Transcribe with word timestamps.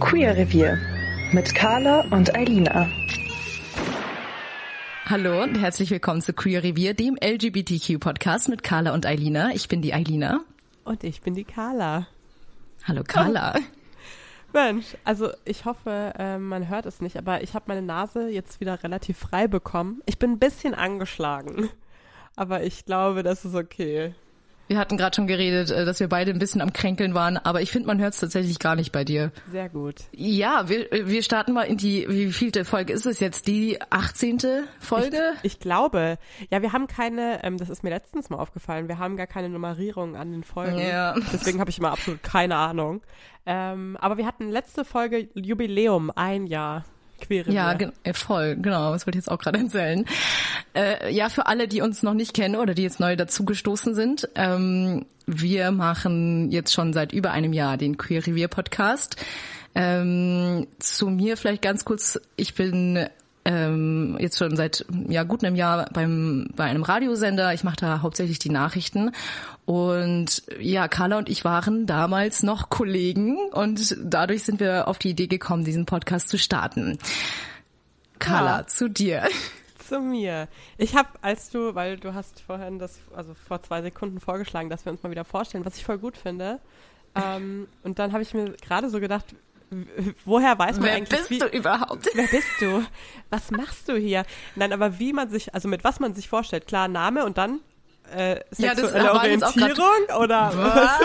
Queer 0.00 0.36
Revier 0.36 0.78
mit 1.32 1.54
Carla 1.54 2.00
und 2.10 2.34
Eilina. 2.34 2.88
Hallo 5.04 5.42
und 5.42 5.56
herzlich 5.56 5.90
willkommen 5.90 6.22
zu 6.22 6.32
Queer 6.32 6.62
Revier, 6.62 6.94
dem 6.94 7.16
LGBTQ-Podcast 7.22 8.48
mit 8.48 8.62
Carla 8.62 8.94
und 8.94 9.04
Eilina. 9.04 9.50
Ich 9.52 9.68
bin 9.68 9.82
die 9.82 9.92
Eilina. 9.92 10.40
Und 10.84 11.04
ich 11.04 11.20
bin 11.22 11.34
die 11.34 11.44
Carla. 11.44 12.06
Hallo 12.84 13.02
Carla. 13.04 13.54
Mensch, 14.52 14.96
also 15.04 15.30
ich 15.44 15.64
hoffe, 15.64 16.14
äh, 16.18 16.38
man 16.38 16.68
hört 16.68 16.86
es 16.86 17.00
nicht, 17.00 17.16
aber 17.16 17.42
ich 17.42 17.54
habe 17.54 17.64
meine 17.68 17.82
Nase 17.82 18.28
jetzt 18.28 18.60
wieder 18.60 18.82
relativ 18.82 19.18
frei 19.18 19.48
bekommen. 19.48 20.02
Ich 20.06 20.18
bin 20.18 20.32
ein 20.32 20.38
bisschen 20.38 20.74
angeschlagen, 20.74 21.68
aber 22.36 22.62
ich 22.62 22.84
glaube, 22.84 23.22
das 23.22 23.44
ist 23.44 23.54
okay. 23.54 24.14
Wir 24.68 24.78
hatten 24.78 24.96
gerade 24.96 25.14
schon 25.14 25.26
geredet, 25.26 25.70
äh, 25.70 25.84
dass 25.84 26.00
wir 26.00 26.08
beide 26.08 26.32
ein 26.32 26.38
bisschen 26.38 26.60
am 26.60 26.72
Kränkeln 26.72 27.14
waren, 27.14 27.36
aber 27.36 27.62
ich 27.62 27.70
finde, 27.70 27.86
man 27.86 28.00
hört 28.00 28.14
es 28.14 28.20
tatsächlich 28.20 28.58
gar 28.58 28.74
nicht 28.74 28.92
bei 28.92 29.04
dir. 29.04 29.30
Sehr 29.50 29.68
gut. 29.68 30.02
Ja, 30.12 30.68
wir, 30.68 30.88
wir 30.90 31.22
starten 31.22 31.52
mal 31.52 31.62
in 31.62 31.76
die, 31.76 32.06
wie 32.08 32.32
vielte 32.32 32.64
Folge 32.64 32.92
ist 32.92 33.06
es 33.06 33.20
jetzt? 33.20 33.46
Die 33.46 33.78
18. 33.90 34.38
Folge? 34.80 35.34
Ich, 35.42 35.54
ich 35.54 35.60
glaube, 35.60 36.18
ja, 36.50 36.62
wir 36.62 36.72
haben 36.72 36.86
keine, 36.86 37.44
ähm, 37.44 37.58
das 37.58 37.70
ist 37.70 37.84
mir 37.84 37.90
letztens 37.90 38.30
mal 38.30 38.38
aufgefallen, 38.38 38.88
wir 38.88 38.98
haben 38.98 39.16
gar 39.16 39.26
keine 39.26 39.48
Nummerierung 39.48 40.16
an 40.16 40.32
den 40.32 40.44
Folgen. 40.44 40.78
Ja. 40.78 41.14
Deswegen 41.32 41.60
habe 41.60 41.70
ich 41.70 41.78
immer 41.78 41.92
absolut 41.92 42.22
keine 42.22 42.56
Ahnung. 42.56 43.02
Ähm, 43.46 43.96
aber 44.00 44.16
wir 44.16 44.26
hatten 44.26 44.48
letzte 44.48 44.84
Folge 44.84 45.28
Jubiläum, 45.34 46.10
ein 46.14 46.46
Jahr. 46.46 46.84
Queere 47.20 47.50
Ja, 47.50 47.72
gen- 47.74 47.92
äh, 48.04 48.12
voll, 48.14 48.56
genau, 48.56 48.92
das 48.92 49.06
wollte 49.06 49.18
ich 49.18 49.24
jetzt 49.24 49.30
auch 49.30 49.38
gerade 49.38 49.58
erzählen. 49.64 50.04
Äh, 50.74 51.12
ja, 51.12 51.28
für 51.28 51.46
alle, 51.46 51.68
die 51.68 51.80
uns 51.80 52.02
noch 52.02 52.14
nicht 52.14 52.34
kennen 52.34 52.56
oder 52.56 52.74
die 52.74 52.82
jetzt 52.82 53.00
neu 53.00 53.16
dazugestoßen 53.16 53.94
sind, 53.94 54.28
ähm, 54.34 55.06
wir 55.26 55.70
machen 55.72 56.50
jetzt 56.52 56.72
schon 56.72 56.92
seit 56.92 57.12
über 57.12 57.32
einem 57.32 57.52
Jahr 57.52 57.76
den 57.76 57.96
Queer 57.96 58.26
Revier 58.26 58.48
Podcast. 58.48 59.16
Ähm, 59.74 60.66
zu 60.78 61.08
mir 61.10 61.36
vielleicht 61.36 61.62
ganz 61.62 61.84
kurz, 61.84 62.18
ich 62.36 62.54
bin 62.54 63.06
ähm, 63.46 64.16
jetzt 64.20 64.36
schon 64.38 64.56
seit 64.56 64.84
ja 65.08 65.22
gut 65.22 65.44
einem 65.44 65.54
Jahr 65.56 65.88
beim 65.92 66.48
bei 66.56 66.64
einem 66.64 66.82
Radiosender. 66.82 67.54
Ich 67.54 67.62
mache 67.64 67.76
da 67.76 68.02
hauptsächlich 68.02 68.38
die 68.40 68.50
Nachrichten 68.50 69.12
und 69.64 70.42
ja, 70.58 70.88
Carla 70.88 71.18
und 71.18 71.28
ich 71.28 71.44
waren 71.44 71.86
damals 71.86 72.42
noch 72.42 72.68
Kollegen 72.70 73.36
und 73.52 73.96
dadurch 74.02 74.42
sind 74.42 74.58
wir 74.60 74.88
auf 74.88 74.98
die 74.98 75.10
Idee 75.10 75.28
gekommen, 75.28 75.64
diesen 75.64 75.86
Podcast 75.86 76.28
zu 76.28 76.38
starten. 76.38 76.98
Carla, 78.18 78.58
Ja. 78.60 78.66
zu 78.66 78.88
dir. 78.88 79.28
Zu 79.86 80.00
mir. 80.00 80.48
Ich 80.78 80.96
habe, 80.96 81.08
als 81.22 81.50
du, 81.50 81.74
weil 81.76 81.96
du 81.96 82.14
hast 82.14 82.40
vorhin 82.40 82.78
das, 82.80 82.98
also 83.14 83.34
vor 83.34 83.62
zwei 83.62 83.82
Sekunden 83.82 84.18
vorgeschlagen, 84.20 84.68
dass 84.68 84.84
wir 84.84 84.90
uns 84.92 85.02
mal 85.02 85.10
wieder 85.10 85.24
vorstellen, 85.24 85.64
was 85.64 85.76
ich 85.76 85.84
voll 85.84 85.98
gut 85.98 86.16
finde. 86.16 86.58
Ähm, 87.18 87.66
und 87.82 87.98
dann 87.98 88.12
habe 88.12 88.22
ich 88.22 88.34
mir 88.34 88.52
gerade 88.60 88.90
so 88.90 89.00
gedacht, 89.00 89.24
woher 90.24 90.58
weiß 90.58 90.76
man 90.76 90.84
Wer 90.86 90.94
eigentlich, 90.94 91.18
bist 91.18 91.30
wie, 91.30 91.38
du 91.38 91.46
überhaupt? 91.46 92.08
wer 92.14 92.26
bist 92.28 92.48
du? 92.60 92.84
Was 93.30 93.50
machst 93.50 93.88
du 93.88 93.96
hier? 93.96 94.24
Nein, 94.54 94.72
aber 94.72 94.98
wie 94.98 95.12
man 95.12 95.28
sich, 95.30 95.54
also 95.54 95.68
mit 95.68 95.84
was 95.84 96.00
man 96.00 96.14
sich 96.14 96.28
vorstellt. 96.28 96.66
Klar, 96.66 96.88
Name 96.88 97.24
und 97.24 97.36
dann 97.38 97.60
äh, 98.14 98.36
Ja, 98.58 98.74
das 98.74 98.76
sexuelle 98.90 99.04
grad- 99.08 99.16
Orientierung 99.16 100.20
oder 100.20 100.52
Was? 100.54 101.00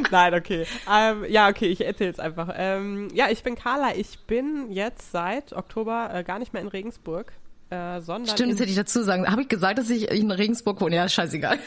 Nein, 0.10 0.34
okay. 0.34 0.66
Ähm, 0.92 1.24
ja, 1.28 1.48
okay, 1.48 1.66
ich 1.66 1.84
erzähle 1.84 2.10
es 2.10 2.18
einfach. 2.18 2.52
Ähm, 2.56 3.08
ja, 3.14 3.28
ich 3.30 3.42
bin 3.42 3.54
Carla. 3.54 3.94
Ich 3.96 4.18
bin 4.26 4.70
jetzt 4.70 5.12
seit 5.12 5.52
Oktober 5.52 6.10
äh, 6.12 6.24
gar 6.24 6.38
nicht 6.38 6.52
mehr 6.52 6.62
in 6.62 6.68
Regensburg, 6.68 7.32
äh, 7.70 8.00
sondern 8.00 8.34
Stimmt, 8.34 8.52
das 8.52 8.60
hätte 8.60 8.70
ich 8.70 8.76
dazu 8.76 9.02
sagen. 9.02 9.26
Habe 9.30 9.42
ich 9.42 9.48
gesagt, 9.48 9.78
dass 9.78 9.88
ich 9.90 10.10
in 10.10 10.30
Regensburg 10.30 10.80
wohne? 10.80 10.96
Ja, 10.96 11.08
scheißegal. 11.08 11.58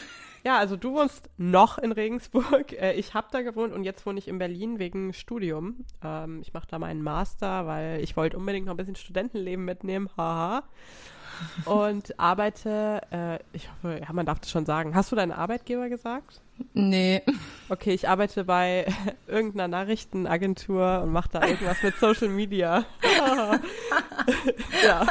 Ja, 0.44 0.58
also 0.58 0.76
du 0.76 0.92
wohnst 0.92 1.30
noch 1.38 1.78
in 1.78 1.92
Regensburg. 1.92 2.72
Äh, 2.74 2.94
ich 2.94 3.14
habe 3.14 3.28
da 3.30 3.42
gewohnt 3.42 3.72
und 3.72 3.84
jetzt 3.84 4.04
wohne 4.04 4.18
ich 4.18 4.26
in 4.26 4.38
Berlin 4.38 4.78
wegen 4.78 5.12
Studium. 5.12 5.84
Ähm, 6.02 6.40
ich 6.42 6.52
mache 6.52 6.66
da 6.68 6.78
meinen 6.78 7.02
Master, 7.02 7.66
weil 7.66 8.00
ich 8.00 8.16
wollte 8.16 8.36
unbedingt 8.36 8.66
noch 8.66 8.74
ein 8.74 8.76
bisschen 8.76 8.96
Studentenleben 8.96 9.64
mitnehmen. 9.64 10.10
Haha. 10.16 10.64
Und 11.64 12.18
arbeite, 12.18 13.00
äh, 13.10 13.38
ich 13.52 13.70
hoffe, 13.70 14.00
ja, 14.00 14.12
man 14.12 14.26
darf 14.26 14.40
das 14.40 14.50
schon 14.50 14.66
sagen. 14.66 14.94
Hast 14.94 15.12
du 15.12 15.16
deinen 15.16 15.32
Arbeitgeber 15.32 15.88
gesagt? 15.88 16.40
Nee. 16.72 17.22
Okay, 17.68 17.92
ich 17.92 18.08
arbeite 18.08 18.44
bei 18.44 18.86
irgendeiner 19.26 19.68
Nachrichtenagentur 19.68 21.02
und 21.02 21.12
mache 21.12 21.30
da 21.32 21.46
irgendwas 21.46 21.82
mit 21.82 21.96
Social 21.96 22.28
Media. 22.28 22.84
ja. 24.84 25.06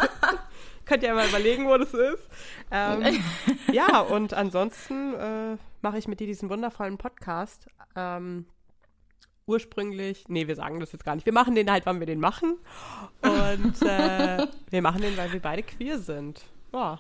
Könnt 0.94 1.02
ihr 1.02 1.10
ja 1.10 1.16
mal 1.16 1.28
überlegen, 1.28 1.66
wo 1.66 1.76
das 1.76 1.92
ist. 1.92 2.30
Ähm, 2.70 3.24
ja, 3.74 4.00
und 4.02 4.36
ansonsten 4.36 5.16
äh, 5.16 5.58
mache 5.82 5.98
ich 5.98 6.08
mit 6.08 6.20
dir 6.20 6.28
diesen 6.28 6.52
wundervollen 6.52 7.00
Podcast. 7.00 7.66
Ähm, 7.96 8.46
ursprünglich, 9.48 10.26
nee, 10.28 10.46
wir 10.46 10.56
sagen 10.56 10.80
das 10.80 10.92
jetzt 10.92 11.04
gar 11.04 11.16
nicht. 11.16 11.26
Wir 11.26 11.34
machen 11.34 11.56
den 11.56 11.72
halt, 11.72 11.88
wann 11.88 12.00
wir 12.00 12.06
den 12.06 12.20
machen. 12.20 12.60
Und 13.24 13.82
äh, 13.82 14.46
wir 14.70 14.82
machen 14.84 15.02
den, 15.02 15.18
weil 15.18 15.34
wir 15.34 15.40
beide 15.40 15.64
queer 15.64 15.98
sind. 15.98 16.44
Ja. 16.72 17.00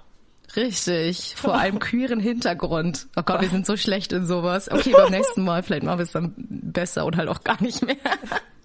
Richtig, 0.55 1.35
vor 1.35 1.55
einem 1.55 1.79
queeren 1.79 2.19
Hintergrund. 2.19 3.07
Oh 3.15 3.23
Gott, 3.23 3.41
wir 3.41 3.49
sind 3.49 3.65
so 3.65 3.77
schlecht 3.77 4.13
in 4.13 4.25
sowas. 4.25 4.71
Okay, 4.71 4.91
beim 4.95 5.11
nächsten 5.11 5.43
Mal 5.43 5.63
vielleicht 5.63 5.83
machen 5.83 5.99
wir 5.99 6.03
es 6.03 6.11
dann 6.11 6.33
besser 6.37 7.05
und 7.05 7.17
halt 7.17 7.29
auch 7.29 7.43
gar 7.43 7.61
nicht 7.61 7.85
mehr. 7.85 7.95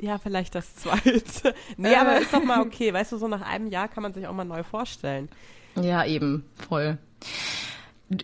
Ja, 0.01 0.17
vielleicht 0.17 0.55
das 0.55 0.77
zweite. 0.77 1.57
Nee, 1.77 1.97
aber 1.97 2.21
ist 2.21 2.33
doch 2.33 2.45
mal 2.45 2.61
okay. 2.61 2.95
Weißt 2.95 3.11
du, 3.11 3.17
so 3.17 3.27
nach 3.27 3.41
einem 3.41 3.67
Jahr 3.67 3.89
kann 3.89 4.05
man 4.05 4.15
sich 4.15 4.29
auch 4.29 4.33
mal 4.33 4.45
neu 4.45 4.63
vorstellen. 4.63 5.29
Ja, 5.75 6.05
eben, 6.05 6.45
voll. 6.69 6.99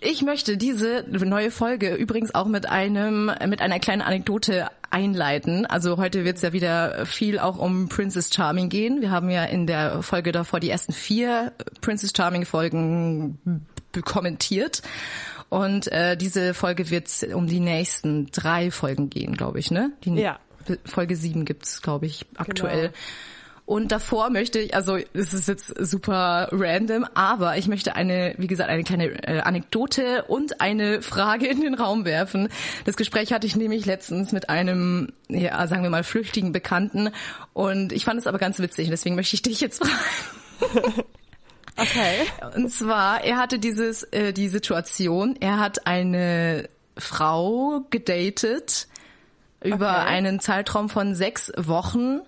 Ich 0.00 0.22
möchte 0.22 0.56
diese 0.56 1.04
neue 1.08 1.50
Folge 1.50 1.96
übrigens 1.96 2.32
auch 2.32 2.46
mit 2.46 2.66
einem 2.66 3.32
mit 3.46 3.60
einer 3.60 3.80
kleinen 3.80 4.02
Anekdote 4.02 4.68
einleiten. 4.94 5.66
Also 5.66 5.96
heute 5.96 6.24
wird 6.24 6.36
es 6.36 6.42
ja 6.42 6.52
wieder 6.52 7.04
viel 7.04 7.40
auch 7.40 7.58
um 7.58 7.88
Princess 7.88 8.32
Charming 8.32 8.68
gehen. 8.68 9.00
Wir 9.00 9.10
haben 9.10 9.28
ja 9.28 9.44
in 9.44 9.66
der 9.66 10.02
Folge 10.02 10.30
davor 10.30 10.60
die 10.60 10.70
ersten 10.70 10.92
vier 10.92 11.52
Princess 11.80 12.12
Charming 12.16 12.44
Folgen 12.46 13.66
kommentiert. 14.04 14.82
Und 15.48 15.90
äh, 15.90 16.16
diese 16.16 16.54
Folge 16.54 16.90
wird 16.90 17.08
um 17.34 17.48
die 17.48 17.60
nächsten 17.60 18.26
drei 18.30 18.70
Folgen 18.70 19.10
gehen, 19.10 19.36
glaube 19.36 19.58
ich, 19.58 19.70
ne? 19.70 19.92
Die 20.04 20.14
Ja. 20.14 20.38
Folge 20.84 21.16
sieben 21.16 21.44
gibt's, 21.44 21.82
glaube 21.82 22.06
ich, 22.06 22.24
aktuell. 22.36 22.88
Genau. 22.88 22.94
Und 23.66 23.92
davor 23.92 24.28
möchte 24.28 24.58
ich, 24.58 24.74
also 24.74 24.98
es 25.14 25.32
ist 25.32 25.48
jetzt 25.48 25.68
super 25.78 26.48
random, 26.52 27.06
aber 27.14 27.56
ich 27.56 27.66
möchte 27.66 27.96
eine, 27.96 28.34
wie 28.36 28.46
gesagt, 28.46 28.68
eine 28.68 28.84
kleine 28.84 29.06
äh, 29.26 29.40
Anekdote 29.40 30.24
und 30.24 30.60
eine 30.60 31.00
Frage 31.00 31.46
in 31.46 31.62
den 31.62 31.74
Raum 31.74 32.04
werfen. 32.04 32.50
Das 32.84 32.96
Gespräch 32.96 33.32
hatte 33.32 33.46
ich 33.46 33.56
nämlich 33.56 33.86
letztens 33.86 34.32
mit 34.32 34.50
einem, 34.50 35.14
ja, 35.28 35.66
sagen 35.66 35.82
wir 35.82 35.88
mal, 35.88 36.04
flüchtigen 36.04 36.52
Bekannten 36.52 37.08
und 37.54 37.92
ich 37.92 38.04
fand 38.04 38.20
es 38.20 38.26
aber 38.26 38.38
ganz 38.38 38.58
witzig, 38.58 38.90
deswegen 38.90 39.14
möchte 39.14 39.34
ich 39.34 39.42
dich 39.42 39.60
jetzt 39.60 39.82
fragen. 39.82 41.02
Okay. 41.76 42.20
Und 42.54 42.70
zwar, 42.70 43.24
er 43.24 43.36
hatte 43.36 43.58
dieses, 43.58 44.04
äh, 44.04 44.32
die 44.32 44.48
Situation, 44.48 45.34
er 45.40 45.58
hat 45.58 45.88
eine 45.88 46.68
Frau 46.96 47.84
gedatet 47.90 48.86
über 49.60 49.90
Okay. 49.90 50.08
einen 50.08 50.38
Zeitraum 50.38 50.88
von 50.88 51.16
sechs 51.16 51.50
Wochen 51.56 52.20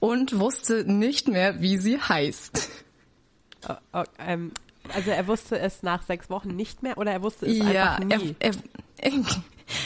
und 0.00 0.38
wusste 0.40 0.84
nicht 0.90 1.28
mehr, 1.28 1.60
wie 1.60 1.76
sie 1.76 2.00
heißt. 2.00 2.68
Oh, 3.68 3.74
oh, 3.92 4.04
ähm, 4.18 4.52
also 4.94 5.10
er 5.10 5.26
wusste 5.28 5.58
es 5.58 5.82
nach 5.82 6.02
sechs 6.02 6.30
Wochen 6.30 6.56
nicht 6.56 6.82
mehr 6.82 6.98
oder 6.98 7.12
er 7.12 7.22
wusste 7.22 7.46
es 7.46 7.60
einfach 7.60 7.98
nie? 8.00 8.34
Er, 8.40 8.52
er, 8.98 9.12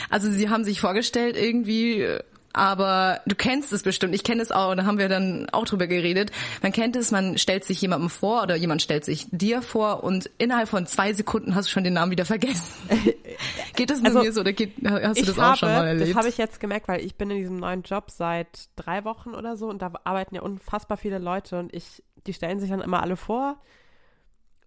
also 0.08 0.30
sie 0.30 0.48
haben 0.48 0.64
sich 0.64 0.80
vorgestellt 0.80 1.36
irgendwie, 1.36 2.06
aber 2.54 3.20
du 3.26 3.34
kennst 3.34 3.72
es 3.72 3.82
bestimmt. 3.82 4.14
Ich 4.14 4.22
kenne 4.22 4.40
es 4.40 4.52
auch, 4.52 4.74
da 4.76 4.86
haben 4.86 4.96
wir 4.96 5.08
dann 5.08 5.48
auch 5.50 5.64
drüber 5.64 5.88
geredet. 5.88 6.30
Man 6.62 6.70
kennt 6.70 6.94
es, 6.94 7.10
man 7.10 7.36
stellt 7.36 7.64
sich 7.64 7.80
jemandem 7.80 8.08
vor 8.08 8.44
oder 8.44 8.54
jemand 8.54 8.80
stellt 8.80 9.04
sich 9.04 9.26
dir 9.32 9.60
vor 9.60 10.04
und 10.04 10.30
innerhalb 10.38 10.68
von 10.68 10.86
zwei 10.86 11.12
Sekunden 11.12 11.56
hast 11.56 11.66
du 11.66 11.72
schon 11.72 11.82
den 11.82 11.94
Namen 11.94 12.12
wieder 12.12 12.24
vergessen. 12.24 12.72
geht 13.76 13.90
das 13.90 13.98
nur 13.98 14.06
Also, 14.06 14.22
mir 14.22 14.32
so 14.32 14.40
oder 14.40 14.52
geht, 14.52 14.74
hast 14.84 15.20
du 15.20 15.26
das 15.26 15.36
habe, 15.36 15.52
auch 15.52 15.56
schon 15.56 15.68
mal 15.68 15.86
erlebt? 15.88 16.10
Das 16.10 16.16
habe 16.16 16.28
ich 16.28 16.38
jetzt 16.38 16.60
gemerkt, 16.60 16.86
weil 16.86 17.04
ich 17.04 17.16
bin 17.16 17.28
in 17.30 17.38
diesem 17.38 17.56
neuen 17.56 17.82
Job 17.82 18.10
seit 18.12 18.68
drei 18.76 19.04
Wochen 19.04 19.34
oder 19.34 19.56
so 19.56 19.68
und 19.68 19.82
da 19.82 19.92
arbeiten 20.04 20.36
ja 20.36 20.42
unfassbar 20.42 20.96
viele 20.96 21.18
Leute 21.18 21.58
und 21.58 21.74
ich, 21.74 22.04
die 22.26 22.32
stellen 22.32 22.60
sich 22.60 22.70
dann 22.70 22.80
immer 22.80 23.02
alle 23.02 23.16
vor 23.16 23.56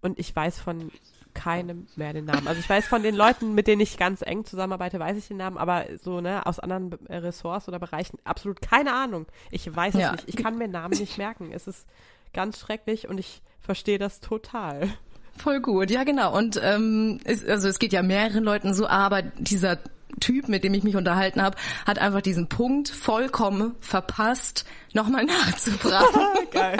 und 0.02 0.18
ich 0.18 0.36
weiß 0.36 0.60
von 0.60 0.92
keinem 1.38 1.86
mehr 1.96 2.12
den 2.12 2.24
Namen. 2.24 2.46
Also 2.48 2.60
ich 2.60 2.68
weiß 2.68 2.86
von 2.86 3.02
den 3.02 3.14
Leuten, 3.14 3.54
mit 3.54 3.66
denen 3.66 3.80
ich 3.80 3.96
ganz 3.96 4.22
eng 4.22 4.44
zusammenarbeite, 4.44 4.98
weiß 4.98 5.16
ich 5.16 5.28
den 5.28 5.36
Namen, 5.38 5.56
aber 5.56 5.84
so, 6.02 6.20
ne, 6.20 6.44
aus 6.46 6.58
anderen 6.58 6.98
äh, 7.08 7.16
Ressorts 7.16 7.68
oder 7.68 7.78
Bereichen 7.78 8.18
absolut 8.24 8.60
keine 8.60 8.92
Ahnung. 8.92 9.26
Ich 9.50 9.74
weiß 9.74 9.94
es 9.94 10.00
Ja. 10.00 10.12
nicht. 10.12 10.28
Ich 10.28 10.36
kann 10.36 10.58
mir 10.58 10.68
Namen 10.68 10.98
nicht 10.98 11.16
merken. 11.18 11.50
Es 11.52 11.66
ist 11.66 11.86
ganz 12.32 12.58
schrecklich 12.58 13.08
und 13.08 13.18
ich 13.18 13.42
verstehe 13.60 13.98
das 13.98 14.20
total. 14.20 14.88
Voll 15.36 15.60
gut, 15.60 15.90
ja 15.90 16.02
genau. 16.04 16.36
Und 16.36 16.60
ähm, 16.62 17.20
es, 17.24 17.44
also 17.46 17.68
es 17.68 17.78
geht 17.78 17.92
ja 17.92 18.02
mehreren 18.02 18.42
Leuten 18.42 18.74
so, 18.74 18.88
aber 18.88 19.22
dieser 19.22 19.78
Typ, 20.20 20.48
mit 20.48 20.64
dem 20.64 20.74
ich 20.74 20.82
mich 20.84 20.96
unterhalten 20.96 21.40
habe, 21.42 21.56
hat 21.86 21.98
einfach 21.98 22.20
diesen 22.22 22.48
Punkt 22.48 22.88
vollkommen 22.88 23.74
verpasst, 23.80 24.64
nochmal 24.92 25.24
nachzufragen. 25.26 26.20
Geil. 26.50 26.78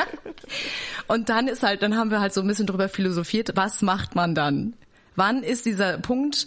Und 1.07 1.29
dann 1.29 1.47
ist 1.49 1.63
halt, 1.63 1.83
dann 1.83 1.97
haben 1.97 2.11
wir 2.11 2.21
halt 2.21 2.33
so 2.35 2.41
ein 2.41 2.47
bisschen 2.47 2.67
drüber 2.67 2.89
philosophiert, 2.89 3.51
was 3.55 3.83
macht 3.83 4.15
man 4.15 4.35
dann? 4.35 4.75
Wann 5.15 5.43
ist 5.43 5.67
dieser 5.67 5.99
Punkt 5.99 6.47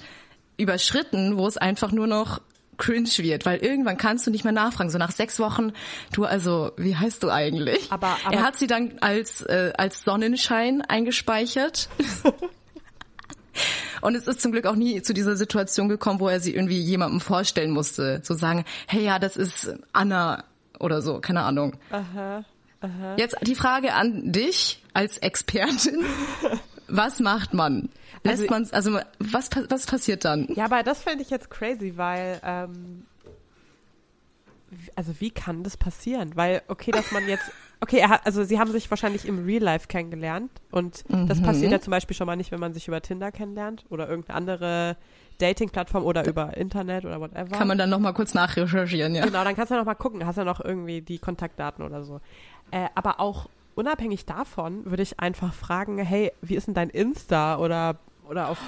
überschritten, 0.58 1.38
wo 1.38 1.48
es 1.48 1.58
einfach 1.58 1.92
nur 1.92 2.08
noch 2.08 2.42
cringe 2.78 3.10
wird? 3.18 3.46
Weil 3.46 3.60
irgendwann 3.60 3.98
kannst 3.98 4.26
du 4.28 4.32
nicht 4.32 4.44
mehr 4.44 4.54
nachfragen. 4.54 4.90
So 4.90 4.98
nach 4.98 5.12
sechs 5.12 5.40
Wochen, 5.40 5.74
du 6.14 6.26
also, 6.26 6.72
wie 6.78 6.96
heißt 6.96 7.22
du 7.24 7.30
eigentlich? 7.30 7.92
Aber- 7.92 8.18
aber- 8.26 8.34
er 8.36 8.44
hat 8.44 8.58
sie 8.58 8.68
dann 8.68 8.94
als, 9.02 9.42
äh, 9.44 9.72
als 9.78 10.04
Sonnenschein 10.04 10.82
eingespeichert. 10.82 11.90
Und 14.02 14.16
es 14.16 14.28
ist 14.28 14.42
zum 14.42 14.52
Glück 14.52 14.66
auch 14.66 14.76
nie 14.76 15.02
zu 15.02 15.14
dieser 15.14 15.36
Situation 15.36 15.90
gekommen, 15.90 16.20
wo 16.20 16.28
er 16.28 16.40
sie 16.40 16.54
irgendwie 16.56 16.80
jemandem 16.80 17.20
vorstellen 17.22 17.72
musste. 17.72 18.22
So 18.24 18.34
sagen, 18.34 18.66
hey 18.88 19.04
ja, 19.04 19.20
das 19.20 19.38
ist 19.38 19.74
Anna 19.94 20.44
oder 20.80 21.02
so, 21.02 21.20
keine 21.20 21.42
Ahnung. 21.44 21.74
Jetzt 23.18 23.36
die 23.44 23.56
Frage 23.56 23.94
an 23.94 24.32
dich 24.32 24.82
als 24.94 25.18
Expertin. 25.20 26.04
Was 26.88 27.20
macht 27.20 27.54
man? 27.54 27.90
Lässt 28.24 28.42
Also- 28.42 28.52
man 28.52 28.68
also 28.72 29.00
was, 29.20 29.50
was 29.70 29.86
passiert 29.86 30.26
dann? 30.26 30.48
Ja, 30.56 30.66
aber 30.66 30.84
das 30.84 31.02
fände 31.04 31.22
ich 31.24 31.30
jetzt 31.30 31.50
crazy, 31.50 31.94
weil, 31.96 32.40
ähm, 32.44 33.06
also 34.96 35.14
wie 35.20 35.32
kann 35.32 35.64
das 35.64 35.78
passieren? 35.78 36.32
Weil, 36.36 36.62
okay, 36.68 36.92
dass 36.92 37.12
man 37.12 37.28
jetzt, 37.30 37.46
okay, 37.82 37.98
er 37.98 38.10
hat, 38.10 38.26
also 38.26 38.44
sie 38.44 38.60
haben 38.60 38.72
sich 38.72 38.90
wahrscheinlich 38.90 39.28
im 39.28 39.44
Real 39.46 39.62
Life 39.64 39.88
kennengelernt 39.88 40.52
und 40.72 41.04
das 41.28 41.40
Mhm. 41.40 41.44
passiert 41.46 41.72
ja 41.72 41.82
zum 41.82 41.92
Beispiel 41.92 42.16
schon 42.16 42.28
mal 42.28 42.36
nicht, 42.36 42.52
wenn 42.52 42.60
man 42.60 42.74
sich 42.74 42.88
über 42.88 43.02
Tinder 43.02 43.32
kennenlernt 43.32 43.86
oder 43.90 44.08
irgendeine 44.08 44.38
andere 44.38 44.98
Dating-Plattform 45.40 46.04
oder 46.06 46.28
über 46.28 46.56
Internet 46.56 47.04
oder 47.06 47.20
whatever. 47.20 47.58
Kann 47.58 47.68
man 47.68 47.78
dann 47.78 47.90
noch 47.90 48.00
mal 48.00 48.14
kurz 48.14 48.34
nachrecherchieren, 48.34 49.16
ja? 49.16 49.26
Genau, 49.26 49.44
dann 49.44 49.56
kannst 49.56 49.72
du 49.72 49.76
noch 49.76 49.86
mal 49.86 49.96
gucken, 49.96 50.26
hast 50.26 50.36
ja 50.38 50.44
noch 50.44 50.64
irgendwie 50.64 51.02
die 51.02 51.18
Kontaktdaten 51.20 51.84
oder 51.84 52.04
so. 52.04 52.22
Äh, 52.70 52.88
aber 52.96 53.20
auch 53.20 53.50
unabhängig 53.74 54.26
davon 54.26 54.86
würde 54.86 55.02
ich 55.04 55.20
einfach 55.20 55.54
fragen, 55.54 55.98
hey, 55.98 56.32
wie 56.42 56.56
ist 56.56 56.68
denn 56.68 56.76
dein 56.76 56.90
Insta 56.92 57.58
oder, 57.58 57.98
oder 58.30 58.50
auf 58.50 58.60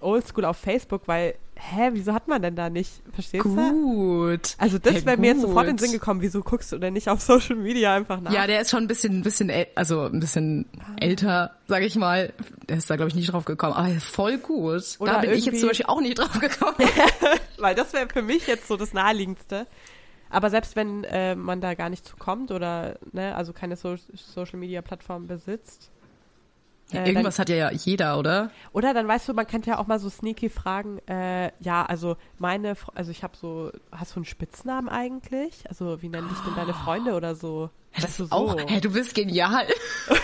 Oldschool 0.00 0.44
auf 0.44 0.56
Facebook, 0.56 1.02
weil, 1.06 1.34
hä, 1.54 1.90
wieso 1.92 2.12
hat 2.12 2.28
man 2.28 2.40
denn 2.42 2.56
da 2.56 2.70
nicht, 2.70 3.02
verstehst 3.12 3.44
du? 3.44 3.54
Gut. 3.54 4.54
Also 4.58 4.78
das 4.78 4.94
Hey, 4.94 5.06
wäre 5.06 5.16
mir 5.16 5.28
jetzt 5.28 5.42
sofort 5.42 5.66
in 5.66 5.70
den 5.70 5.76
gut. 5.76 5.80
Sinn 5.86 5.92
gekommen, 5.92 6.20
wieso 6.22 6.42
guckst 6.42 6.72
du 6.72 6.78
denn 6.78 6.92
nicht 6.94 7.08
auf 7.08 7.20
Social 7.22 7.56
Media 7.56 7.94
einfach 7.94 8.20
nach? 8.20 8.32
Ja, 8.32 8.46
der 8.46 8.60
ist 8.60 8.70
schon 8.70 8.84
ein 8.84 8.88
bisschen, 8.88 9.18
ein 9.18 9.22
bisschen, 9.22 9.50
also 9.74 10.02
ein 10.02 10.20
bisschen 10.20 10.66
älter, 10.98 11.54
sage 11.66 11.86
ich 11.86 11.96
mal. 11.96 12.32
Der 12.68 12.78
ist 12.78 12.88
da 12.90 12.96
glaube 12.96 13.08
ich 13.08 13.14
nicht 13.14 13.32
drauf 13.32 13.44
gekommen. 13.44 13.74
Aber 13.74 13.88
voll 14.00 14.38
gut. 14.38 14.82
Oder 14.98 15.12
da 15.12 15.18
bin 15.20 15.32
ich 15.32 15.44
jetzt 15.44 15.60
zum 15.60 15.68
Beispiel 15.68 15.86
auch 15.86 16.00
nicht 16.00 16.18
drauf 16.18 16.38
gekommen. 16.38 16.76
Weil 17.58 17.74
das 17.74 17.92
wäre 17.92 18.08
für 18.08 18.22
mich 18.22 18.46
jetzt 18.46 18.68
so 18.68 18.76
das 18.76 18.92
Naheliegendste. 18.92 19.66
Aber 20.30 20.48
selbst 20.48 20.76
wenn 20.76 21.04
äh, 21.04 21.34
man 21.34 21.60
da 21.60 21.74
gar 21.74 21.90
nicht 21.90 22.06
zu 22.06 22.16
kommt 22.16 22.52
oder, 22.52 22.96
ne, 23.12 23.34
also 23.34 23.52
keine 23.52 23.74
so 23.76 23.96
Social 24.14 24.58
Media 24.58 24.80
Plattform 24.80 25.26
besitzt, 25.26 25.90
Ja, 26.92 27.02
Äh, 27.02 27.08
irgendwas 27.08 27.38
hat 27.38 27.48
ja, 27.48 27.56
ja 27.56 27.70
jeder, 27.70 28.18
oder? 28.18 28.50
Oder 28.72 28.94
dann 28.94 29.06
weißt 29.08 29.28
du, 29.28 29.34
man 29.34 29.46
kann 29.46 29.62
ja 29.62 29.78
auch 29.78 29.86
mal 29.86 29.98
so 29.98 30.08
sneaky 30.08 30.50
fragen, 30.50 30.98
äh, 31.08 31.50
ja, 31.60 31.84
also 31.86 32.16
meine, 32.38 32.74
also 32.94 33.10
ich 33.10 33.22
habe 33.22 33.36
so, 33.36 33.70
hast 33.92 34.12
du 34.12 34.16
einen 34.16 34.24
Spitznamen 34.24 34.88
eigentlich? 34.88 35.64
Also 35.68 36.02
wie 36.02 36.08
nennen 36.08 36.28
dich 36.28 36.38
denn 36.40 36.54
deine 36.56 36.74
Freunde 36.74 37.14
oder 37.14 37.34
so? 37.34 37.70
Das 37.94 38.04
Weißt 38.04 38.18
du, 38.20 38.24
ist 38.24 38.32
auch, 38.32 38.56
hey, 38.68 38.80
du 38.80 38.92
bist 38.92 39.14
genial. 39.14 39.66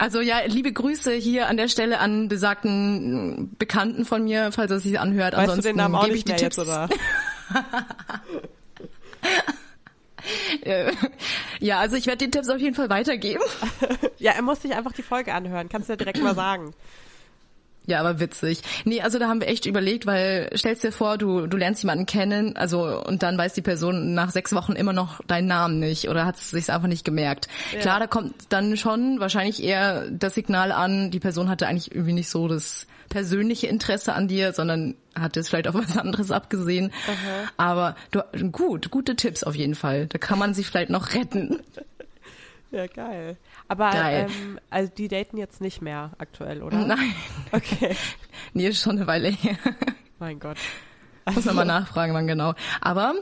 Also 0.00 0.20
ja, 0.20 0.42
liebe 0.46 0.72
Grüße 0.72 1.12
hier 1.14 1.48
an 1.48 1.56
der 1.56 1.66
Stelle 1.66 1.98
an 1.98 2.28
besagten 2.28 3.56
Bekannten 3.58 4.04
von 4.04 4.22
mir, 4.22 4.52
falls 4.52 4.70
er 4.70 4.78
sich 4.78 5.00
anhört. 5.00 5.32
Weißt 5.34 5.48
du 5.48 5.50
Ansonsten 5.50 5.70
den 5.70 5.76
Namen 5.76 5.96
auch 5.96 6.06
nicht 6.06 6.18
ich 6.18 6.24
die 6.24 6.30
mehr 6.30 6.38
Tipps. 6.38 6.56
jetzt, 6.56 6.68
oder? 6.68 6.88
Äh, 10.62 10.92
ja, 11.60 11.78
also 11.78 11.96
ich 11.96 12.06
werde 12.06 12.24
die 12.24 12.30
Tipps 12.30 12.48
auf 12.48 12.58
jeden 12.58 12.74
Fall 12.74 12.90
weitergeben. 12.90 13.42
Ja, 14.20 14.32
er 14.32 14.42
muss 14.42 14.62
sich 14.62 14.74
einfach 14.74 14.92
die 14.92 15.02
Folge 15.02 15.32
anhören, 15.32 15.68
kannst 15.68 15.88
du 15.88 15.92
ja 15.92 15.96
direkt 15.96 16.20
mal 16.20 16.34
sagen. 16.34 16.74
Ja, 17.88 18.00
aber 18.00 18.20
witzig. 18.20 18.60
Nee, 18.84 19.00
also 19.00 19.18
da 19.18 19.28
haben 19.28 19.40
wir 19.40 19.48
echt 19.48 19.64
überlegt, 19.64 20.04
weil 20.04 20.50
stellst 20.54 20.84
dir 20.84 20.92
vor, 20.92 21.16
du, 21.16 21.46
du 21.46 21.56
lernst 21.56 21.82
jemanden 21.82 22.04
kennen, 22.04 22.54
also 22.54 23.02
und 23.02 23.22
dann 23.22 23.38
weiß 23.38 23.54
die 23.54 23.62
Person 23.62 24.12
nach 24.12 24.30
sechs 24.30 24.52
Wochen 24.52 24.72
immer 24.72 24.92
noch 24.92 25.22
deinen 25.26 25.46
Namen 25.46 25.78
nicht 25.78 26.10
oder 26.10 26.26
hat 26.26 26.36
es 26.36 26.50
sich 26.50 26.70
einfach 26.70 26.88
nicht 26.88 27.06
gemerkt. 27.06 27.48
Klar, 27.80 27.98
da 27.98 28.06
kommt 28.06 28.34
dann 28.50 28.76
schon 28.76 29.20
wahrscheinlich 29.20 29.62
eher 29.62 30.10
das 30.10 30.34
Signal 30.34 30.70
an, 30.70 31.10
die 31.10 31.20
Person 31.20 31.48
hatte 31.48 31.66
eigentlich 31.66 31.90
irgendwie 31.92 32.12
nicht 32.12 32.28
so 32.28 32.46
das 32.46 32.86
persönliche 33.08 33.66
Interesse 33.66 34.12
an 34.14 34.28
dir, 34.28 34.52
sondern 34.52 34.94
hat 35.18 35.36
jetzt 35.36 35.48
vielleicht 35.48 35.68
auf 35.68 35.74
was 35.74 35.96
anderes 35.96 36.30
abgesehen. 36.30 36.92
Aber 37.56 37.96
du, 38.10 38.22
gut, 38.50 38.90
gute 38.90 39.16
Tipps 39.16 39.42
auf 39.44 39.54
jeden 39.54 39.74
Fall. 39.74 40.06
Da 40.06 40.18
kann 40.18 40.38
man 40.38 40.54
sich 40.54 40.66
vielleicht 40.66 40.90
noch 40.90 41.14
retten. 41.14 41.60
Ja, 42.70 42.86
geil. 42.86 43.36
Aber 43.66 43.90
Geil. 43.90 44.26
Ähm, 44.28 44.60
also 44.68 44.92
die 44.96 45.08
daten 45.08 45.38
jetzt 45.38 45.60
nicht 45.60 45.80
mehr 45.80 46.10
aktuell, 46.18 46.62
oder? 46.62 46.78
Nein, 46.84 47.14
Okay. 47.52 47.96
nee, 48.52 48.68
ist 48.68 48.82
schon 48.82 48.96
eine 48.96 49.06
Weile 49.06 49.28
her. 49.28 49.56
Mein 50.18 50.38
Gott. 50.38 50.58
Muss 51.34 51.44
man 51.44 51.56
mal 51.56 51.64
nachfragen, 51.64 52.14
wann 52.14 52.26
genau. 52.26 52.54
Aber 52.80 53.14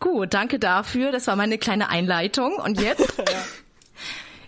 gut, 0.00 0.34
danke 0.34 0.58
dafür. 0.58 1.12
Das 1.12 1.26
war 1.26 1.36
meine 1.36 1.58
kleine 1.58 1.88
Einleitung. 1.90 2.54
Und 2.56 2.80
jetzt, 2.80 3.22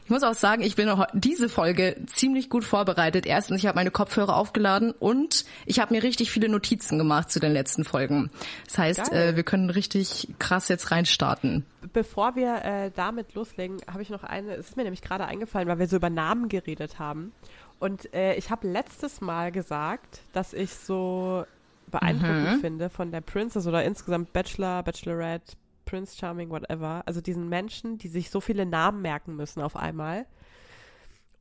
ich 0.04 0.10
muss 0.10 0.22
auch 0.22 0.34
sagen, 0.34 0.62
ich 0.62 0.76
bin 0.76 0.88
auch 0.88 1.06
diese 1.12 1.48
Folge 1.48 1.96
ziemlich 2.06 2.50
gut 2.50 2.64
vorbereitet. 2.64 3.26
Erstens, 3.26 3.58
ich 3.58 3.66
habe 3.66 3.76
meine 3.76 3.90
Kopfhörer 3.90 4.36
aufgeladen 4.36 4.92
und 4.92 5.44
ich 5.66 5.80
habe 5.80 5.94
mir 5.94 6.02
richtig 6.02 6.30
viele 6.30 6.48
Notizen 6.48 6.98
gemacht 6.98 7.30
zu 7.30 7.40
den 7.40 7.52
letzten 7.52 7.84
Folgen. 7.84 8.30
Das 8.66 8.78
heißt, 8.78 9.12
äh, 9.12 9.36
wir 9.36 9.42
können 9.42 9.70
richtig 9.70 10.28
krass 10.38 10.68
jetzt 10.68 10.90
reinstarten. 10.90 11.64
Bevor 11.92 12.36
wir 12.36 12.64
äh, 12.64 12.90
damit 12.94 13.34
loslegen, 13.34 13.78
habe 13.90 14.02
ich 14.02 14.10
noch 14.10 14.24
eine, 14.24 14.54
es 14.54 14.70
ist 14.70 14.76
mir 14.76 14.84
nämlich 14.84 15.02
gerade 15.02 15.26
eingefallen, 15.26 15.68
weil 15.68 15.78
wir 15.78 15.86
so 15.86 15.96
über 15.96 16.10
Namen 16.10 16.48
geredet 16.48 16.98
haben. 16.98 17.32
Und 17.78 18.12
äh, 18.14 18.34
ich 18.34 18.50
habe 18.50 18.68
letztes 18.68 19.20
Mal 19.20 19.50
gesagt, 19.52 20.20
dass 20.32 20.52
ich 20.52 20.72
so 20.74 21.44
beeindruckend 21.90 22.60
finde 22.60 22.90
von 22.90 23.12
der 23.12 23.20
Princess 23.20 23.66
oder 23.66 23.84
insgesamt 23.84 24.32
Bachelor, 24.32 24.82
Bachelorette, 24.82 25.54
Prince 25.84 26.16
Charming, 26.16 26.50
whatever. 26.50 27.02
Also 27.06 27.20
diesen 27.20 27.48
Menschen, 27.48 27.98
die 27.98 28.08
sich 28.08 28.30
so 28.30 28.40
viele 28.40 28.66
Namen 28.66 29.02
merken 29.02 29.36
müssen 29.36 29.60
auf 29.60 29.76
einmal. 29.76 30.26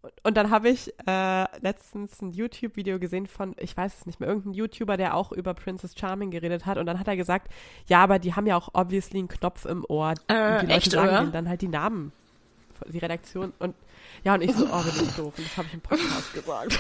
Und, 0.01 0.13
und 0.23 0.37
dann 0.37 0.49
habe 0.49 0.69
ich 0.69 0.93
äh, 1.05 1.45
letztens 1.61 2.21
ein 2.21 2.31
YouTube-Video 2.31 2.99
gesehen 2.99 3.27
von, 3.27 3.55
ich 3.59 3.75
weiß 3.75 3.99
es 3.99 4.05
nicht 4.05 4.19
mehr, 4.19 4.29
irgendein 4.29 4.53
YouTuber, 4.53 4.97
der 4.97 5.15
auch 5.15 5.31
über 5.31 5.53
Princess 5.53 5.93
Charming 5.97 6.31
geredet 6.31 6.65
hat. 6.65 6.77
Und 6.77 6.85
dann 6.85 6.99
hat 6.99 7.07
er 7.07 7.15
gesagt, 7.15 7.51
ja, 7.87 8.03
aber 8.03 8.19
die 8.19 8.33
haben 8.33 8.47
ja 8.47 8.57
auch 8.57 8.69
obviously 8.73 9.19
einen 9.19 9.27
Knopf 9.27 9.65
im 9.65 9.85
Ohr. 9.87 10.13
Äh, 10.27 10.53
und 10.53 10.61
die 10.61 10.65
Leute 10.65 10.73
echt, 10.73 10.91
sagen 10.91 11.07
oder? 11.07 11.31
dann 11.31 11.49
halt 11.49 11.61
die 11.61 11.67
Namen, 11.67 12.11
die 12.87 12.97
Redaktion. 12.97 13.53
Und 13.59 13.75
ja, 14.23 14.33
und 14.33 14.41
ich 14.41 14.53
so, 14.55 14.65
oh, 14.65 14.83
bin 14.83 15.03
ich 15.03 15.15
doof. 15.15 15.33
Und 15.37 15.45
das 15.45 15.57
habe 15.57 15.67
ich 15.67 15.73
im 15.75 15.81
Podcast 15.81 16.33
gesagt. 16.33 16.79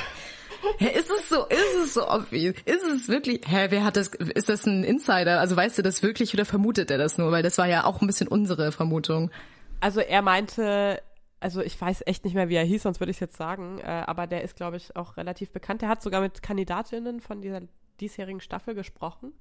Hä, 0.77 0.87
ist 0.97 1.09
es 1.09 1.29
so, 1.29 1.45
ist 1.45 1.75
es 1.83 1.93
so 1.93 2.07
obvious? 2.07 2.55
Ist 2.65 2.83
es 2.83 3.07
wirklich, 3.07 3.41
hä, 3.47 3.67
wer 3.69 3.83
hat 3.83 3.95
das, 3.97 4.07
ist 4.09 4.49
das 4.49 4.65
ein 4.65 4.83
Insider? 4.83 5.39
Also 5.39 5.55
weißt 5.55 5.77
du 5.77 5.81
das 5.81 6.03
wirklich 6.03 6.33
oder 6.33 6.45
vermutet 6.45 6.91
er 6.91 6.97
das 6.97 7.17
nur? 7.17 7.31
Weil 7.31 7.43
das 7.43 7.57
war 7.57 7.67
ja 7.67 7.85
auch 7.85 8.01
ein 8.01 8.07
bisschen 8.07 8.27
unsere 8.27 8.71
Vermutung. 8.71 9.31
Also 9.79 9.99
er 10.01 10.21
meinte, 10.21 11.01
also 11.39 11.61
ich 11.61 11.79
weiß 11.79 12.03
echt 12.05 12.23
nicht 12.25 12.35
mehr, 12.35 12.49
wie 12.49 12.55
er 12.55 12.63
hieß, 12.63 12.83
sonst 12.83 12.99
würde 12.99 13.09
ich 13.11 13.17
es 13.17 13.21
jetzt 13.21 13.37
sagen, 13.37 13.79
äh, 13.79 14.03
aber 14.05 14.27
der 14.27 14.43
ist, 14.43 14.55
glaube 14.55 14.77
ich, 14.77 14.95
auch 14.95 15.17
relativ 15.17 15.51
bekannt. 15.51 15.81
Der 15.81 15.89
hat 15.89 16.01
sogar 16.03 16.21
mit 16.21 16.43
Kandidatinnen 16.43 17.19
von 17.21 17.41
dieser 17.41 17.61
diesjährigen 17.99 18.41
Staffel 18.41 18.75
gesprochen. 18.75 19.33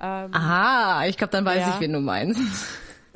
Ähm, 0.00 0.30
Aha, 0.34 1.06
ich 1.06 1.16
glaube, 1.18 1.30
dann 1.32 1.44
weiß 1.44 1.60
Ja. 1.60 1.74
ich, 1.74 1.80
wen 1.80 1.92
du 1.92 2.00
meinst. 2.00 2.40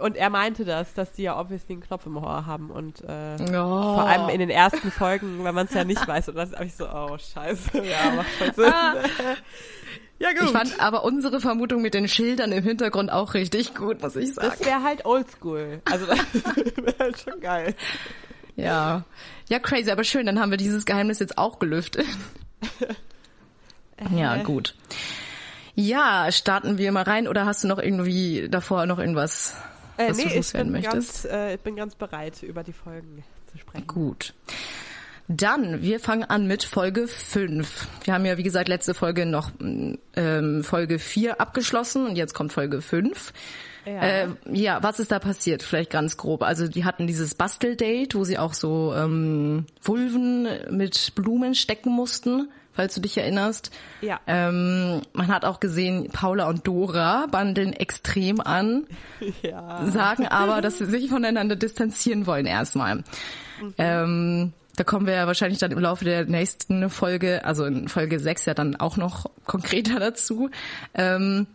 Und 0.00 0.16
er 0.16 0.30
meinte 0.30 0.64
das, 0.64 0.94
dass 0.94 1.12
die 1.12 1.22
ja 1.24 1.38
obviously 1.38 1.74
einen 1.74 1.82
Knopf 1.82 2.06
im 2.06 2.16
Ohr 2.16 2.46
haben 2.46 2.70
und 2.70 3.02
äh, 3.02 3.36
Oh. 3.40 3.94
vor 3.94 4.06
allem 4.08 4.28
in 4.30 4.40
den 4.40 4.50
ersten 4.50 4.90
Folgen, 4.90 5.44
wenn 5.44 5.54
man 5.54 5.66
es 5.66 5.74
ja 5.74 5.84
nicht 5.84 6.06
weiß. 6.06 6.28
Und 6.30 6.36
dann 6.36 6.52
habe 6.52 6.64
ich 6.64 6.74
so, 6.74 6.88
oh 6.88 7.16
scheiße, 7.18 7.84
ja, 7.84 8.10
macht 8.16 8.30
voll 8.30 8.54
Sinn. 8.54 8.72
ja 10.18 10.30
gut. 10.32 10.42
Ich 10.44 10.50
fand 10.50 10.80
aber 10.80 11.04
unsere 11.04 11.40
Vermutung 11.40 11.82
mit 11.82 11.94
den 11.94 12.08
Schildern 12.08 12.52
im 12.52 12.64
Hintergrund 12.64 13.10
auch 13.12 13.34
richtig 13.34 13.74
gut, 13.74 14.02
muss 14.02 14.16
ich 14.16 14.34
sagen. 14.34 14.48
das 14.58 14.66
wäre 14.66 14.82
halt 14.82 15.04
oldschool. 15.04 15.82
Also 15.90 16.06
das 16.06 16.18
wäre 16.76 16.94
halt 16.98 17.20
schon 17.20 17.40
geil. 17.40 17.74
Ja. 18.56 19.04
Ja, 19.48 19.58
crazy, 19.58 19.90
aber 19.90 20.04
schön, 20.04 20.26
dann 20.26 20.38
haben 20.40 20.50
wir 20.50 20.58
dieses 20.58 20.84
Geheimnis 20.86 21.18
jetzt 21.18 21.38
auch 21.38 21.58
gelüftet. 21.58 22.06
ja, 24.14 24.42
gut. 24.42 24.74
Ja, 25.74 26.30
starten 26.32 26.78
wir 26.78 26.92
mal 26.92 27.04
rein 27.04 27.28
oder 27.28 27.46
hast 27.46 27.64
du 27.64 27.68
noch 27.68 27.78
irgendwie 27.78 28.48
davor 28.50 28.86
noch 28.86 28.98
irgendwas, 28.98 29.54
Äh, 29.96 30.10
was 30.10 30.16
nee, 30.16 30.22
du 30.24 30.28
ich 30.30 30.36
loswerden 30.36 30.72
bin, 30.72 30.82
möchtest? 30.82 31.22
ganz, 31.24 31.32
äh, 31.32 31.54
ich 31.54 31.60
bin 31.60 31.76
ganz 31.76 31.94
bereit, 31.94 32.42
über 32.42 32.62
die 32.62 32.72
Folgen 32.72 33.24
zu 33.50 33.58
sprechen. 33.58 33.86
Gut. 33.86 34.34
Dann, 35.32 35.80
wir 35.80 36.00
fangen 36.00 36.24
an 36.24 36.48
mit 36.48 36.64
Folge 36.64 37.06
5. 37.06 37.86
Wir 38.02 38.14
haben 38.14 38.26
ja, 38.26 38.36
wie 38.36 38.42
gesagt, 38.42 38.68
letzte 38.68 38.94
Folge 38.94 39.26
noch 39.26 39.52
ähm, 40.16 40.64
Folge 40.64 40.98
4 40.98 41.40
abgeschlossen 41.40 42.04
und 42.06 42.16
jetzt 42.16 42.34
kommt 42.34 42.52
Folge 42.52 42.82
5. 42.82 43.32
Ja. 43.86 44.02
Äh, 44.02 44.28
ja, 44.50 44.82
was 44.82 44.98
ist 44.98 45.12
da 45.12 45.20
passiert? 45.20 45.62
Vielleicht 45.62 45.90
ganz 45.90 46.16
grob. 46.16 46.42
Also 46.42 46.66
die 46.66 46.84
hatten 46.84 47.06
dieses 47.06 47.36
Basteldate, 47.36 48.18
wo 48.18 48.24
sie 48.24 48.38
auch 48.38 48.54
so 48.54 48.92
ähm, 48.92 49.66
Vulven 49.80 50.48
mit 50.70 51.14
Blumen 51.14 51.54
stecken 51.54 51.90
mussten, 51.90 52.50
falls 52.72 52.94
du 52.94 53.00
dich 53.00 53.16
erinnerst. 53.16 53.70
Ja. 54.00 54.20
Ähm, 54.26 55.02
man 55.12 55.28
hat 55.28 55.44
auch 55.44 55.60
gesehen, 55.60 56.08
Paula 56.12 56.48
und 56.48 56.66
Dora 56.66 57.26
bandeln 57.30 57.72
extrem 57.72 58.40
an, 58.40 58.86
ja. 59.42 59.86
sagen 59.86 60.26
aber, 60.26 60.60
dass 60.60 60.78
sie 60.78 60.86
sich 60.86 61.10
voneinander 61.10 61.56
distanzieren 61.56 62.26
wollen 62.26 62.46
erstmal. 62.46 62.96
Mhm. 62.96 63.74
Ähm, 63.78 64.52
da 64.76 64.84
kommen 64.84 65.06
wir 65.06 65.14
ja 65.14 65.26
wahrscheinlich 65.26 65.58
dann 65.58 65.72
im 65.72 65.78
Laufe 65.78 66.04
der 66.04 66.24
nächsten 66.24 66.88
Folge, 66.88 67.44
also 67.44 67.64
in 67.64 67.88
Folge 67.88 68.18
6 68.18 68.46
ja 68.46 68.54
dann 68.54 68.76
auch 68.76 68.96
noch 68.96 69.26
konkreter 69.44 70.00
dazu. 70.00 70.50
Ähm, 70.94 71.46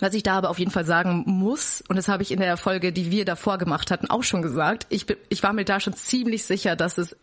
was 0.00 0.14
ich 0.14 0.22
da 0.22 0.34
aber 0.34 0.50
auf 0.50 0.58
jeden 0.58 0.70
Fall 0.70 0.84
sagen 0.84 1.24
muss, 1.26 1.82
und 1.88 1.96
das 1.96 2.08
habe 2.08 2.22
ich 2.22 2.30
in 2.30 2.38
der 2.38 2.56
Folge, 2.56 2.92
die 2.92 3.10
wir 3.10 3.24
davor 3.24 3.58
gemacht 3.58 3.90
hatten, 3.90 4.08
auch 4.10 4.22
schon 4.22 4.42
gesagt, 4.42 4.86
ich, 4.90 5.06
ich 5.28 5.42
war 5.42 5.52
mir 5.52 5.64
da 5.64 5.80
schon 5.80 5.94
ziemlich 5.94 6.44
sicher, 6.44 6.76
dass 6.76 6.98
es 6.98 7.16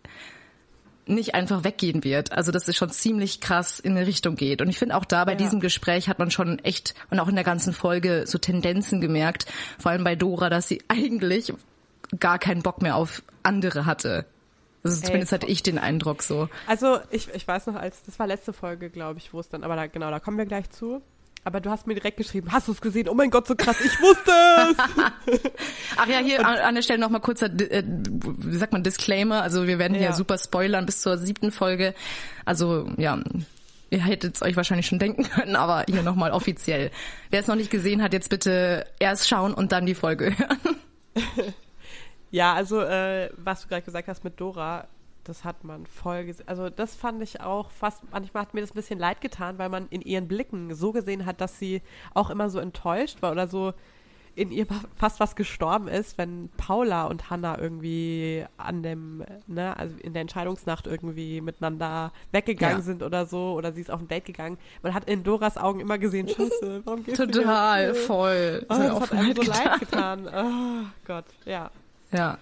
nicht 1.07 1.35
einfach 1.35 1.63
weggehen 1.63 2.03
wird. 2.03 2.31
Also 2.31 2.51
dass 2.51 2.67
es 2.67 2.75
schon 2.75 2.89
ziemlich 2.89 3.41
krass 3.41 3.79
in 3.79 3.97
eine 3.97 4.07
Richtung 4.07 4.35
geht. 4.35 4.61
Und 4.61 4.69
ich 4.69 4.77
finde 4.77 4.95
auch 4.95 5.05
da 5.05 5.25
bei 5.25 5.33
ja. 5.33 5.37
diesem 5.37 5.59
Gespräch 5.59 6.09
hat 6.09 6.19
man 6.19 6.31
schon 6.31 6.59
echt 6.59 6.95
und 7.09 7.19
auch 7.19 7.27
in 7.27 7.35
der 7.35 7.43
ganzen 7.43 7.73
Folge 7.73 8.23
so 8.25 8.37
Tendenzen 8.37 9.01
gemerkt, 9.01 9.45
vor 9.79 9.91
allem 9.91 10.03
bei 10.03 10.15
Dora, 10.15 10.49
dass 10.49 10.67
sie 10.67 10.83
eigentlich 10.87 11.53
gar 12.19 12.39
keinen 12.39 12.61
Bock 12.61 12.81
mehr 12.81 12.95
auf 12.95 13.23
andere 13.43 13.85
hatte. 13.85 14.25
Also 14.83 15.01
zumindest 15.01 15.31
Ey, 15.31 15.39
hatte 15.39 15.47
ich 15.47 15.63
den 15.63 15.79
Eindruck 15.79 16.21
so. 16.21 16.47
Also 16.67 16.99
ich, 17.09 17.33
ich 17.33 17.47
weiß 17.47 17.65
noch, 17.67 17.75
als 17.75 18.03
das 18.03 18.19
war 18.19 18.27
letzte 18.27 18.53
Folge, 18.53 18.91
glaube 18.91 19.17
ich, 19.17 19.33
wo 19.33 19.39
es 19.39 19.49
dann, 19.49 19.63
aber 19.63 19.75
da, 19.75 19.87
genau, 19.87 20.11
da 20.11 20.19
kommen 20.19 20.37
wir 20.37 20.45
gleich 20.45 20.69
zu. 20.69 21.01
Aber 21.45 21.61
du 21.61 21.69
hast 21.69 21.85
mir 21.85 21.93
direkt 21.93 22.17
geschrieben, 22.17 22.51
hast 22.51 22.67
du 22.67 22.71
es 22.71 22.81
gesehen? 22.81 23.07
Oh 23.07 23.13
mein 23.13 23.29
Gott, 23.29 23.45
so 23.45 23.55
krass, 23.55 23.79
ich 23.79 24.01
wusste 24.01 24.31
es! 24.71 25.41
Ach 25.97 26.07
ja, 26.07 26.17
hier 26.17 26.43
an, 26.43 26.57
an 26.57 26.73
der 26.73 26.81
Stelle 26.81 26.97
nochmal 26.97 27.21
kurzer, 27.21 27.45
äh, 27.45 27.83
wie 27.85 28.57
sagt 28.57 28.73
man, 28.73 28.81
Disclaimer. 28.81 29.43
Also 29.43 29.67
wir 29.67 29.77
werden 29.77 29.93
hier 29.93 30.07
ja. 30.07 30.13
super 30.13 30.39
spoilern 30.39 30.87
bis 30.87 31.01
zur 31.01 31.19
siebten 31.19 31.51
Folge. 31.51 31.93
Also 32.45 32.89
ja, 32.97 33.19
ihr 33.91 34.03
hättet 34.03 34.35
es 34.35 34.41
euch 34.41 34.55
wahrscheinlich 34.55 34.87
schon 34.87 34.97
denken 34.97 35.21
können, 35.21 35.55
aber 35.55 35.85
hier 35.87 36.01
nochmal 36.01 36.31
offiziell. 36.31 36.89
Wer 37.29 37.41
es 37.41 37.47
noch 37.47 37.55
nicht 37.55 37.69
gesehen 37.69 38.01
hat, 38.01 38.11
jetzt 38.11 38.31
bitte 38.31 38.87
erst 38.97 39.27
schauen 39.27 39.53
und 39.53 39.71
dann 39.71 39.85
die 39.85 39.93
Folge 39.93 40.35
hören. 40.35 40.75
ja, 42.31 42.55
also 42.55 42.81
äh, 42.81 43.29
was 43.37 43.61
du 43.61 43.67
gerade 43.67 43.83
gesagt 43.83 44.07
hast 44.07 44.23
mit 44.23 44.41
Dora, 44.41 44.87
das 45.25 45.43
hat 45.43 45.63
man 45.63 45.85
voll 45.85 46.25
gesehen. 46.25 46.47
Also 46.47 46.69
das 46.69 46.95
fand 46.95 47.21
ich 47.21 47.41
auch 47.41 47.71
fast, 47.71 48.03
manchmal 48.11 48.43
hat 48.43 48.53
mir 48.53 48.61
das 48.61 48.71
ein 48.71 48.75
bisschen 48.75 48.99
leid 48.99 49.21
getan, 49.21 49.57
weil 49.57 49.69
man 49.69 49.87
in 49.89 50.01
ihren 50.01 50.27
Blicken 50.27 50.73
so 50.73 50.91
gesehen 50.91 51.25
hat, 51.25 51.41
dass 51.41 51.59
sie 51.59 51.81
auch 52.13 52.29
immer 52.29 52.49
so 52.49 52.59
enttäuscht 52.59 53.21
war 53.21 53.31
oder 53.31 53.47
so 53.47 53.73
in 54.35 54.51
ihr 54.51 54.67
fast 54.95 55.19
was 55.19 55.35
gestorben 55.35 55.87
ist, 55.87 56.17
wenn 56.17 56.49
Paula 56.57 57.05
und 57.05 57.29
Hannah 57.29 57.57
irgendwie 57.57 58.45
an 58.57 58.83
dem, 58.83 59.23
ne, 59.47 59.77
also 59.77 59.95
in 60.01 60.13
der 60.13 60.23
Entscheidungsnacht 60.23 60.87
irgendwie 60.87 61.39
miteinander 61.41 62.11
weggegangen 62.31 62.79
ja. 62.79 62.83
sind 62.83 63.01
oder 63.01 63.25
so, 63.25 63.53
oder 63.53 63.71
sie 63.71 63.81
ist 63.81 63.89
auf 63.89 64.01
ein 64.01 64.07
Date 64.09 64.25
gegangen. 64.25 64.57
Man 64.83 64.93
hat 64.93 65.09
in 65.09 65.23
Doras 65.23 65.57
Augen 65.57 65.79
immer 65.79 65.97
gesehen, 65.97 66.27
Scheiße, 66.27 66.81
warum 66.83 67.03
geht's 67.05 67.17
Total, 67.17 67.93
voll. 67.93 68.65
Oh, 68.69 68.75
das, 68.75 68.77
das 68.77 69.01
hat 69.01 69.11
einem 69.13 69.35
so 69.35 69.41
leid 69.41 69.79
getan. 69.79 70.27
Oh 70.27 70.85
Gott, 71.07 71.25
ja. 71.45 71.71
Ja. 72.11 72.37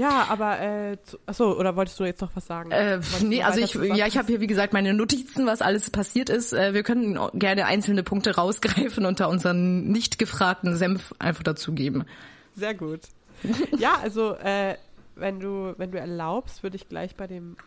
Ja, 0.00 0.28
aber 0.30 0.58
äh, 0.60 0.96
achso, 1.26 1.52
oder 1.58 1.76
wolltest 1.76 2.00
du 2.00 2.04
jetzt 2.04 2.22
noch 2.22 2.34
was 2.34 2.46
sagen? 2.46 2.70
Äh, 2.70 3.00
nee, 3.22 3.42
also 3.42 3.60
ich, 3.60 3.74
ja, 3.74 4.06
ich 4.06 4.16
habe 4.16 4.28
hier 4.28 4.40
wie 4.40 4.46
gesagt 4.46 4.72
meine 4.72 4.94
Notizen, 4.94 5.44
was 5.44 5.60
alles 5.60 5.90
passiert 5.90 6.30
ist. 6.30 6.54
Äh, 6.54 6.72
wir 6.72 6.84
können 6.84 7.18
gerne 7.34 7.66
einzelne 7.66 8.02
Punkte 8.02 8.34
rausgreifen 8.34 9.04
und 9.04 9.20
da 9.20 9.26
unseren 9.26 9.88
nicht 9.88 10.18
gefragten 10.18 10.74
Senf 10.74 11.14
einfach 11.18 11.42
dazugeben. 11.42 12.06
Sehr 12.56 12.72
gut. 12.72 13.00
ja, 13.78 13.98
also 14.02 14.36
äh, 14.36 14.76
wenn 15.16 15.38
du 15.38 15.74
wenn 15.76 15.90
du 15.90 15.98
erlaubst, 15.98 16.62
würde 16.62 16.76
ich 16.76 16.88
gleich 16.88 17.14
bei 17.14 17.26
dem 17.26 17.58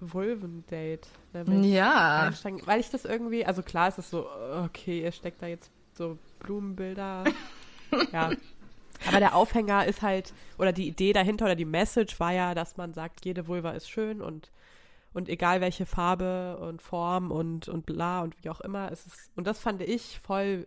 Vulven-Date 0.00 1.06
ne, 1.34 1.68
ja. 1.68 2.22
einsteigen, 2.22 2.62
weil 2.64 2.80
ich 2.80 2.90
das 2.90 3.04
irgendwie, 3.04 3.46
also 3.46 3.62
klar 3.62 3.86
ist 3.86 3.98
es 3.98 4.10
so, 4.10 4.26
okay, 4.64 5.02
ihr 5.02 5.12
steckt 5.12 5.40
da 5.40 5.46
jetzt 5.46 5.70
so 5.94 6.18
Blumenbilder. 6.40 7.22
ja, 8.12 8.32
aber 9.06 9.18
der 9.20 9.34
Aufhänger 9.34 9.86
ist 9.86 10.02
halt, 10.02 10.32
oder 10.58 10.72
die 10.72 10.88
Idee 10.88 11.12
dahinter 11.12 11.46
oder 11.46 11.54
die 11.54 11.64
Message 11.64 12.18
war 12.20 12.32
ja, 12.32 12.54
dass 12.54 12.76
man 12.76 12.94
sagt, 12.94 13.24
jede 13.24 13.46
Vulva 13.46 13.72
ist 13.72 13.90
schön 13.90 14.22
und, 14.22 14.50
und 15.12 15.28
egal 15.28 15.60
welche 15.60 15.86
Farbe 15.86 16.58
und 16.58 16.82
Form 16.82 17.30
und, 17.30 17.68
und 17.68 17.86
bla 17.86 18.22
und 18.22 18.42
wie 18.42 18.50
auch 18.50 18.60
immer, 18.60 18.90
ist 18.90 19.06
und 19.36 19.46
das 19.46 19.58
fand 19.58 19.82
ich 19.82 20.20
voll 20.20 20.66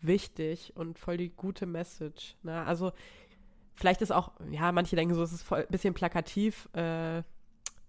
wichtig 0.00 0.72
und 0.76 0.98
voll 0.98 1.16
die 1.16 1.30
gute 1.30 1.66
Message. 1.66 2.36
Ne? 2.42 2.64
Also 2.64 2.92
vielleicht 3.74 4.02
ist 4.02 4.12
auch, 4.12 4.32
ja, 4.50 4.72
manche 4.72 4.96
denken 4.96 5.14
so, 5.14 5.22
es 5.22 5.32
ist 5.32 5.42
voll 5.42 5.60
ein 5.60 5.70
bisschen 5.70 5.94
plakativ, 5.94 6.68
äh, 6.74 7.22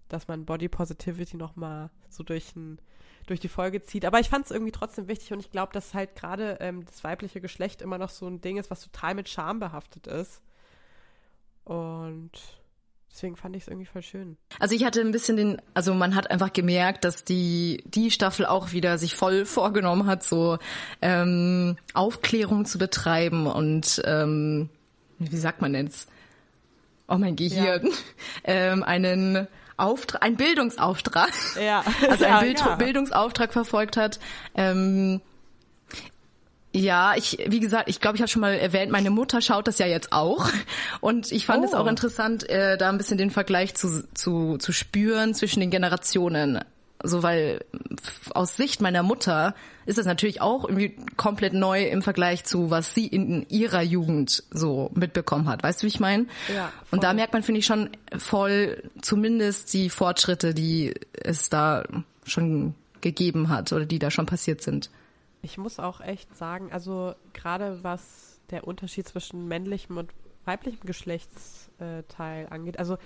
dass 0.10 0.27
man 0.27 0.46
Body 0.46 0.69
Positivity 0.69 1.38
nochmal 1.38 1.89
so 2.10 2.24
durch 2.24 2.55
ein 2.55 2.79
durch 3.27 3.39
die 3.39 3.50
Folge 3.50 3.84
zieht. 3.84 4.05
Aber 4.05 4.19
ich 4.19 4.29
fand 4.29 4.46
es 4.46 4.51
irgendwie 4.51 4.72
trotzdem 4.72 5.07
wichtig 5.07 5.31
und 5.34 5.39
ich 5.39 5.51
glaube, 5.51 5.74
dass 5.74 5.93
halt 5.93 6.15
gerade 6.15 6.57
ähm, 6.60 6.86
das 6.86 7.03
weibliche 7.03 7.39
Geschlecht 7.39 7.81
immer 7.81 7.98
noch 7.98 8.10
so 8.10 8.25
ein 8.27 8.41
Ding 8.41 8.57
ist, 8.57 8.72
was 8.72 8.81
total 8.81 9.13
mit 9.13 9.29
Scham 9.29 9.60
behaftet 9.60 10.07
ist. 10.07 10.41
Und 11.65 12.31
deswegen 13.12 13.36
fand 13.36 13.55
ich 13.55 13.63
es 13.63 13.67
irgendwie 13.67 13.86
voll 13.86 14.01
schön. 14.01 14.38
Also 14.60 14.74
ich 14.74 14.86
hatte 14.86 15.01
ein 15.01 15.12
bisschen 15.12 15.36
den, 15.36 15.62
also 15.74 15.93
man 15.93 16.15
hat 16.15 16.31
einfach 16.31 16.53
gemerkt, 16.53 17.03
dass 17.03 17.25
die 17.25 17.84
die 17.86 18.10
Staffel 18.10 18.46
auch 18.46 18.72
wieder 18.72 18.98
sich 18.98 19.15
voll 19.15 19.46
vorgenommen 19.46 20.07
hat, 20.07 20.24
so 20.24 20.57
ähm, 21.01 21.77
Aufklärung 21.93 22.65
zu 22.65 22.77
betreiben 22.77 23.46
und 23.48 24.01
ähm, 24.05 24.69
wie 25.19 25.38
sagt 25.38 25.62
man 25.62 25.74
jetzt? 25.74 26.10
Oh 27.10 27.17
mein 27.17 27.36
Gehirn, 27.36 27.88
ja. 27.88 27.93
ähm, 28.46 28.84
einen 28.84 29.48
Auftrag, 29.77 30.24
ein 30.24 30.36
Bildungsauftrag, 30.36 31.31
ja. 31.62 31.84
also 32.10 32.25
ein 32.25 32.31
ja, 32.31 32.39
Bild, 32.39 32.60
ja. 32.60 32.75
Bildungsauftrag 32.75 33.53
verfolgt 33.53 33.96
hat. 33.96 34.19
Ähm, 34.55 35.22
ja, 36.74 37.15
ich, 37.15 37.39
wie 37.48 37.60
gesagt, 37.60 37.89
ich 37.89 38.00
glaube, 38.01 38.17
ich 38.17 38.22
habe 38.22 38.29
schon 38.29 38.41
mal 38.41 38.53
erwähnt, 38.53 38.91
meine 38.91 39.10
Mutter 39.10 39.41
schaut 39.41 39.67
das 39.67 39.79
ja 39.79 39.88
jetzt 39.88 40.12
auch. 40.12 40.50
Und 41.01 41.31
ich 41.31 41.46
fand 41.46 41.63
oh. 41.63 41.65
es 41.65 41.74
auch 41.74 41.88
interessant, 41.88 42.48
äh, 42.50 42.77
da 42.77 42.89
ein 42.89 42.98
bisschen 42.98 43.17
den 43.17 43.31
Vergleich 43.31 43.74
zu, 43.75 44.07
zu, 44.13 44.57
zu 44.57 44.72
spüren 44.72 45.34
zwischen 45.34 45.60
den 45.60 45.72
Generationen 45.72 46.60
so 47.04 47.24
weil 47.24 47.63
aus 48.34 48.58
Sicht 48.58 48.82
meiner 48.82 49.04
Mutter 49.04 49.56
ist 49.86 49.98
das 49.98 50.06
natürlich 50.06 50.42
auch 50.42 50.66
irgendwie 50.66 50.96
komplett 51.16 51.54
neu 51.54 51.84
im 51.88 52.01
Vergleich 52.01 52.44
zu 52.44 52.70
was 52.70 52.94
sie 52.94 53.08
in 53.08 53.48
ihrer 53.50 53.82
Jugend 53.82 54.44
so 54.51 54.92
mitbekommen 54.94 55.48
hat. 55.48 55.63
Weißt 55.63 55.82
du, 55.82 55.84
wie 55.84 55.89
ich 55.89 56.00
meine? 56.00 56.25
Ja. 56.54 56.72
Und 56.92 57.04
da 57.04 57.13
merkt 57.13 57.34
man 57.34 57.44
finde 57.44 57.60
ich 57.60 57.66
schon 57.66 57.89
voll 58.18 58.84
zumindest 59.01 59.74
die 59.74 59.89
Fortschritte, 59.89 60.54
die 60.54 60.94
es 61.13 61.50
da 61.50 61.84
schon 62.25 62.75
gegeben 63.01 63.50
hat 63.50 63.72
oder 63.72 63.86
die 63.86 64.00
da 64.00 64.12
schon 64.12 64.25
passiert 64.25 64.62
sind. 64.62 64.89
Ich 65.42 65.58
muss 65.58 65.80
auch 65.80 66.01
echt 66.01 66.36
sagen, 66.36 66.72
also 66.72 67.13
gerade 67.34 67.84
was 67.84 68.39
der 68.50 68.68
Unterschied 68.68 69.08
zwischen 69.08 69.48
männlichem 69.48 69.98
und 69.98 70.12
weiblichem 70.46 70.86
Geschlechtsteil 70.86 72.48
angeht, 72.50 72.80
also 72.80 72.98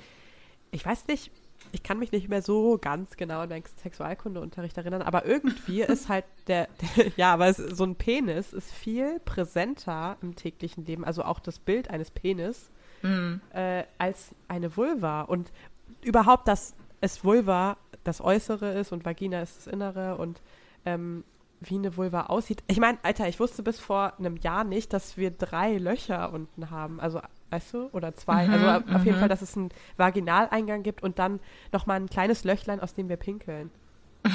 ich 0.72 0.86
weiß 0.86 1.08
nicht, 1.08 1.32
ich 1.72 1.84
kann 1.84 2.00
mich 2.00 2.12
nicht 2.12 2.30
mehr 2.30 2.42
so 2.42 2.78
ganz 2.80 3.16
genau 3.18 3.40
an 3.40 3.50
meinen 3.50 3.64
Sexualkundeunterricht 3.82 4.78
erinnern, 4.78 5.02
aber 5.02 5.26
irgendwie 5.26 5.82
ist 5.82 6.10
halt 6.10 6.26
der, 6.48 6.68
der 6.98 7.12
ja, 7.16 7.34
aber 7.34 7.48
es, 7.48 7.58
so 7.58 7.84
ein 7.84 7.96
Penis 7.96 8.54
ist 8.54 8.72
viel 8.72 9.20
präsenter 9.26 10.18
im 10.22 10.36
täglichen 10.36 10.86
Leben, 10.86 11.06
also 11.06 11.24
auch 11.24 11.40
das 11.40 11.60
Bild 11.60 11.90
eines 11.90 12.12
Penis, 12.12 12.70
mhm. 13.02 13.42
äh, 13.54 13.84
als 13.98 14.36
eine 14.48 14.76
Vulva. 14.76 15.22
Und 15.22 15.52
überhaupt, 16.02 16.48
dass 16.48 16.76
es 17.00 17.24
Vulva 17.24 17.78
das 18.04 18.22
Äußere 18.22 18.74
ist 18.74 18.92
und 18.92 19.06
Vagina 19.06 19.42
ist 19.42 19.58
das 19.58 19.68
Innere 19.68 20.18
und 20.18 20.42
ähm, 20.86 21.24
wie 21.60 21.76
eine 21.76 21.96
Vulva 21.96 22.24
aussieht. 22.24 22.64
Ich 22.68 22.80
meine, 22.80 22.98
Alter, 23.04 23.28
ich 23.28 23.40
wusste 23.40 23.62
bis 23.62 23.80
vor 23.80 24.14
einem 24.18 24.38
Jahr 24.38 24.64
nicht, 24.64 24.94
dass 24.94 25.16
wir 25.18 25.30
drei 25.30 25.78
Löcher 25.78 26.34
unten 26.34 26.72
haben. 26.72 27.00
Also 27.00 27.22
weißt 27.52 27.74
du? 27.74 27.90
Oder 27.92 28.16
zwei. 28.16 28.48
Mhm, 28.48 28.54
also 28.54 28.96
auf 28.96 29.06
jeden 29.06 29.20
Fall, 29.20 29.30
dass 29.30 29.42
es 29.42 29.56
einen 29.56 29.70
Vaginaleingang 29.98 30.84
gibt 30.84 31.04
und 31.04 31.20
dann 31.20 31.40
nochmal 31.72 32.00
ein 32.00 32.10
kleines 32.10 32.44
Löchlein, 32.44 32.80
aus 32.80 32.94
dem 32.94 33.10
wir 33.10 33.18
pinkeln. 33.18 33.70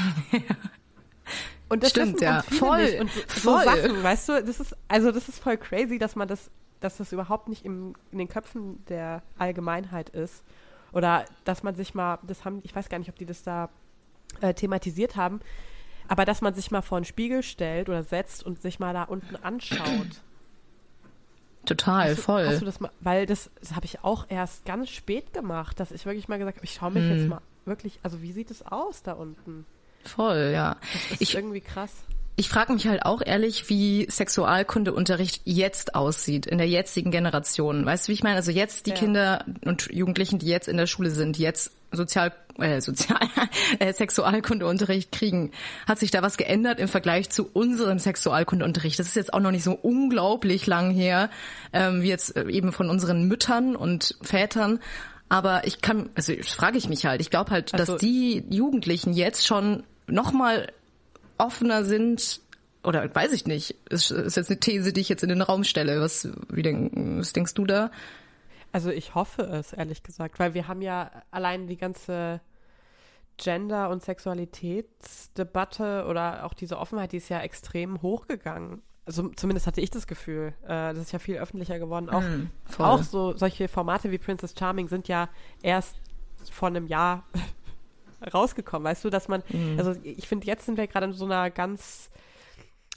Und 1.68 1.82
das 1.82 1.90
Stimmt, 1.90 2.20
ja. 2.20 2.42
Voll. 2.42 2.84
Nicht. 2.84 3.00
Und 3.00 3.10
so, 3.10 3.50
voll. 3.50 3.64
so 3.64 3.70
Sachen, 3.70 4.02
weißt 4.02 4.28
du, 4.28 4.44
das 4.44 4.60
ist, 4.60 4.76
also 4.88 5.10
das 5.10 5.28
ist 5.28 5.40
voll 5.40 5.56
crazy, 5.56 5.98
dass 5.98 6.14
man 6.14 6.28
das, 6.28 6.50
dass 6.80 6.98
das 6.98 7.12
überhaupt 7.12 7.48
nicht 7.48 7.64
im, 7.64 7.94
in 8.12 8.18
den 8.18 8.28
Köpfen 8.28 8.84
der 8.86 9.22
Allgemeinheit 9.36 10.10
ist. 10.10 10.44
Oder 10.92 11.24
dass 11.44 11.62
man 11.62 11.74
sich 11.74 11.94
mal, 11.94 12.18
das 12.22 12.44
haben, 12.44 12.60
ich 12.62 12.74
weiß 12.74 12.88
gar 12.88 12.98
nicht, 12.98 13.08
ob 13.08 13.16
die 13.16 13.26
das 13.26 13.42
da 13.42 13.68
äh, 14.40 14.54
thematisiert 14.54 15.16
haben, 15.16 15.40
aber 16.08 16.24
dass 16.24 16.40
man 16.40 16.54
sich 16.54 16.70
mal 16.70 16.82
vor 16.82 16.98
einen 16.98 17.04
Spiegel 17.04 17.42
stellt 17.42 17.88
oder 17.88 18.04
setzt 18.04 18.44
und 18.44 18.62
sich 18.62 18.78
mal 18.78 18.94
da 18.94 19.02
unten 19.02 19.34
anschaut. 19.36 20.22
Total, 21.66 22.08
hast 22.10 22.18
du, 22.18 22.22
voll. 22.22 22.46
Hast 22.46 22.60
du 22.60 22.64
das 22.64 22.80
mal, 22.80 22.90
weil 23.00 23.26
das, 23.26 23.50
das 23.60 23.74
habe 23.74 23.84
ich 23.84 24.02
auch 24.04 24.26
erst 24.28 24.64
ganz 24.64 24.88
spät 24.90 25.32
gemacht, 25.32 25.78
dass 25.80 25.90
ich 25.92 26.06
wirklich 26.06 26.28
mal 26.28 26.38
gesagt 26.38 26.56
habe, 26.58 26.64
ich 26.64 26.72
schaue 26.74 26.90
mich 26.92 27.08
jetzt 27.08 27.22
Hm. 27.22 27.28
mal 27.28 27.40
wirklich, 27.64 27.98
also 28.02 28.22
wie 28.22 28.32
sieht 28.32 28.50
es 28.50 28.64
aus 28.64 29.02
da 29.02 29.12
unten? 29.12 29.66
Voll, 30.04 30.50
ja. 30.54 30.76
Das 30.92 31.10
ist 31.12 31.20
Ich, 31.20 31.34
irgendwie 31.34 31.60
krass. 31.60 31.92
Ich 32.36 32.48
frage 32.50 32.72
mich 32.74 32.86
halt 32.86 33.04
auch 33.04 33.22
ehrlich, 33.24 33.68
wie 33.70 34.06
Sexualkundeunterricht 34.10 35.42
jetzt 35.44 35.94
aussieht, 35.94 36.46
in 36.46 36.58
der 36.58 36.68
jetzigen 36.68 37.10
Generation. 37.10 37.84
Weißt 37.86 38.06
du, 38.06 38.08
wie 38.10 38.14
ich 38.14 38.22
meine? 38.22 38.36
Also 38.36 38.50
jetzt 38.50 38.86
die 38.86 38.90
Ja. 38.90 38.96
Kinder 38.96 39.44
und 39.64 39.88
Jugendlichen, 39.92 40.38
die 40.38 40.46
jetzt 40.46 40.68
in 40.68 40.76
der 40.76 40.86
Schule 40.86 41.10
sind, 41.10 41.36
die 41.38 41.42
jetzt 41.42 41.72
Sozial, 41.92 42.32
äh, 42.58 42.80
Sozial, 42.80 43.20
äh, 43.78 43.92
Sexualkundeunterricht 43.92 45.12
kriegen. 45.12 45.52
Hat 45.86 45.98
sich 45.98 46.10
da 46.10 46.20
was 46.20 46.36
geändert 46.36 46.78
im 46.78 46.88
Vergleich 46.88 47.30
zu 47.30 47.48
unserem 47.52 47.98
Sexualkundeunterricht? 47.98 48.98
Das 48.98 49.06
ist 49.06 49.16
jetzt 49.16 49.32
auch 49.32 49.40
noch 49.40 49.50
nicht 49.52 49.64
so 49.64 49.72
unglaublich 49.72 50.66
lang 50.66 50.90
her, 50.90 51.30
ähm, 51.72 52.02
wie 52.02 52.08
jetzt 52.08 52.36
äh, 52.36 52.48
eben 52.50 52.72
von 52.72 52.90
unseren 52.90 53.24
Müttern 53.28 53.76
und 53.76 54.16
Vätern. 54.20 54.78
Aber 55.28 55.66
ich 55.66 55.80
kann, 55.80 56.10
also 56.14 56.32
frage 56.42 56.76
ich 56.76 56.88
mich 56.88 57.06
halt, 57.06 57.20
ich 57.20 57.30
glaube 57.30 57.50
halt, 57.50 57.72
Also- 57.72 57.92
dass 57.94 58.00
die 58.00 58.44
Jugendlichen 58.50 59.12
jetzt 59.14 59.46
schon 59.46 59.82
noch 60.06 60.32
mal 60.32 60.68
offener 61.38 61.84
sind 61.84 62.40
oder 62.82 63.12
weiß 63.14 63.32
ich 63.32 63.46
nicht. 63.46 63.74
Ist, 63.90 64.10
ist 64.10 64.36
jetzt 64.36 64.50
eine 64.50 64.60
These, 64.60 64.92
die 64.92 65.00
ich 65.00 65.08
jetzt 65.08 65.22
in 65.22 65.28
den 65.28 65.42
Raum 65.42 65.64
stelle. 65.64 66.00
Was, 66.00 66.28
wie 66.48 66.62
denk, 66.62 66.92
was 66.94 67.32
denkst 67.32 67.54
du 67.54 67.64
da? 67.64 67.90
Also 68.72 68.90
ich 68.90 69.14
hoffe 69.14 69.42
es, 69.42 69.72
ehrlich 69.72 70.02
gesagt, 70.02 70.38
weil 70.38 70.54
wir 70.54 70.68
haben 70.68 70.82
ja 70.82 71.10
allein 71.30 71.66
die 71.66 71.76
ganze 71.76 72.40
Gender- 73.38 73.90
und 73.90 74.02
Sexualitätsdebatte 74.02 76.06
oder 76.08 76.44
auch 76.44 76.54
diese 76.54 76.78
Offenheit, 76.78 77.12
die 77.12 77.18
ist 77.18 77.28
ja 77.28 77.40
extrem 77.40 78.02
hochgegangen. 78.02 78.82
Also 79.04 79.28
zumindest 79.30 79.66
hatte 79.66 79.80
ich 79.80 79.90
das 79.90 80.06
Gefühl. 80.06 80.54
Äh, 80.64 80.94
das 80.94 80.98
ist 80.98 81.12
ja 81.12 81.18
viel 81.18 81.36
öffentlicher 81.36 81.78
geworden. 81.78 82.10
Auch, 82.10 82.22
Mm, 82.22 82.50
auch 82.78 83.02
so 83.02 83.36
solche 83.36 83.68
Formate 83.68 84.10
wie 84.10 84.18
Princess 84.18 84.54
Charming 84.58 84.88
sind 84.88 85.08
ja 85.08 85.28
erst 85.62 85.96
vor 86.50 86.68
einem 86.68 86.86
Jahr 86.86 87.24
rausgekommen. 88.32 88.84
Weißt 88.84 89.04
du, 89.04 89.10
dass 89.10 89.28
man, 89.28 89.42
Mm. 89.50 89.78
also 89.78 89.94
ich 90.02 90.28
finde, 90.28 90.46
jetzt 90.46 90.66
sind 90.66 90.76
wir 90.78 90.86
gerade 90.86 91.06
in 91.06 91.12
so 91.12 91.24
einer 91.24 91.50
ganz, 91.50 92.10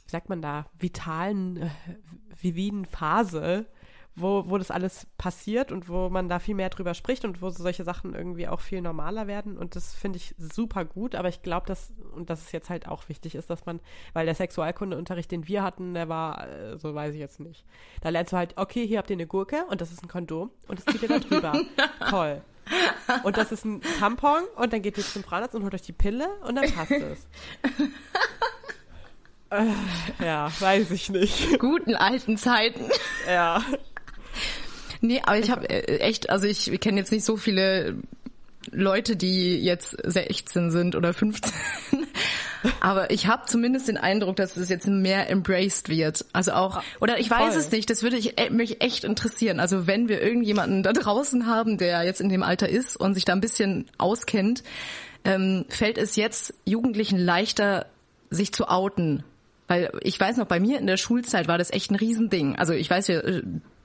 wie 0.06 0.12
sagt 0.12 0.30
man 0.30 0.42
da, 0.42 0.66
vitalen, 0.78 1.58
äh, 1.58 1.70
vividen 2.42 2.86
Phase, 2.86 3.66
wo, 4.16 4.50
wo 4.50 4.58
das 4.58 4.72
alles 4.72 5.08
passiert 5.18 5.72
und 5.72 5.88
wo 5.88 6.10
man 6.10 6.28
da 6.28 6.40
viel 6.40 6.56
mehr 6.56 6.70
drüber 6.70 6.94
spricht 6.94 7.24
und 7.24 7.42
wo 7.42 7.50
solche 7.52 7.86
Sachen 7.86 8.16
irgendwie 8.16 8.48
auch 8.50 8.60
viel 8.60 8.82
normaler 8.82 9.28
werden. 9.28 9.58
Und 9.58 9.76
das 9.78 9.94
finde 9.94 10.18
ich 10.18 10.36
super 10.38 10.84
gut, 10.84 11.16
aber 11.16 11.30
ich 11.30 11.42
glaube, 11.42 11.68
dass, 11.68 11.94
und 12.16 12.30
dass 12.30 12.42
es 12.42 12.52
jetzt 12.52 12.70
halt 12.70 12.88
auch 12.88 13.08
wichtig 13.08 13.36
ist, 13.36 13.50
dass 13.50 13.66
man, 13.66 13.80
weil 14.14 14.26
der 14.26 14.36
Sexualkundeunterricht, 14.36 15.32
den 15.32 15.48
wir 15.48 15.64
hatten, 15.64 15.94
der 15.94 16.10
war, 16.10 16.48
äh, 16.50 16.78
so 16.78 16.94
weiß 16.94 17.14
ich 17.14 17.20
jetzt 17.20 17.40
nicht. 17.40 17.64
Da 18.02 18.10
lernst 18.10 18.34
du 18.34 18.38
halt, 18.38 18.58
okay, 18.58 18.86
hier 18.86 18.98
habt 18.98 19.10
ihr 19.10 19.16
eine 19.16 19.28
Gurke 19.28 19.64
und 19.70 19.80
das 19.80 19.92
ist 19.92 20.04
ein 20.04 20.10
Kondom 20.10 20.50
und 20.68 20.80
das 20.80 20.86
zieht 20.94 21.02
ihr 21.04 21.10
da 21.10 21.20
drüber. 21.20 21.54
Toll. 22.10 22.42
Und 23.24 23.38
das 23.38 23.52
ist 23.52 23.66
ein 23.66 23.82
Tampon 24.00 24.44
und 24.56 24.72
dann 24.74 24.82
geht 24.82 24.98
ihr 24.98 25.04
zum 25.04 25.24
Frauenarzt 25.24 25.56
und 25.56 25.64
holt 25.64 25.74
euch 25.74 25.82
die 25.82 25.94
Pille 25.94 26.28
und 26.48 26.56
dann 26.56 26.72
passt 26.72 26.92
es. 26.92 27.28
äh, 29.50 29.66
ja, 30.24 30.52
weiß 30.60 30.92
ich 30.92 31.10
nicht. 31.10 31.60
Guten 31.60 31.96
alten 31.96 32.38
Zeiten. 32.38 32.90
Ja. 33.28 33.64
Nee, 35.02 35.22
aber 35.24 35.40
ich 35.40 35.50
habe 35.50 35.70
echt, 35.70 36.30
also 36.30 36.46
ich 36.46 36.80
kenne 36.82 37.00
jetzt 37.00 37.12
nicht 37.12 37.24
so 37.24 37.38
viele 37.38 37.96
Leute, 38.72 39.16
die 39.16 39.58
jetzt 39.58 39.96
16 40.04 40.72
sind 40.72 40.96
oder 40.96 41.14
15. 41.14 41.52
Aber 42.82 43.12
ich 43.12 43.28
habe 43.28 43.46
zumindest 43.46 43.88
den 43.88 43.98
Eindruck, 43.98 44.36
dass 44.36 44.58
es 44.58 44.70
jetzt 44.70 44.88
mehr 44.88 45.30
embraced 45.30 45.90
wird. 45.90 46.26
Also 46.34 46.52
auch, 46.52 46.82
oder 47.00 47.20
ich 47.20 47.30
weiß 47.30 47.54
Voll. 47.54 47.62
es 47.62 47.72
nicht, 47.72 47.90
das 47.90 48.04
würde 48.04 48.18
ich, 48.18 48.40
äh, 48.40 48.50
mich 48.50 48.82
echt 48.82 49.04
interessieren. 49.04 49.60
Also 49.60 49.88
wenn 49.88 50.10
wir 50.10 50.22
irgendjemanden 50.22 50.84
da 50.84 50.94
draußen 50.94 51.46
haben, 51.46 51.78
der 51.78 52.04
jetzt 52.04 52.22
in 52.22 52.30
dem 52.30 52.44
Alter 52.44 52.68
ist 52.68 52.98
und 52.98 53.14
sich 53.14 53.26
da 53.26 53.34
ein 53.34 53.42
bisschen 53.42 53.86
auskennt, 53.98 54.64
ähm, 55.24 55.66
fällt 55.70 55.98
es 55.98 56.16
jetzt 56.16 56.54
Jugendlichen 56.66 57.18
leichter, 57.18 57.86
sich 58.30 58.54
zu 58.54 58.68
outen. 58.68 59.24
Weil 59.68 59.92
ich 60.02 60.20
weiß 60.20 60.38
noch, 60.38 60.48
bei 60.48 60.60
mir 60.60 60.80
in 60.80 60.88
der 60.88 60.98
Schulzeit 60.98 61.48
war 61.48 61.58
das 61.58 61.72
echt 61.72 61.92
ein 61.92 61.96
Riesending. 61.96 62.56
Also 62.58 62.74
ich 62.74 62.90
weiß, 62.90 63.08
wir 63.08 63.24
äh, 63.24 63.44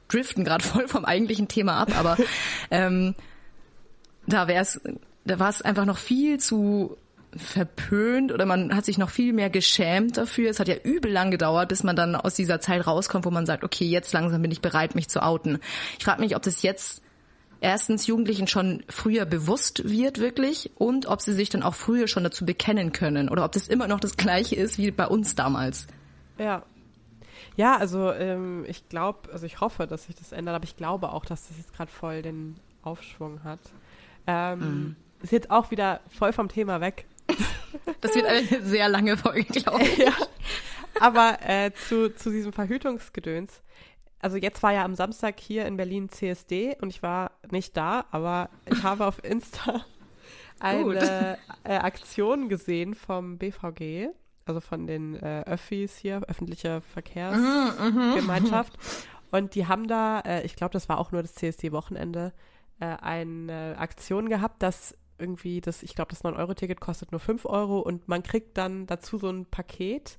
driften 0.08 0.44
gerade 0.44 0.64
voll 0.64 0.88
vom 0.88 1.04
eigentlichen 1.04 1.48
Thema 1.48 1.74
ab, 1.74 1.96
aber 1.96 2.16
ähm, 2.70 3.14
da 4.26 4.48
wär's, 4.48 4.80
da 5.24 5.38
war 5.38 5.48
es 5.48 5.62
einfach 5.62 5.84
noch 5.84 5.98
viel 5.98 6.38
zu 6.38 6.96
verpönt 7.36 8.32
oder 8.32 8.46
man 8.46 8.74
hat 8.74 8.84
sich 8.84 8.98
noch 8.98 9.10
viel 9.10 9.32
mehr 9.32 9.50
geschämt 9.50 10.16
dafür. 10.16 10.50
Es 10.50 10.60
hat 10.60 10.68
ja 10.68 10.76
übel 10.76 11.10
lang 11.10 11.30
gedauert, 11.30 11.68
bis 11.68 11.82
man 11.82 11.96
dann 11.96 12.14
aus 12.14 12.34
dieser 12.34 12.60
Zeit 12.60 12.86
rauskommt, 12.86 13.24
wo 13.24 13.30
man 13.30 13.46
sagt, 13.46 13.64
okay, 13.64 13.86
jetzt 13.86 14.12
langsam 14.12 14.42
bin 14.42 14.50
ich 14.50 14.60
bereit, 14.60 14.94
mich 14.94 15.08
zu 15.08 15.22
outen. 15.22 15.58
Ich 15.98 16.04
frage 16.04 16.20
mich, 16.20 16.36
ob 16.36 16.42
das 16.42 16.62
jetzt 16.62 17.02
erstens 17.60 18.06
Jugendlichen 18.06 18.46
schon 18.46 18.82
früher 18.88 19.24
bewusst 19.24 19.88
wird 19.88 20.18
wirklich 20.18 20.70
und 20.76 21.06
ob 21.06 21.20
sie 21.20 21.32
sich 21.32 21.48
dann 21.48 21.62
auch 21.62 21.74
früher 21.74 22.08
schon 22.08 22.24
dazu 22.24 22.44
bekennen 22.44 22.92
können 22.92 23.28
oder 23.28 23.44
ob 23.44 23.52
das 23.52 23.68
immer 23.68 23.88
noch 23.88 24.00
das 24.00 24.16
gleiche 24.16 24.54
ist 24.54 24.78
wie 24.78 24.90
bei 24.90 25.06
uns 25.06 25.34
damals. 25.34 25.86
Ja. 26.38 26.62
Ja, 27.56 27.76
also 27.76 28.12
ähm, 28.12 28.64
ich 28.66 28.88
glaube, 28.88 29.32
also 29.32 29.46
ich 29.46 29.60
hoffe, 29.60 29.86
dass 29.86 30.06
sich 30.06 30.16
das 30.16 30.32
ändert, 30.32 30.56
aber 30.56 30.64
ich 30.64 30.76
glaube 30.76 31.12
auch, 31.12 31.24
dass 31.24 31.48
das 31.48 31.56
jetzt 31.56 31.72
gerade 31.74 31.90
voll 31.90 32.20
den 32.20 32.56
Aufschwung 32.82 33.44
hat. 33.44 33.60
Ähm, 34.26 34.96
Ist 35.22 35.32
jetzt 35.32 35.50
auch 35.50 35.70
wieder 35.70 36.00
voll 36.08 36.32
vom 36.32 36.48
Thema 36.48 36.80
weg. 36.80 37.06
Das 38.00 38.14
wird 38.14 38.26
eine 38.26 38.62
sehr 38.62 38.88
lange 38.88 39.16
Folge, 39.16 39.44
glaube 39.44 39.82
ich. 39.82 39.96
ja. 39.98 40.12
Aber 41.00 41.38
äh, 41.42 41.72
zu, 41.72 42.14
zu 42.14 42.30
diesem 42.30 42.52
Verhütungsgedöns. 42.52 43.62
Also 44.20 44.36
jetzt 44.36 44.62
war 44.62 44.72
ja 44.72 44.84
am 44.84 44.94
Samstag 44.94 45.40
hier 45.40 45.66
in 45.66 45.76
Berlin 45.76 46.08
CSD 46.08 46.76
und 46.80 46.90
ich 46.90 47.02
war 47.02 47.32
nicht 47.50 47.76
da, 47.76 48.04
aber 48.10 48.48
ich 48.66 48.82
habe 48.82 49.06
auf 49.06 49.22
Insta 49.24 49.84
eine 50.60 51.36
äh, 51.64 51.74
Aktion 51.76 52.48
gesehen 52.48 52.94
vom 52.94 53.38
BVG, 53.38 54.08
also 54.46 54.60
von 54.60 54.86
den 54.86 55.16
äh, 55.16 55.42
Öffis 55.46 55.96
hier, 55.96 56.22
öffentliche 56.28 56.80
Verkehrsgemeinschaft. 56.92 58.78
Und 59.30 59.54
die 59.56 59.66
haben 59.66 59.88
da, 59.88 60.20
äh, 60.20 60.44
ich 60.46 60.56
glaube, 60.56 60.72
das 60.72 60.88
war 60.88 60.98
auch 60.98 61.10
nur 61.10 61.22
das 61.22 61.34
CSD-Wochenende, 61.34 62.32
äh, 62.80 62.86
eine 63.00 63.76
Aktion 63.78 64.28
gehabt, 64.28 64.62
dass 64.62 64.96
irgendwie 65.18 65.60
das, 65.60 65.82
ich 65.82 65.94
glaube, 65.94 66.10
das 66.10 66.24
9-Euro-Ticket 66.24 66.80
kostet 66.80 67.12
nur 67.12 67.20
5 67.20 67.44
Euro 67.46 67.78
und 67.78 68.08
man 68.08 68.22
kriegt 68.22 68.58
dann 68.58 68.86
dazu 68.86 69.18
so 69.18 69.30
ein 69.30 69.46
Paket 69.46 70.18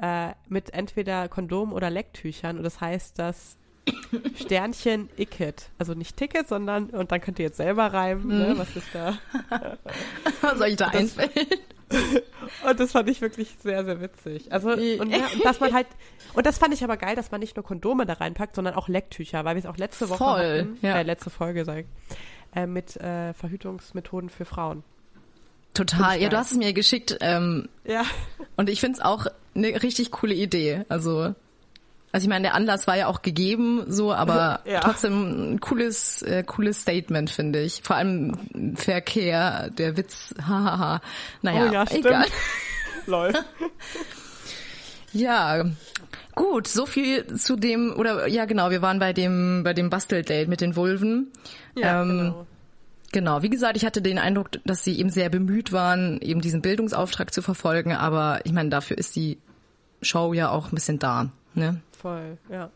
äh, 0.00 0.30
mit 0.48 0.72
entweder 0.72 1.28
Kondom 1.28 1.72
oder 1.72 1.90
Lecktüchern 1.90 2.56
und 2.56 2.62
das 2.62 2.80
heißt, 2.80 3.18
dass 3.18 3.56
Sternchen 4.36 5.08
Icket, 5.16 5.70
also 5.78 5.94
nicht 5.94 6.16
Ticket, 6.16 6.46
sondern, 6.48 6.90
und 6.90 7.10
dann 7.12 7.20
könnt 7.20 7.38
ihr 7.38 7.46
jetzt 7.46 7.56
selber 7.56 7.92
reimen, 7.92 8.28
ne, 8.28 8.54
was 8.56 8.76
ist 8.76 8.88
da? 8.94 9.18
Was 10.42 10.58
soll 10.58 10.68
ich 10.68 10.76
da 10.76 10.90
Das- 10.90 11.18
einfällt? 11.18 11.60
Und 12.68 12.80
das 12.80 12.92
fand 12.92 13.08
ich 13.08 13.20
wirklich 13.20 13.56
sehr, 13.62 13.84
sehr 13.84 14.00
witzig. 14.00 14.52
Also, 14.52 14.70
und, 14.70 15.10
ja, 15.10 15.26
und 15.34 15.44
dass 15.44 15.60
man 15.60 15.72
halt, 15.72 15.86
und 16.34 16.46
das 16.46 16.58
fand 16.58 16.72
ich 16.74 16.82
aber 16.84 16.96
geil, 16.96 17.16
dass 17.16 17.30
man 17.30 17.40
nicht 17.40 17.56
nur 17.56 17.64
Kondome 17.64 18.06
da 18.06 18.14
reinpackt, 18.14 18.54
sondern 18.54 18.74
auch 18.74 18.88
Lecktücher, 18.88 19.44
weil 19.44 19.56
wir 19.56 19.60
es 19.60 19.66
auch 19.66 19.76
letzte 19.76 20.08
Woche 20.08 20.18
Voll, 20.18 20.58
hatten, 20.60 20.78
ja. 20.82 20.98
äh, 20.98 21.02
letzte 21.02 21.30
Folge, 21.30 21.64
sag 21.64 21.78
ich, 21.78 21.86
äh, 22.54 22.66
mit 22.66 22.96
äh, 22.96 23.32
Verhütungsmethoden 23.34 24.30
für 24.30 24.44
Frauen. 24.44 24.82
Total. 25.74 26.20
Ja, 26.20 26.28
du 26.28 26.36
hast 26.36 26.52
es 26.52 26.58
mir 26.58 26.72
geschickt 26.72 27.16
ähm, 27.20 27.68
Ja. 27.84 28.02
und 28.56 28.68
ich 28.68 28.80
find's 28.80 29.00
auch 29.00 29.26
eine 29.54 29.82
richtig 29.82 30.10
coole 30.10 30.34
Idee. 30.34 30.84
Also, 30.88 31.34
also 32.12 32.24
ich 32.24 32.28
meine, 32.28 32.42
der 32.42 32.54
Anlass 32.54 32.86
war 32.86 32.96
ja 32.96 33.06
auch 33.06 33.22
gegeben, 33.22 33.84
so, 33.88 34.12
aber 34.12 34.60
Ja. 34.66 34.80
trotzdem 34.80 35.52
ein 35.54 35.60
cooles, 35.60 36.22
äh, 36.22 36.42
cooles 36.44 36.80
Statement, 36.80 37.30
finde 37.30 37.60
ich. 37.60 37.80
Vor 37.84 37.96
allem 37.96 38.36
Verkehr, 38.76 39.70
der 39.70 39.96
Witz, 39.96 40.34
hahaha. 40.46 41.00
Naja, 41.42 41.66
oh 41.68 41.72
ja, 41.72 41.86
stimmt. 41.86 42.06
egal. 42.06 42.26
Lol. 43.06 43.32
Ja, 45.12 45.64
gut, 46.34 46.68
so 46.68 46.86
viel 46.86 47.26
zu 47.36 47.56
dem, 47.56 47.92
oder 47.96 48.28
ja 48.28 48.44
genau, 48.44 48.70
wir 48.70 48.82
waren 48.82 48.98
bei 49.00 49.12
dem, 49.12 49.62
bei 49.64 49.72
dem 49.72 49.90
Basteldate 49.90 50.46
mit 50.48 50.60
den 50.60 50.76
Vulven. 50.76 51.32
Ja, 51.74 52.02
Ähm, 52.02 52.08
genau. 52.08 52.46
Genau, 53.12 53.42
wie 53.42 53.50
gesagt, 53.50 53.76
ich 53.76 53.84
hatte 53.84 54.02
den 54.02 54.18
Eindruck, 54.18 54.50
dass 54.64 54.84
sie 54.84 54.96
eben 55.00 55.10
sehr 55.10 55.30
bemüht 55.30 55.72
waren, 55.72 56.20
eben 56.20 56.40
diesen 56.40 56.62
Bildungsauftrag 56.62 57.34
zu 57.34 57.42
verfolgen, 57.42 57.92
aber 57.92 58.38
ich 58.44 58.52
meine, 58.52 58.68
dafür 58.68 58.98
ist 58.98 59.16
die 59.16 59.38
Show 60.00 60.32
ja 60.32 60.50
auch 60.50 60.70
ein 60.70 60.76
bisschen 60.76 61.00
da. 61.00 61.30
Ne? 61.54 61.80
Voll, 62.00 62.38
ja. 62.50 62.70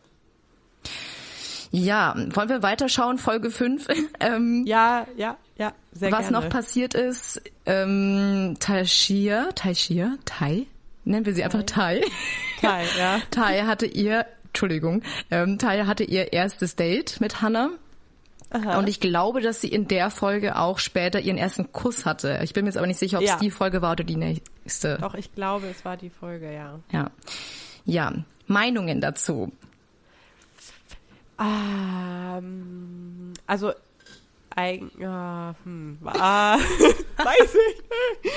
Ja, 1.71 2.15
wollen 2.33 2.49
wir 2.49 2.63
weiterschauen, 2.63 3.17
Folge 3.17 3.51
5? 3.51 3.87
ähm, 4.19 4.63
Ja, 4.65 5.07
ja, 5.17 5.37
ja, 5.57 5.73
sehr 5.91 6.11
was 6.11 6.29
gerne. 6.29 6.39
noch 6.45 6.49
passiert 6.49 6.93
ist, 6.93 7.41
ähm, 7.65 8.55
Taishia, 8.59 9.49
Taishia, 9.55 10.15
Tai, 10.25 10.67
nennen 11.03 11.25
wir 11.25 11.33
sie 11.33 11.43
einfach 11.43 11.63
Tai. 11.63 12.01
Teil, 12.61 12.87
ja. 12.99 13.19
Tai 13.31 13.63
hatte 13.63 13.87
ihr, 13.87 14.25
Entschuldigung, 14.47 15.01
ähm, 15.31 15.57
Tai 15.57 15.85
hatte 15.85 16.03
ihr 16.03 16.31
erstes 16.33 16.75
Date 16.75 17.19
mit 17.19 17.41
Hannah. 17.41 17.71
Und 18.77 18.87
ich 18.87 19.01
glaube, 19.01 19.41
dass 19.41 19.59
sie 19.59 19.67
in 19.67 19.89
der 19.89 20.09
Folge 20.09 20.57
auch 20.57 20.79
später 20.79 21.19
ihren 21.19 21.37
ersten 21.37 21.73
Kuss 21.73 22.05
hatte. 22.05 22.39
Ich 22.43 22.53
bin 22.53 22.63
mir 22.63 22.69
jetzt 22.69 22.77
aber 22.77 22.87
nicht 22.87 22.99
sicher, 22.99 23.17
ob 23.17 23.23
es 23.25 23.31
Ja. 23.31 23.37
die 23.39 23.51
Folge 23.51 23.81
war 23.81 23.93
oder 23.93 24.05
die 24.05 24.15
nächste. 24.15 24.97
Doch, 25.01 25.13
ich 25.15 25.33
glaube, 25.35 25.67
es 25.67 25.83
war 25.83 25.97
die 25.97 26.09
Folge, 26.11 26.53
ja. 26.53 26.79
Ja. 26.91 27.11
Ja. 27.83 28.13
Meinungen 28.47 29.01
dazu. 29.01 29.51
Ähm, 31.39 33.33
also, 33.45 33.73
ein, 34.55 34.89
ja, 34.97 35.55
hm, 35.63 35.99
ah, 36.05 36.57
weiß 37.17 37.55
ich. 37.69 38.31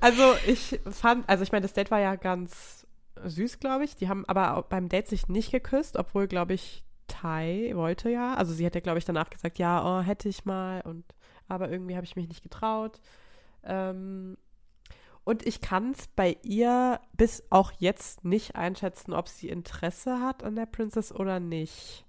Also, 0.00 0.34
ich 0.46 0.80
fand, 0.90 1.28
also 1.28 1.42
ich 1.42 1.52
meine, 1.52 1.62
das 1.62 1.74
Date 1.74 1.90
war 1.90 2.00
ja 2.00 2.16
ganz 2.16 2.86
süß, 3.24 3.60
glaube 3.60 3.84
ich. 3.84 3.96
Die 3.96 4.08
haben 4.08 4.24
aber 4.26 4.64
beim 4.68 4.88
Date 4.88 5.08
sich 5.08 5.28
nicht 5.28 5.50
geküsst, 5.52 5.96
obwohl, 5.96 6.26
glaube 6.26 6.54
ich, 6.54 6.84
Tai 7.08 7.72
wollte 7.74 8.10
ja. 8.10 8.34
Also 8.34 8.52
sie 8.52 8.64
hätte, 8.64 8.80
glaube 8.80 8.98
ich, 8.98 9.04
danach 9.04 9.30
gesagt, 9.30 9.58
ja, 9.58 9.82
oh, 9.84 10.02
hätte 10.02 10.28
ich 10.28 10.44
mal. 10.44 10.82
Und 10.82 11.04
aber 11.48 11.70
irgendwie 11.70 11.96
habe 11.96 12.04
ich 12.04 12.14
mich 12.14 12.28
nicht 12.28 12.42
getraut. 12.42 13.00
Ähm, 13.64 14.36
und 15.28 15.46
ich 15.46 15.60
kann 15.60 15.90
es 15.90 16.06
bei 16.06 16.38
ihr 16.42 17.00
bis 17.12 17.42
auch 17.50 17.70
jetzt 17.76 18.24
nicht 18.24 18.56
einschätzen, 18.56 19.12
ob 19.12 19.28
sie 19.28 19.50
Interesse 19.50 20.22
hat 20.22 20.42
an 20.42 20.56
der 20.56 20.64
Princess 20.64 21.12
oder 21.12 21.38
nicht. 21.38 22.06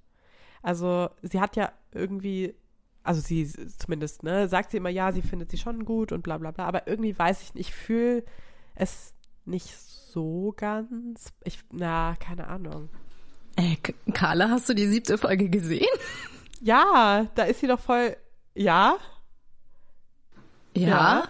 Also 0.61 1.09
sie 1.21 1.41
hat 1.41 1.57
ja 1.57 1.73
irgendwie, 1.91 2.55
also 3.03 3.19
sie 3.19 3.45
zumindest, 3.77 4.23
ne, 4.23 4.47
sagt 4.47 4.71
sie 4.71 4.77
immer, 4.77 4.87
ja, 4.87 5.11
sie 5.11 5.21
findet 5.21 5.51
sie 5.51 5.57
schon 5.57 5.83
gut 5.83 6.13
und 6.13 6.23
bla 6.23 6.37
bla 6.37 6.51
bla, 6.51 6.63
aber 6.63 6.87
irgendwie 6.87 7.19
weiß 7.19 7.41
ich 7.41 7.53
nicht, 7.55 7.67
ich 7.67 7.75
fühle 7.75 8.23
es 8.75 9.13
nicht 9.43 9.75
so 9.75 10.53
ganz. 10.55 11.33
Ich, 11.43 11.59
na, 11.73 12.15
keine 12.21 12.47
Ahnung. 12.47 12.87
Äh, 13.57 13.75
Carla, 14.13 14.47
hast 14.47 14.69
du 14.69 14.73
die 14.73 14.87
siebte 14.87 15.17
Folge 15.17 15.49
gesehen? 15.49 15.87
Ja, 16.61 17.27
da 17.35 17.43
ist 17.43 17.59
sie 17.59 17.67
doch 17.67 17.81
voll. 17.81 18.15
Ja? 18.55 18.95
Ja. 20.73 20.87
ja. 20.87 21.29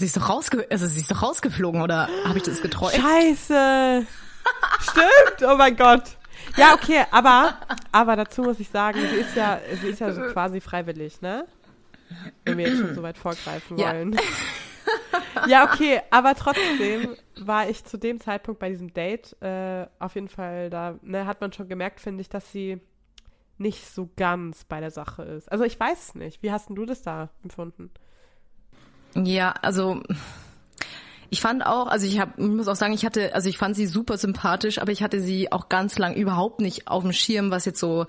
Sie 0.00 0.06
ist 0.06 0.16
doch 0.16 0.30
rausge 0.30 0.66
also 0.70 0.86
sie 0.86 1.00
ist 1.00 1.10
doch 1.10 1.20
rausgeflogen 1.20 1.82
oder 1.82 2.08
habe 2.24 2.38
ich 2.38 2.44
das 2.44 2.62
geträumt? 2.62 2.94
Scheiße. 2.94 4.06
Stimmt. 4.80 5.46
Oh 5.46 5.56
mein 5.58 5.76
Gott. 5.76 6.16
Ja, 6.56 6.72
okay, 6.72 7.04
aber 7.10 7.54
aber 7.92 8.16
dazu 8.16 8.40
muss 8.40 8.58
ich 8.60 8.70
sagen, 8.70 8.98
sie 8.98 9.16
ist 9.16 9.36
ja 9.36 9.60
sie 9.78 9.88
ist 9.88 10.00
ja 10.00 10.10
so 10.12 10.22
quasi 10.22 10.62
freiwillig, 10.62 11.20
ne? 11.20 11.46
Wenn 12.46 12.56
wir 12.56 12.68
jetzt 12.68 12.78
schon 12.78 12.94
so 12.94 13.02
weit 13.02 13.18
vorgreifen 13.18 13.76
wollen. 13.76 14.14
Ja. 14.14 15.46
ja, 15.46 15.64
okay, 15.70 16.00
aber 16.10 16.34
trotzdem 16.34 17.14
war 17.38 17.68
ich 17.68 17.84
zu 17.84 17.98
dem 17.98 18.20
Zeitpunkt 18.20 18.58
bei 18.58 18.70
diesem 18.70 18.94
Date 18.94 19.36
äh, 19.42 19.86
auf 19.98 20.14
jeden 20.14 20.30
Fall 20.30 20.70
da, 20.70 20.94
ne, 21.02 21.26
hat 21.26 21.42
man 21.42 21.52
schon 21.52 21.68
gemerkt, 21.68 22.00
finde 22.00 22.22
ich, 22.22 22.30
dass 22.30 22.50
sie 22.50 22.80
nicht 23.58 23.86
so 23.86 24.08
ganz 24.16 24.64
bei 24.64 24.80
der 24.80 24.90
Sache 24.90 25.24
ist. 25.24 25.52
Also 25.52 25.64
ich 25.64 25.78
weiß 25.78 26.08
es 26.08 26.14
nicht. 26.14 26.42
Wie 26.42 26.50
hast 26.50 26.70
denn 26.70 26.76
du 26.76 26.86
das 26.86 27.02
da 27.02 27.28
empfunden? 27.44 27.90
Ja, 29.14 29.54
also 29.62 30.02
ich 31.30 31.40
fand 31.40 31.64
auch, 31.64 31.86
also 31.86 32.06
ich 32.06 32.18
hab, 32.18 32.38
ich 32.38 32.46
muss 32.46 32.68
auch 32.68 32.76
sagen, 32.76 32.92
ich 32.92 33.04
hatte, 33.04 33.34
also 33.34 33.48
ich 33.48 33.56
fand 33.56 33.76
sie 33.76 33.86
super 33.86 34.18
sympathisch, 34.18 34.78
aber 34.78 34.92
ich 34.92 35.02
hatte 35.02 35.20
sie 35.20 35.52
auch 35.52 35.68
ganz 35.68 35.98
lang 35.98 36.14
überhaupt 36.14 36.60
nicht 36.60 36.88
auf 36.88 37.02
dem 37.02 37.12
Schirm, 37.12 37.50
was 37.50 37.64
jetzt 37.64 37.80
so 37.80 38.06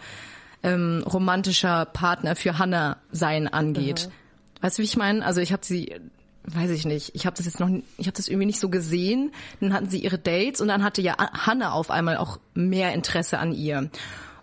ähm, 0.64 1.04
romantischer 1.06 1.86
Partner 1.86 2.36
für 2.36 2.58
Hannah 2.58 2.98
sein 3.12 3.48
angeht. 3.48 4.08
Mhm. 4.08 4.64
Weißt 4.64 4.78
du, 4.78 4.82
wie 4.82 4.86
ich 4.86 4.98
meine? 4.98 5.26
Also 5.26 5.40
ich 5.42 5.54
habe 5.54 5.64
sie, 5.64 5.96
weiß 6.46 6.72
ich 6.72 6.86
nicht, 6.86 7.14
ich 7.16 7.26
habe 7.26 7.36
das 7.36 7.46
jetzt 7.46 7.60
noch, 7.60 7.70
ich 7.98 8.08
habe 8.08 8.18
das 8.18 8.28
irgendwie 8.28 8.48
nicht 8.48 8.60
so 8.60 8.70
gesehen. 8.70 9.32
Dann 9.60 9.74
hatten 9.74 9.90
sie 9.90 10.00
ihre 10.00 10.18
Dates 10.18 10.60
und 10.60 10.68
dann 10.68 10.84
hatte 10.84 11.02
ja 11.02 11.16
Hannah 11.18 11.72
auf 11.72 11.92
einmal 11.92 12.18
auch 12.18 12.40
mehr 12.56 12.94
Interesse 12.94 13.38
an 13.38 13.54
ihr. 13.54 13.90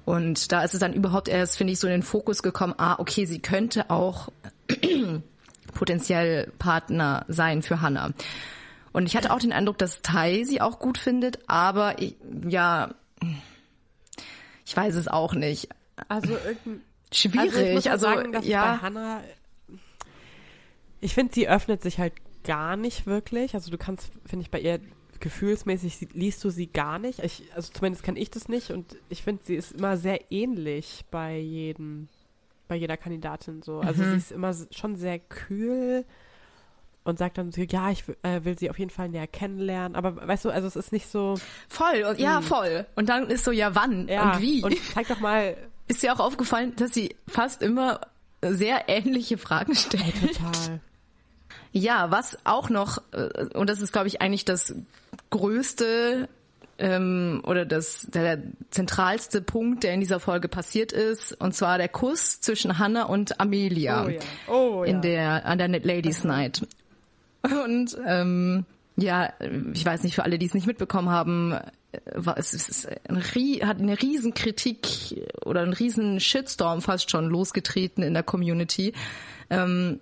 Und 0.05 0.53
da 0.53 0.63
ist 0.63 0.73
es 0.75 0.81
dann 0.81 0.95
überhaupt 0.95 1.29
erst, 1.29 1.57
finde 1.57 1.73
ich, 1.73 1.81
so 1.81 1.87
in 1.87 1.93
den 1.93 2.03
Fokus 2.03 2.43
gekommen, 2.43 2.75
ah, 2.79 2.97
okay, 2.99 3.27
sie 3.27 3.41
könnte 3.41 3.91
auch 3.91 4.29
potenziell 5.79 6.53
Partner 6.59 7.25
sein 7.29 7.63
für 7.63 7.81
Hannah. 7.81 8.13
Und 8.91 9.07
ich 9.07 9.17
hatte 9.17 9.33
auch 9.33 9.39
den 9.39 9.53
Eindruck, 9.53 9.79
dass 9.79 10.03
Tai 10.03 10.43
sie 10.43 10.61
auch 10.61 10.81
gut 10.81 10.99
findet, 10.99 11.39
aber 11.49 12.03
ich, 12.03 12.17
ja, 12.49 12.95
ich 14.67 14.77
weiß 14.77 14.97
es 14.97 15.07
auch 15.07 15.35
nicht. 15.35 15.69
Also 16.09 16.37
irgendwie 16.45 16.81
schwierig. 17.13 17.55
Also, 17.55 17.61
ich 17.61 17.75
muss 17.75 17.87
also 17.87 18.07
sagen, 18.07 18.33
dass 18.33 18.45
ja. 18.45 18.73
bei 18.73 18.83
Hannah, 18.83 19.23
ich 21.01 21.15
finde, 21.15 21.33
sie 21.33 21.49
öffnet 21.49 21.81
sich 21.81 22.01
halt 22.01 22.15
gar 22.43 22.77
nicht 22.77 23.07
wirklich. 23.07 23.55
Also 23.55 23.71
du 23.71 23.79
kannst, 23.79 24.11
finde 24.27 24.43
ich, 24.43 24.51
bei 24.51 24.59
ihr 24.59 24.81
gefühlsmäßig 25.21 26.09
liest 26.13 26.43
du 26.43 26.51
sie 26.51 26.67
gar 26.67 26.99
nicht. 26.99 27.21
Ich, 27.21 27.45
also 27.55 27.71
zumindest 27.73 28.03
kann 28.03 28.17
ich 28.17 28.33
das 28.33 28.49
nicht 28.49 28.73
und 28.73 28.97
ich 29.11 29.23
finde, 29.23 29.45
sie 29.45 29.55
ist 29.55 29.73
immer 29.73 29.97
sehr 29.97 30.33
ähnlich 30.33 31.05
bei 31.13 31.39
jedem 31.39 32.09
bei 32.69 32.77
jeder 32.77 32.97
Kandidatin 32.97 33.63
so. 33.63 33.81
Also 33.81 34.03
mhm. 34.03 34.11
sie 34.11 34.17
ist 34.17 34.33
immer 34.33 34.55
schon 34.71 34.97
sehr 34.97 35.19
kühl 35.19 36.05
und 37.09 37.19
sagt 37.19 37.39
dann 37.39 37.53
so, 37.53 37.63
ja, 37.63 37.91
ich 37.91 38.05
äh, 38.23 38.45
will 38.45 38.59
sie 38.59 38.71
auf 38.71 38.79
jeden 38.79 38.91
Fall 38.91 39.09
näher 39.09 39.27
kennenlernen. 39.27 39.97
Aber 39.97 40.29
weißt 40.29 40.45
du, 40.45 40.51
also 40.51 40.69
es 40.69 40.77
ist 40.77 40.93
nicht 40.93 41.11
so. 41.11 41.37
Voll, 41.69 42.05
und, 42.09 42.19
ja, 42.19 42.37
hm. 42.37 42.43
voll. 42.43 42.87
Und 42.97 43.09
dann 43.09 43.29
ist 43.31 43.45
so, 43.45 43.51
ja, 43.51 43.75
wann 43.75 44.09
ja, 44.09 44.33
und 44.33 44.43
wie? 44.43 44.63
Und 44.63 44.77
zeig 44.93 45.09
doch 45.09 45.21
mal. 45.21 45.57
Ist 45.91 46.03
dir 46.03 46.13
auch 46.13 46.21
aufgefallen, 46.21 46.77
dass 46.77 46.93
sie 46.93 47.17
fast 47.27 47.63
immer 47.63 48.03
sehr 48.43 48.91
ähnliche 48.91 49.39
Fragen 49.39 49.75
stellt? 49.75 50.05
Ja, 50.21 50.29
total. 50.29 50.81
Ja, 51.73 52.11
was 52.11 52.37
auch 52.45 52.69
noch, 52.69 52.99
äh, 53.13 53.47
und 53.55 53.71
das 53.71 53.81
ist, 53.81 53.93
glaube 53.93 54.07
ich, 54.07 54.21
eigentlich 54.21 54.45
das 54.45 54.75
größte 55.31 56.29
ähm, 56.79 57.43
oder 57.45 57.65
das 57.65 58.07
der 58.13 58.43
zentralste 58.71 59.41
Punkt, 59.41 59.83
der 59.83 59.95
in 59.95 60.01
dieser 60.01 60.21
Folge 60.21 60.49
passiert 60.49 60.93
ist, 60.93 61.33
und 61.41 61.55
zwar 61.55 61.79
der 61.79 61.89
Kuss 61.89 62.41
zwischen 62.41 62.79
Hannah 62.79 63.05
und 63.05 63.41
Amelia 63.41 64.05
oh, 64.05 64.09
ja. 64.09 64.21
Oh, 64.49 64.83
in 64.85 65.03
der 65.03 65.47
an 65.47 65.59
der 65.59 65.69
Ladies 65.69 66.25
Night. 66.25 66.67
Und 67.43 67.97
ähm, 68.07 68.65
ja, 68.97 69.33
ich 69.73 69.85
weiß 69.85 70.03
nicht 70.03 70.15
für 70.15 70.25
alle, 70.25 70.39
die 70.39 70.47
es 70.47 70.55
nicht 70.55 70.67
mitbekommen 70.67 71.09
haben, 71.09 71.57
war 72.15 72.37
es, 72.37 72.53
es 72.53 72.69
ist 72.69 72.89
ein, 73.09 73.23
hat 73.67 73.79
eine 73.79 74.01
riesen 74.01 74.35
Kritik 74.35 75.25
oder 75.45 75.63
einen 75.63 75.73
riesen 75.73 76.21
Shitstorm 76.21 76.83
fast 76.83 77.11
schon 77.11 77.27
losgetreten 77.29 78.03
in 78.03 78.15
der 78.15 78.23
Community. 78.23 78.93
Ähm, 79.51 80.01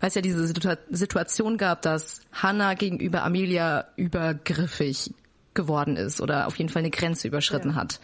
weil 0.00 0.08
es 0.08 0.14
ja 0.14 0.22
diese 0.22 0.46
Situation 0.46 1.58
gab, 1.58 1.82
dass 1.82 2.20
Hannah 2.32 2.74
gegenüber 2.74 3.24
Amelia 3.24 3.86
übergriffig 3.96 5.12
geworden 5.58 5.96
ist 5.96 6.20
oder 6.20 6.46
auf 6.46 6.56
jeden 6.56 6.70
Fall 6.70 6.80
eine 6.80 6.90
Grenze 6.90 7.26
überschritten 7.26 7.70
ja. 7.70 7.74
hat. 7.74 8.00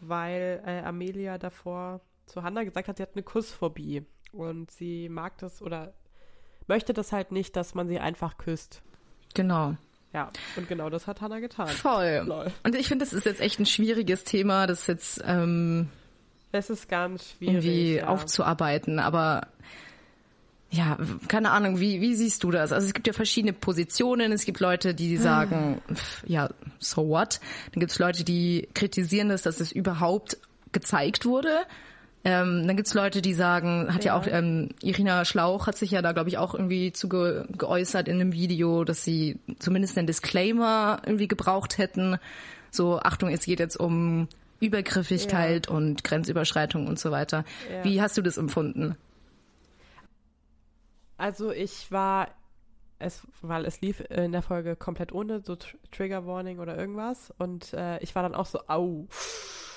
Weil 0.00 0.60
äh, 0.66 0.80
Amelia 0.80 1.38
davor 1.38 2.00
zu 2.26 2.42
Hannah 2.42 2.64
gesagt 2.64 2.88
hat, 2.88 2.96
sie 2.96 3.04
hat 3.04 3.14
eine 3.14 3.22
Kussphobie 3.22 4.04
und 4.32 4.70
sie 4.72 5.08
mag 5.08 5.38
das 5.38 5.62
oder 5.62 5.94
möchte 6.66 6.92
das 6.92 7.12
halt 7.12 7.30
nicht, 7.30 7.54
dass 7.54 7.74
man 7.74 7.88
sie 7.88 8.00
einfach 8.00 8.36
küsst. 8.36 8.82
Genau. 9.34 9.76
Ja, 10.12 10.30
und 10.56 10.68
genau 10.68 10.90
das 10.90 11.06
hat 11.06 11.20
Hannah 11.20 11.38
getan. 11.38 11.68
Voll. 11.68 12.24
Lol. 12.26 12.50
Und 12.64 12.74
ich 12.74 12.88
finde, 12.88 13.04
das 13.04 13.12
ist 13.12 13.24
jetzt 13.24 13.40
echt 13.40 13.60
ein 13.60 13.66
schwieriges 13.66 14.24
Thema, 14.24 14.66
das 14.66 14.88
jetzt 14.88 15.22
ähm, 15.24 15.88
es 16.52 16.68
ist 16.68 16.88
ganz 16.88 17.30
schwierig 17.30 17.54
irgendwie 17.54 17.94
ja. 17.96 18.08
aufzuarbeiten, 18.08 18.98
aber 18.98 19.46
ja, 20.72 20.96
keine 21.28 21.50
Ahnung, 21.50 21.80
wie, 21.80 22.00
wie 22.00 22.14
siehst 22.14 22.42
du 22.44 22.50
das? 22.50 22.72
Also 22.72 22.86
es 22.86 22.94
gibt 22.94 23.06
ja 23.06 23.12
verschiedene 23.12 23.52
Positionen. 23.52 24.32
Es 24.32 24.46
gibt 24.46 24.58
Leute, 24.58 24.94
die 24.94 25.18
sagen, 25.18 25.82
ja, 26.26 26.48
so 26.78 27.08
what? 27.08 27.40
Dann 27.72 27.80
gibt 27.80 27.92
es 27.92 27.98
Leute, 27.98 28.24
die 28.24 28.68
kritisieren 28.72 29.28
das, 29.28 29.42
dass 29.42 29.60
es 29.60 29.70
überhaupt 29.70 30.38
gezeigt 30.72 31.26
wurde. 31.26 31.50
Ähm, 32.24 32.66
dann 32.66 32.76
gibt's 32.76 32.94
Leute, 32.94 33.20
die 33.20 33.34
sagen, 33.34 33.92
hat 33.92 34.04
ja, 34.04 34.14
ja 34.14 34.18
auch 34.18 34.26
ähm, 34.26 34.70
Irina 34.80 35.26
Schlauch 35.26 35.66
hat 35.66 35.76
sich 35.76 35.90
ja 35.90 36.00
da, 36.00 36.12
glaube 36.12 36.30
ich, 36.30 36.38
auch 36.38 36.54
irgendwie 36.54 36.90
zu 36.92 37.08
ge 37.08 37.44
geäußert 37.58 38.08
in 38.08 38.18
einem 38.18 38.32
Video, 38.32 38.84
dass 38.84 39.04
sie 39.04 39.38
zumindest 39.58 39.98
einen 39.98 40.06
Disclaimer 40.06 41.02
irgendwie 41.04 41.28
gebraucht 41.28 41.76
hätten. 41.76 42.16
So, 42.70 42.98
Achtung, 42.98 43.28
es 43.28 43.44
geht 43.44 43.60
jetzt 43.60 43.76
um 43.76 44.26
Übergriffigkeit 44.60 45.66
ja. 45.66 45.72
und 45.74 46.02
Grenzüberschreitung 46.02 46.86
und 46.86 46.98
so 46.98 47.10
weiter. 47.10 47.44
Ja. 47.70 47.84
Wie 47.84 48.00
hast 48.00 48.16
du 48.16 48.22
das 48.22 48.38
empfunden? 48.38 48.96
Also 51.22 51.52
ich 51.52 51.92
war, 51.92 52.30
es, 52.98 53.24
weil 53.42 53.64
es 53.64 53.80
lief 53.80 54.00
in 54.10 54.32
der 54.32 54.42
Folge 54.42 54.74
komplett 54.74 55.12
ohne 55.12 55.40
so 55.40 55.54
Tr 55.54 55.78
Trigger 55.92 56.26
Warning 56.26 56.58
oder 56.58 56.76
irgendwas 56.76 57.32
und 57.38 57.72
äh, 57.74 58.00
ich 58.00 58.16
war 58.16 58.24
dann 58.24 58.34
auch 58.34 58.46
so, 58.46 58.58
au, 58.66 59.06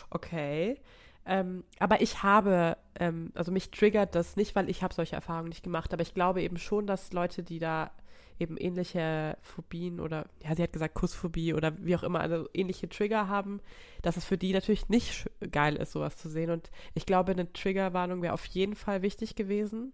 okay. 0.09 0.81
Ähm, 1.23 1.63
aber 1.77 2.01
ich 2.01 2.23
habe, 2.23 2.77
ähm, 2.99 3.31
also 3.35 3.51
mich 3.51 3.69
triggert 3.69 4.15
das 4.15 4.35
nicht, 4.37 4.55
weil 4.55 4.71
ich 4.71 4.81
habe 4.81 4.95
solche 4.95 5.15
Erfahrungen 5.15 5.49
nicht 5.49 5.61
gemacht, 5.61 5.93
aber 5.93 6.01
ich 6.01 6.15
glaube 6.15 6.41
eben 6.41 6.57
schon, 6.57 6.87
dass 6.87 7.13
Leute, 7.13 7.43
die 7.43 7.59
da 7.59 7.91
eben 8.39 8.57
ähnliche 8.57 9.37
Phobien 9.43 9.99
oder, 9.99 10.25
ja, 10.43 10.55
sie 10.55 10.63
hat 10.63 10.73
gesagt 10.73 10.95
Kussphobie 10.95 11.53
oder 11.53 11.73
wie 11.77 11.95
auch 11.95 12.01
immer, 12.03 12.21
also 12.21 12.49
ähnliche 12.55 12.89
Trigger 12.89 13.27
haben, 13.27 13.61
dass 14.01 14.17
es 14.17 14.25
für 14.25 14.39
die 14.39 14.51
natürlich 14.51 14.89
nicht 14.89 15.29
geil 15.51 15.75
ist, 15.75 15.91
sowas 15.91 16.17
zu 16.17 16.27
sehen. 16.27 16.49
Und 16.49 16.71
ich 16.95 17.05
glaube, 17.05 17.33
eine 17.33 17.53
Triggerwarnung 17.53 18.23
wäre 18.23 18.33
auf 18.33 18.47
jeden 18.47 18.73
Fall 18.75 19.03
wichtig 19.03 19.35
gewesen 19.35 19.93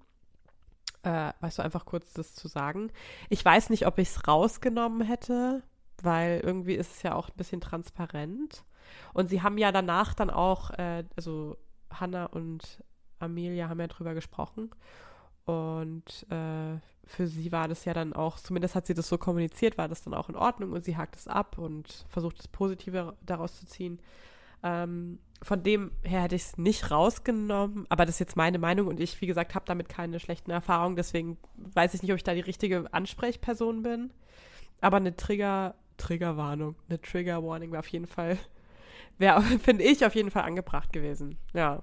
äh, 1.04 1.32
weißt 1.40 1.60
du, 1.60 1.64
einfach 1.64 1.86
kurz 1.86 2.14
das 2.14 2.36
zu 2.36 2.48
sagen. 2.48 2.92
Ich 3.30 3.44
weiß 3.44 3.70
nicht, 3.70 3.88
ob 3.88 3.98
ich 3.98 4.10
es 4.10 4.28
rausgenommen 4.28 5.02
hätte, 5.02 5.64
weil 6.02 6.42
irgendwie 6.44 6.76
ist 6.76 6.96
es 6.96 7.04
ja 7.04 7.16
auch 7.16 7.30
ein 7.30 7.38
bisschen 7.38 7.62
transparent. 7.62 8.64
Und 9.14 9.30
sie 9.30 9.42
haben 9.42 9.58
ja 9.58 9.72
danach 9.72 10.14
dann 10.14 10.30
auch, 10.30 10.72
äh, 10.72 11.04
also 11.16 11.58
Hannah 11.92 12.26
und 12.26 12.84
Amelia 13.20 13.70
haben 13.70 13.80
ja 13.80 13.88
drüber 13.88 14.14
gesprochen. 14.14 14.72
Und 15.46 16.26
äh, 16.30 16.78
für 17.06 17.28
sie 17.28 17.52
war 17.52 17.68
das 17.68 17.86
ja 17.86 17.94
dann 17.94 18.14
auch, 18.14 18.38
zumindest 18.40 18.76
hat 18.76 18.88
sie 18.88 18.94
das 18.94 19.10
so 19.10 19.18
kommuniziert, 19.18 19.78
war 19.78 19.88
das 19.88 20.02
dann 20.02 20.14
auch 20.14 20.30
in 20.30 20.36
Ordnung 20.36 20.72
und 20.72 20.86
sie 20.86 20.98
hakt 20.98 21.16
es 21.16 21.28
ab 21.28 21.58
und 21.58 22.06
versucht 22.10 22.40
das 22.40 22.48
Positive 22.48 23.18
daraus 23.22 23.60
zu 23.60 23.66
ziehen. 23.66 24.00
Ähm, 24.64 25.20
von 25.44 25.64
dem 25.64 25.92
her 26.04 26.22
hätte 26.22 26.36
ich 26.36 26.44
es 26.44 26.58
nicht 26.58 26.92
rausgenommen, 26.92 27.86
aber 27.90 28.06
das 28.06 28.16
ist 28.16 28.20
jetzt 28.20 28.38
meine 28.38 28.60
Meinung 28.60 28.88
und 28.88 29.00
ich, 29.00 29.20
wie 29.22 29.28
gesagt, 29.28 29.56
habe 29.56 29.66
damit 29.66 29.90
keine 29.90 30.20
schlechten 30.20 30.52
Erfahrungen, 30.52 30.96
deswegen 30.96 31.38
weiß 31.56 31.96
ich 31.96 32.04
nicht, 32.04 32.12
ob 32.12 32.18
ich 32.18 32.24
da 32.24 32.34
die 32.34 32.42
richtige 32.42 32.94
Ansprechperson 32.94 33.82
bin. 33.82 34.12
Aber 34.82 34.98
eine 34.98 35.16
Trigger, 35.16 35.76
Triggerwarnung, 35.98 36.76
eine 36.90 37.02
Trigger 37.02 37.44
Warning 37.44 37.72
wäre 37.72 37.80
auf 37.80 37.88
jeden 37.88 38.08
Fall, 38.08 38.38
wäre, 39.18 39.42
finde 39.64 39.84
ich, 39.84 40.06
auf 40.06 40.16
jeden 40.16 40.32
Fall 40.32 40.44
angebracht 40.44 40.94
gewesen. 40.94 41.38
Ja. 41.54 41.82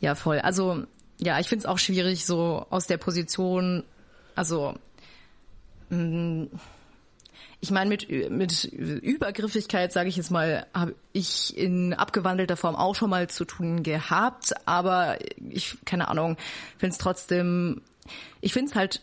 Ja, 0.00 0.14
voll. 0.14 0.38
Also, 0.38 0.84
ja, 1.18 1.40
ich 1.40 1.48
finde 1.48 1.62
es 1.62 1.66
auch 1.66 1.78
schwierig, 1.78 2.24
so 2.24 2.66
aus 2.70 2.86
der 2.86 2.98
Position, 2.98 3.84
also 4.36 4.74
mh, 5.90 5.98
mm, 5.98 6.50
ich 7.64 7.70
meine, 7.70 7.88
mit, 7.88 8.10
mit 8.30 8.64
Übergriffigkeit, 8.64 9.90
sage 9.90 10.10
ich 10.10 10.18
jetzt 10.18 10.30
mal, 10.30 10.66
habe 10.74 10.94
ich 11.14 11.56
in 11.56 11.94
abgewandelter 11.94 12.58
Form 12.58 12.76
auch 12.76 12.94
schon 12.94 13.08
mal 13.08 13.30
zu 13.30 13.46
tun 13.46 13.82
gehabt, 13.82 14.52
aber 14.66 15.16
ich, 15.48 15.78
keine 15.86 16.08
Ahnung, 16.08 16.36
finde 16.76 16.92
es 16.92 16.98
trotzdem, 16.98 17.80
ich 18.42 18.52
finde 18.52 18.70
es 18.70 18.76
halt 18.76 19.00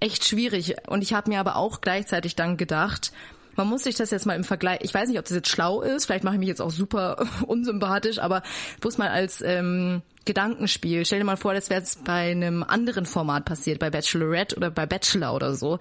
echt 0.00 0.24
schwierig. 0.24 0.76
Und 0.86 1.02
ich 1.02 1.12
habe 1.12 1.28
mir 1.28 1.40
aber 1.40 1.56
auch 1.56 1.82
gleichzeitig 1.82 2.36
dann 2.36 2.56
gedacht, 2.56 3.12
man 3.54 3.66
muss 3.66 3.82
sich 3.82 3.96
das 3.96 4.10
jetzt 4.10 4.24
mal 4.24 4.34
im 4.34 4.44
Vergleich, 4.44 4.78
ich 4.80 4.94
weiß 4.94 5.10
nicht, 5.10 5.18
ob 5.18 5.26
das 5.26 5.34
jetzt 5.34 5.50
schlau 5.50 5.82
ist, 5.82 6.06
vielleicht 6.06 6.24
mache 6.24 6.36
ich 6.36 6.40
mich 6.40 6.48
jetzt 6.48 6.62
auch 6.62 6.70
super 6.70 7.26
unsympathisch, 7.46 8.18
aber 8.18 8.42
bloß 8.80 8.96
mal 8.96 9.10
als 9.10 9.42
ähm, 9.42 10.00
Gedankenspiel. 10.24 11.04
Stell 11.04 11.18
dir 11.18 11.26
mal 11.26 11.36
vor, 11.36 11.52
das 11.52 11.68
wäre 11.68 11.80
jetzt 11.80 12.02
bei 12.04 12.30
einem 12.30 12.62
anderen 12.62 13.04
Format 13.04 13.44
passiert, 13.44 13.78
bei 13.78 13.90
Bachelorette 13.90 14.56
oder 14.56 14.70
bei 14.70 14.86
Bachelor 14.86 15.34
oder 15.34 15.54
so 15.54 15.80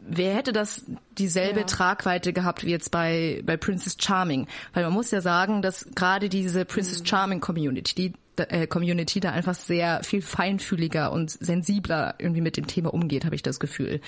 wer 0.00 0.34
hätte 0.34 0.52
das 0.52 0.84
dieselbe 1.18 1.60
ja. 1.60 1.66
Tragweite 1.66 2.32
gehabt 2.32 2.64
wie 2.64 2.70
jetzt 2.70 2.90
bei, 2.90 3.42
bei 3.44 3.56
Princess 3.56 3.96
Charming? 3.98 4.46
Weil 4.72 4.84
man 4.84 4.92
muss 4.92 5.10
ja 5.10 5.20
sagen, 5.20 5.62
dass 5.62 5.86
gerade 5.94 6.28
diese 6.28 6.64
Princess 6.64 7.00
mhm. 7.00 7.06
Charming 7.06 7.40
Community, 7.40 7.94
die 7.94 8.12
äh, 8.42 8.66
Community 8.66 9.20
da 9.20 9.30
einfach 9.30 9.54
sehr 9.54 10.02
viel 10.02 10.22
feinfühliger 10.22 11.12
und 11.12 11.30
sensibler 11.30 12.14
irgendwie 12.18 12.40
mit 12.40 12.56
dem 12.56 12.66
Thema 12.66 12.92
umgeht, 12.92 13.24
habe 13.24 13.34
ich 13.34 13.42
das 13.42 13.60
Gefühl. 13.60 14.00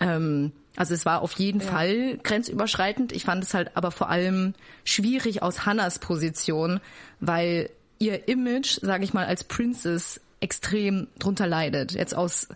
Ähm, 0.00 0.52
also 0.76 0.94
es 0.94 1.04
war 1.04 1.22
auf 1.22 1.32
jeden 1.32 1.60
ja. 1.60 1.66
Fall 1.66 2.18
grenzüberschreitend. 2.22 3.12
Ich 3.12 3.24
fand 3.24 3.42
es 3.42 3.54
halt 3.54 3.76
aber 3.76 3.90
vor 3.90 4.08
allem 4.08 4.54
schwierig 4.84 5.42
aus 5.42 5.66
Hannas 5.66 5.98
Position, 5.98 6.80
weil 7.20 7.70
ihr 7.98 8.28
Image, 8.28 8.78
sage 8.80 9.04
ich 9.04 9.12
mal, 9.12 9.26
als 9.26 9.42
Princess 9.42 10.20
extrem 10.40 11.08
drunter 11.18 11.48
leidet. 11.48 11.92
Jetzt 11.92 12.14
aus 12.14 12.48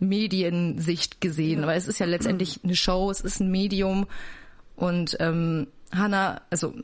Mediensicht 0.00 1.20
gesehen, 1.20 1.66
weil 1.66 1.78
es 1.78 1.88
ist 1.88 2.00
ja 2.00 2.06
letztendlich 2.06 2.60
eine 2.64 2.74
Show, 2.74 3.10
es 3.10 3.20
ist 3.20 3.40
ein 3.40 3.50
Medium 3.50 4.06
und 4.76 5.16
ähm, 5.20 5.66
Hannah, 5.92 6.40
also 6.50 6.74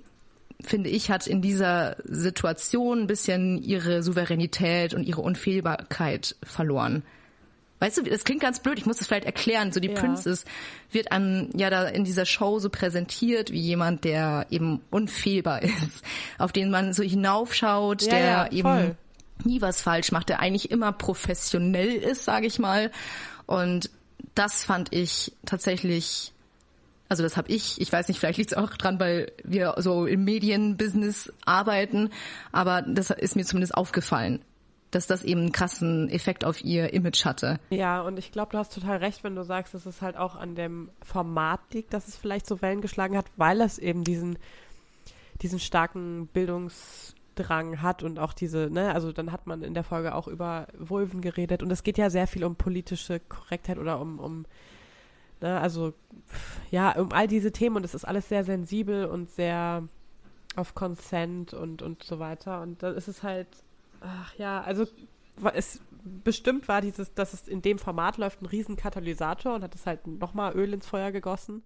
finde 0.61 0.90
ich, 0.90 1.11
hat 1.11 1.26
in 1.26 1.42
dieser 1.42 1.96
Situation 2.05 3.00
ein 3.00 3.07
bisschen 3.07 3.62
ihre 3.62 4.02
Souveränität 4.02 4.94
und 4.94 5.05
ihre 5.05 5.20
Unfehlbarkeit 5.20 6.37
verloren. 6.42 7.02
Weißt 7.79 7.98
du, 7.98 8.02
das 8.02 8.24
klingt 8.24 8.40
ganz 8.40 8.61
blöd, 8.61 8.79
ich 8.79 8.87
muss 8.87 8.96
das 8.96 9.07
vielleicht 9.07 9.26
erklären. 9.26 9.70
So 9.70 9.81
die 9.81 9.88
ja. 9.88 9.94
Princess 9.94 10.46
wird 10.90 11.12
an, 11.12 11.50
ja 11.55 11.68
da 11.68 11.85
in 11.85 12.05
dieser 12.05 12.24
Show 12.24 12.59
so 12.59 12.70
präsentiert 12.70 13.52
wie 13.52 13.61
jemand, 13.61 14.05
der 14.05 14.46
eben 14.50 14.81
unfehlbar 14.90 15.62
ist, 15.62 16.02
auf 16.38 16.52
den 16.52 16.70
man 16.70 16.94
so 16.94 17.02
hinaufschaut, 17.02 18.02
ja, 18.02 18.11
der 18.11 18.20
ja, 18.20 18.52
eben 18.52 18.96
nie 19.44 19.61
was 19.61 19.83
falsch 19.83 20.12
macht, 20.12 20.29
der 20.29 20.40
eigentlich 20.40 20.70
immer 20.70 20.92
professionell 20.92 21.94
ist, 21.94 22.25
sage 22.25 22.46
ich 22.46 22.59
mal. 22.59 22.90
Und 23.46 23.90
das 24.35 24.64
fand 24.64 24.92
ich 24.92 25.33
tatsächlich, 25.44 26.33
also 27.09 27.22
das 27.22 27.37
habe 27.37 27.51
ich, 27.51 27.81
ich 27.81 27.92
weiß 27.92 28.09
nicht, 28.09 28.18
vielleicht 28.18 28.38
liegt 28.38 28.53
es 28.53 28.59
auch 28.59 28.70
dran, 28.70 29.01
weil 29.01 29.33
wir 29.44 29.75
so 29.79 30.07
im 30.07 30.25
Medienbusiness 30.25 31.33
arbeiten, 31.44 32.11
aber 32.53 32.83
das 32.83 33.11
ist 33.11 33.37
mir 33.37 33.44
zumindest 33.44 33.75
aufgefallen 33.75 34.40
dass 34.90 35.07
das 35.07 35.25
eben 35.25 35.40
einen 35.40 35.53
krassen 35.53 36.09
Effekt 36.09 36.44
auf 36.44 36.64
ihr 36.64 36.92
Image 36.94 37.25
hatte. 37.25 37.59
Ja, 37.70 38.01
und 38.03 38.18
ich 38.18 38.33
glaube, 38.33 38.53
du 38.53 38.59
hast 38.59 38.72
total 38.72 38.99
recht, 38.99 39.25
wenn 39.25 39.35
du 39.35 39.44
sagst, 39.44 39.75
dass 39.75 39.85
es 39.85 40.01
halt 40.01 40.16
auch 40.16 40.37
an 40.37 40.55
dem 40.55 40.90
Format 41.03 41.61
liegt, 41.72 41.92
dass 41.92 42.09
es 42.09 42.16
vielleicht 42.16 42.46
so 42.46 42.62
Wellen 42.62 42.81
geschlagen 42.81 43.16
hat, 43.16 43.27
weil 43.37 43.61
es 43.61 43.79
eben 43.79 44.05
diesen, 44.05 44.38
diesen 45.42 45.59
starken 45.59 46.29
Bildungs- 46.33 47.15
Drang 47.37 47.83
hat 47.83 48.03
und 48.03 48.18
auch 48.18 48.33
diese, 48.33 48.68
ne, 48.70 48.92
also 48.92 49.12
dann 49.12 49.31
hat 49.31 49.46
man 49.46 49.62
in 49.62 49.75
der 49.75 49.85
Folge 49.85 50.14
auch 50.14 50.27
über 50.27 50.66
Vulven 50.77 51.20
geredet 51.20 51.62
und 51.62 51.70
es 51.70 51.83
geht 51.83 51.99
ja 51.99 52.11
sehr 52.11 52.27
viel 52.27 52.44
um 52.44 52.57
politische 52.57 53.20
Korrektheit 53.20 53.79
oder 53.79 54.01
um, 54.01 54.18
um, 54.18 54.46
ne, 55.40 55.61
also 55.61 55.94
ja, 56.70 56.92
um 56.99 57.12
all 57.12 57.29
diese 57.29 57.53
Themen 57.53 57.77
und 57.77 57.85
es 57.85 57.94
ist 57.94 58.05
alles 58.05 58.29
sehr 58.29 58.42
sensibel 58.42 59.07
und 59.07 59.31
sehr 59.31 59.87
auf 60.57 60.75
Consent 60.75 61.55
und, 61.55 61.83
und 61.83 62.03
so 62.03 62.18
weiter 62.18 62.62
und 62.62 62.83
dann 62.83 62.96
ist 62.96 63.09
es 63.09 63.22
halt, 63.22 63.49
ach 64.01 64.35
ja, 64.37 64.62
also 64.62 64.87
es 65.55 65.81
bestimmt 66.25 66.68
war 66.68 66.81
dieses, 66.81 67.12
dass 67.14 67.33
es 67.33 67.49
in 67.49 67.62
dem 67.62 67.79
Format 67.79 68.16
läuft, 68.16 68.42
ein 68.42 68.46
riesen 68.46 68.77
Katalysator 68.77 69.55
und 69.55 69.62
hat 69.62 69.75
es 69.75 69.87
halt 69.87 70.07
nochmal 70.07 70.55
Öl 70.55 70.72
ins 70.72 70.87
Feuer 70.87 71.12
gegossen. 71.12 71.62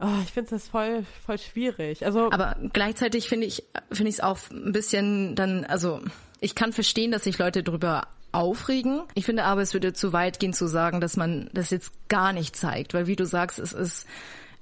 Oh, 0.00 0.06
ich 0.22 0.30
finde 0.30 0.50
das 0.50 0.68
voll, 0.68 1.04
voll 1.26 1.38
schwierig. 1.38 2.06
Also, 2.06 2.30
aber 2.30 2.56
gleichzeitig 2.72 3.28
finde 3.28 3.46
ich, 3.46 3.64
finde 3.90 4.10
ich 4.10 4.16
es 4.16 4.20
auch 4.20 4.38
ein 4.50 4.72
bisschen 4.72 5.34
dann, 5.34 5.64
also 5.64 6.00
ich 6.40 6.54
kann 6.54 6.72
verstehen, 6.72 7.10
dass 7.10 7.24
sich 7.24 7.38
Leute 7.38 7.64
darüber 7.64 8.06
aufregen. 8.30 9.02
Ich 9.14 9.24
finde 9.24 9.44
aber, 9.44 9.62
es 9.62 9.74
würde 9.74 9.92
zu 9.92 10.12
weit 10.12 10.38
gehen 10.38 10.52
zu 10.52 10.68
sagen, 10.68 11.00
dass 11.00 11.16
man 11.16 11.50
das 11.52 11.70
jetzt 11.70 11.92
gar 12.08 12.32
nicht 12.32 12.54
zeigt, 12.54 12.94
weil 12.94 13.06
wie 13.08 13.16
du 13.16 13.26
sagst, 13.26 13.58
es 13.58 13.72
ist 13.72 14.06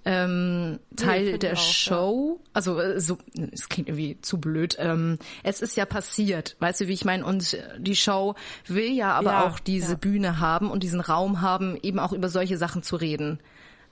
ähm, 0.06 0.78
Teil 0.94 1.32
nee, 1.32 1.38
der 1.38 1.54
auch, 1.54 1.56
Show. 1.56 2.40
Ja. 2.40 2.50
Also 2.54 2.80
äh, 2.80 3.00
so, 3.00 3.18
es 3.52 3.68
klingt 3.68 3.88
irgendwie 3.88 4.18
zu 4.22 4.40
blöd. 4.40 4.76
Ähm, 4.78 5.18
es 5.42 5.60
ist 5.60 5.76
ja 5.76 5.84
passiert, 5.84 6.56
weißt 6.60 6.80
du, 6.82 6.86
wie 6.86 6.92
ich 6.92 7.04
meine? 7.04 7.26
Und 7.26 7.58
die 7.78 7.96
Show 7.96 8.36
will 8.68 8.92
ja 8.92 9.12
aber 9.12 9.32
ja, 9.32 9.46
auch 9.46 9.58
diese 9.58 9.92
ja. 9.92 9.98
Bühne 9.98 10.38
haben 10.38 10.70
und 10.70 10.84
diesen 10.84 11.00
Raum 11.00 11.40
haben, 11.40 11.76
eben 11.82 11.98
auch 11.98 12.12
über 12.12 12.28
solche 12.28 12.56
Sachen 12.56 12.84
zu 12.84 12.96
reden. 12.96 13.40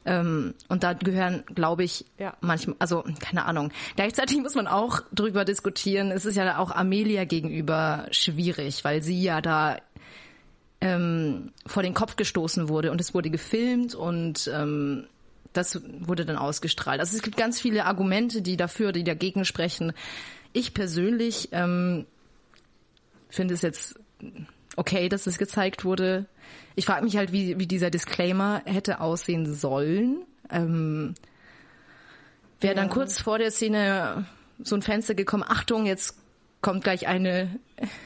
Ähm, 0.07 0.55
und 0.69 0.83
da 0.83 0.93
gehören, 0.93 1.45
glaube 1.55 1.85
ich, 1.85 2.05
ja. 2.19 2.37
manchmal, 2.41 2.77
also 2.79 3.05
keine 3.21 3.45
Ahnung. 3.47 3.71
Gleichzeitig 3.97 4.39
muss 4.39 4.55
man 4.55 4.67
auch 4.67 5.01
drüber 5.13 5.45
diskutieren. 5.45 6.11
Es 6.11 6.27
ist 6.27 6.37
ja 6.37 6.59
auch 6.59 6.71
Amelia 6.71 7.25
gegenüber 7.25 8.07
schwierig, 8.11 8.85
weil 8.85 9.03
sie 9.03 9.23
ja 9.23 9.41
da 9.41 9.79
ähm, 10.81 11.53
vor 11.67 11.83
den 11.83 11.95
Kopf 11.95 12.17
gestoßen 12.17 12.69
wurde 12.69 12.91
und 12.91 13.01
es 13.01 13.15
wurde 13.15 13.31
gefilmt 13.31 13.95
und 13.95 14.51
ähm, 14.53 15.07
das 15.55 15.81
wurde 16.01 16.27
dann 16.27 16.37
ausgestrahlt. 16.37 17.01
Also 17.01 17.17
es 17.17 17.23
gibt 17.23 17.37
ganz 17.37 17.61
viele 17.61 17.87
Argumente, 17.87 18.43
die 18.43 18.57
dafür, 18.57 18.93
die 18.93 19.05
dagegen 19.05 19.45
sprechen. 19.45 19.93
Ich 20.53 20.75
persönlich 20.75 21.49
ähm, 21.53 22.07
finde 23.31 23.55
es 23.55 23.63
jetzt 23.63 23.99
okay, 24.77 25.09
dass 25.09 25.27
es 25.27 25.39
gezeigt 25.39 25.85
wurde. 25.85 26.27
Ich 26.75 26.87
frage 26.87 27.05
mich 27.05 27.17
halt, 27.17 27.33
wie, 27.33 27.59
wie 27.59 27.67
dieser 27.67 27.91
Disclaimer 27.91 28.63
hätte 28.65 29.01
aussehen 29.01 29.53
sollen. 29.53 30.25
Ähm, 30.51 31.15
Wäre 32.61 32.75
ja. 32.75 32.81
dann 32.81 32.91
kurz 32.91 33.21
vor 33.21 33.39
der 33.39 33.51
Szene 33.51 34.27
so 34.59 34.77
ein 34.77 34.83
Fenster 34.83 35.15
gekommen, 35.15 35.45
Achtung, 35.47 35.87
jetzt 35.87 36.17
kommt 36.61 36.85
gleich 36.85 37.07
eine. 37.07 37.61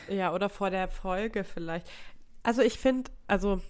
Ja, 0.09 0.33
oder 0.35 0.49
vor 0.49 0.71
der 0.71 0.89
Folge 0.89 1.45
vielleicht. 1.45 1.87
Also 2.43 2.63
ich 2.63 2.79
finde, 2.79 3.11
also 3.27 3.61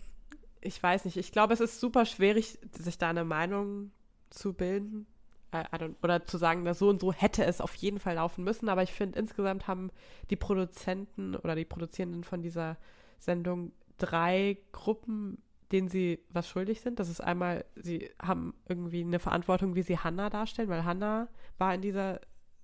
ich 0.61 0.83
weiß 0.83 1.05
nicht, 1.05 1.17
ich 1.17 1.33
glaube, 1.33 1.55
es 1.55 1.61
ist 1.61 1.81
super 1.81 2.07
schwierig, 2.07 2.59
sich 2.73 2.99
da 2.99 3.11
eine 3.11 3.25
Meinung 3.25 3.91
zu 4.31 4.53
bilden. 4.53 5.07
Äh, 5.51 5.65
oder 6.03 6.27
zu 6.27 6.37
sagen, 6.37 6.65
dass 6.65 6.79
so 6.79 6.89
und 6.89 7.01
so 7.01 7.13
hätte 7.13 7.45
es 7.45 7.61
auf 7.61 7.75
jeden 7.77 7.99
Fall 7.99 8.17
laufen 8.17 8.45
müssen. 8.45 8.69
Aber 8.69 8.83
ich 8.83 8.93
finde, 8.93 9.19
insgesamt 9.19 9.67
haben 9.67 9.91
die 10.31 10.37
Produzenten 10.37 11.37
oder 11.37 11.55
die 11.55 11.65
Produzierenden 11.65 12.25
von 12.25 12.43
dieser 12.43 12.77
Sendung 13.19 13.73
drei 13.97 14.59
Gruppen, 14.73 15.43
denen 15.73 15.89
sie 15.89 16.21
was 16.31 16.49
schuldig 16.49 16.81
sind. 16.81 16.99
Das 17.01 17.09
ist 17.09 17.21
einmal, 17.21 17.65
sie 17.77 18.11
haben 18.21 18.55
irgendwie 18.69 19.03
eine 19.03 19.19
Verantwortung, 19.19 19.75
wie 19.75 19.83
sie 19.83 19.99
Hannah 19.99 20.31
darstellen, 20.31 20.69
weil 20.69 20.85
Hannah 20.85 21.29
war 21.59 21.75
in 21.75 21.83
dieser 21.83 22.21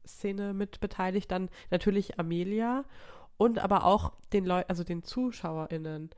Szene 0.07 0.55
mit 0.55 0.81
beteiligt. 0.81 1.31
Dann 1.31 1.49
natürlich 1.71 2.19
Amelia 2.19 2.85
und 3.37 3.59
aber 3.59 3.85
auch 3.85 4.13
den 4.33 4.45
Leuten, 4.45 4.69
also 4.69 4.85
den 4.85 5.03
ZuschauerInnen 5.03 6.11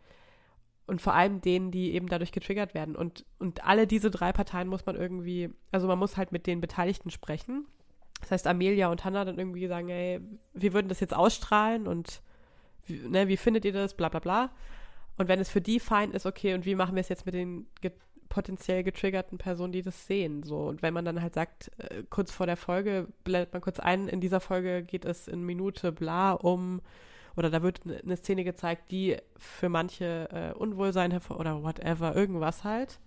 und 0.87 1.01
vor 1.01 1.15
allem 1.15 1.41
denen, 1.41 1.71
die 1.71 1.95
eben 1.95 2.09
dadurch 2.09 2.33
getriggert 2.33 2.75
werden. 2.75 2.95
Und, 2.95 3.25
und 3.39 3.65
alle 3.65 3.87
diese 3.87 4.11
drei 4.11 4.33
Parteien 4.33 4.69
muss 4.69 4.87
man 4.87 4.97
irgendwie, 4.97 5.51
also 5.73 5.89
man 5.89 5.99
muss 5.99 6.17
halt 6.17 6.33
mit 6.33 6.47
den 6.47 6.61
Beteiligten 6.61 7.11
sprechen. 7.11 7.67
Das 8.21 8.31
heißt, 8.31 8.47
Amelia 8.47 8.89
und 8.89 9.05
Hannah 9.05 9.25
dann 9.25 9.39
irgendwie 9.39 9.67
sagen, 9.67 9.89
ey, 9.89 10.21
wir 10.55 10.73
würden 10.73 10.89
das 10.89 11.01
jetzt 11.01 11.15
ausstrahlen 11.15 11.87
und 11.87 12.23
wie, 12.87 13.09
ne, 13.09 13.29
wie 13.29 13.37
findet 13.37 13.65
ihr 13.65 13.73
das, 13.73 13.95
bla 13.95 14.09
bla 14.09 14.21
bla. 14.21 14.51
Und 15.19 15.29
wenn 15.29 15.41
es 15.41 15.49
für 15.49 15.61
die 15.61 15.81
fein 15.81 16.13
ist, 16.13 16.27
okay, 16.27 16.55
und 16.55 16.67
wie 16.67 16.75
machen 16.75 16.95
wir 16.95 17.01
es 17.01 17.09
jetzt 17.09 17.27
mit 17.27 17.35
den 17.35 17.67
ge 17.81 17.93
potenziell 18.29 18.83
getriggerten 18.83 19.39
Personen, 19.39 19.73
die 19.73 19.83
das 19.83 20.07
sehen? 20.07 20.43
So, 20.43 20.67
und 20.67 20.83
wenn 20.83 20.93
man 20.93 21.05
dann 21.05 21.23
halt 21.23 21.35
sagt, 21.35 21.71
äh, 21.79 22.03
kurz 22.11 22.33
vor 22.33 22.47
der 22.47 22.57
Folge, 22.57 23.09
blendet 23.25 23.53
man 23.53 23.63
kurz 23.63 23.79
ein, 23.79 24.09
in 24.09 24.21
dieser 24.21 24.41
Folge 24.41 24.83
geht 24.83 25.05
es 25.05 25.29
in 25.29 25.45
Minute 25.45 25.93
bla 25.93 26.33
um 26.33 26.81
oder 27.37 27.51
da 27.51 27.63
wird 27.63 27.81
eine 27.85 28.17
Szene 28.17 28.45
gezeigt, 28.45 28.91
die 28.91 29.19
für 29.37 29.69
manche 29.69 30.29
äh, 30.33 30.59
Unwohlsein 30.59 31.11
hervor 31.11 31.39
oder 31.39 31.63
whatever, 31.63 32.17
irgendwas 32.17 32.65
halt. 32.65 32.99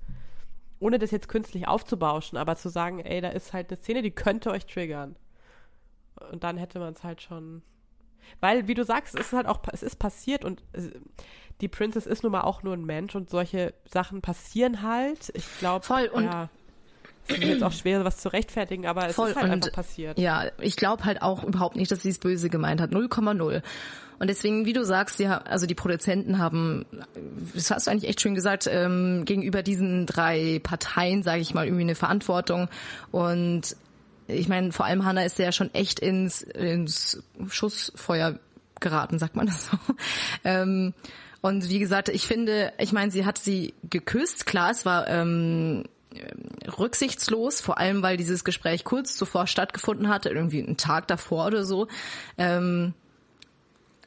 Ohne 0.79 0.99
das 0.99 1.11
jetzt 1.11 1.27
künstlich 1.27 1.67
aufzubauschen, 1.67 2.37
aber 2.37 2.55
zu 2.55 2.69
sagen, 2.69 2.99
ey, 2.99 3.19
da 3.21 3.29
ist 3.29 3.53
halt 3.53 3.69
eine 3.69 3.81
Szene, 3.81 4.01
die 4.01 4.11
könnte 4.11 4.51
euch 4.51 4.65
triggern. 4.65 5.15
Und 6.31 6.43
dann 6.43 6.57
hätte 6.57 6.79
man 6.79 6.93
es 6.93 7.03
halt 7.03 7.21
schon. 7.21 7.63
Weil, 8.39 8.67
wie 8.67 8.75
du 8.75 8.83
sagst, 8.83 9.15
es 9.15 9.27
ist 9.27 9.33
halt 9.33 9.47
auch, 9.47 9.59
es 9.71 9.83
ist 9.83 9.97
passiert 9.97 10.45
und 10.45 10.63
die 11.61 11.67
Princess 11.67 12.05
ist 12.05 12.23
nun 12.23 12.31
mal 12.31 12.41
auch 12.41 12.63
nur 12.63 12.73
ein 12.73 12.85
Mensch 12.85 13.15
und 13.15 13.29
solche 13.29 13.73
Sachen 13.85 14.21
passieren 14.21 14.81
halt. 14.81 15.31
Ich 15.33 15.57
glaube, 15.57 15.85
Voll, 15.85 16.07
und 16.13 16.25
ja, 16.25 16.49
jetzt 17.29 17.63
auch 17.63 17.71
schwer, 17.71 18.03
was 18.05 18.17
zu 18.17 18.29
rechtfertigen, 18.29 18.85
aber 18.85 19.07
es 19.07 19.15
Voll, 19.15 19.29
ist 19.29 19.35
halt 19.35 19.45
und 19.45 19.51
einfach 19.51 19.71
passiert. 19.71 20.19
Ja, 20.19 20.45
ich 20.59 20.75
glaube 20.75 21.05
halt 21.05 21.21
auch 21.21 21.43
überhaupt 21.43 21.75
nicht, 21.75 21.91
dass 21.91 22.01
sie 22.01 22.09
es 22.09 22.19
böse 22.19 22.49
gemeint 22.49 22.81
hat. 22.81 22.91
0,0. 22.91 23.61
Und 24.19 24.27
deswegen, 24.27 24.65
wie 24.65 24.73
du 24.73 24.83
sagst, 24.83 25.19
ja, 25.19 25.37
also 25.37 25.65
die 25.65 25.75
Produzenten 25.75 26.39
haben, 26.39 26.85
das 27.53 27.71
hast 27.71 27.87
du 27.87 27.91
eigentlich 27.91 28.09
echt 28.09 28.19
schön 28.19 28.35
gesagt, 28.35 28.67
ähm, 28.69 29.23
gegenüber 29.23 29.63
diesen 29.63 30.05
drei 30.05 30.59
Parteien, 30.61 31.23
sage 31.23 31.41
ich 31.41 31.53
mal, 31.53 31.65
irgendwie 31.65 31.83
eine 31.83 31.95
Verantwortung. 31.95 32.67
Und 33.11 33.77
ich 34.27 34.49
meine, 34.49 34.73
vor 34.73 34.85
allem 34.85 35.05
Hannah 35.05 35.23
ist 35.23 35.39
ja 35.39 35.53
schon 35.53 35.73
echt 35.73 36.01
ins, 36.01 36.41
ins 36.41 37.23
Schussfeuer 37.47 38.39
geraten, 38.81 39.19
sagt 39.19 39.35
man 39.35 39.47
das 39.47 39.67
so. 39.67 39.77
Ähm, 40.43 40.93
und 41.41 41.69
wie 41.69 41.79
gesagt, 41.79 42.09
ich 42.09 42.27
finde, 42.27 42.73
ich 42.77 42.91
meine, 42.91 43.11
sie 43.11 43.25
hat 43.25 43.37
sie 43.37 43.73
geküsst. 43.89 44.45
Klar, 44.45 44.71
es 44.71 44.85
war 44.85 45.07
ähm, 45.07 45.85
rücksichtslos, 46.78 47.62
vor 47.62 47.78
allem 47.78 48.02
weil 48.02 48.17
dieses 48.17 48.43
Gespräch 48.43 48.84
kurz 48.84 49.15
zuvor 49.15 49.48
stattgefunden 49.48 50.10
hatte, 50.10 50.30
irgendwie 50.30 50.63
einen 50.63 50.78
Tag 50.78 51.08
davor 51.08 51.48
oder 51.48 51.63
so. 51.63 51.88
Ähm, 52.38 52.93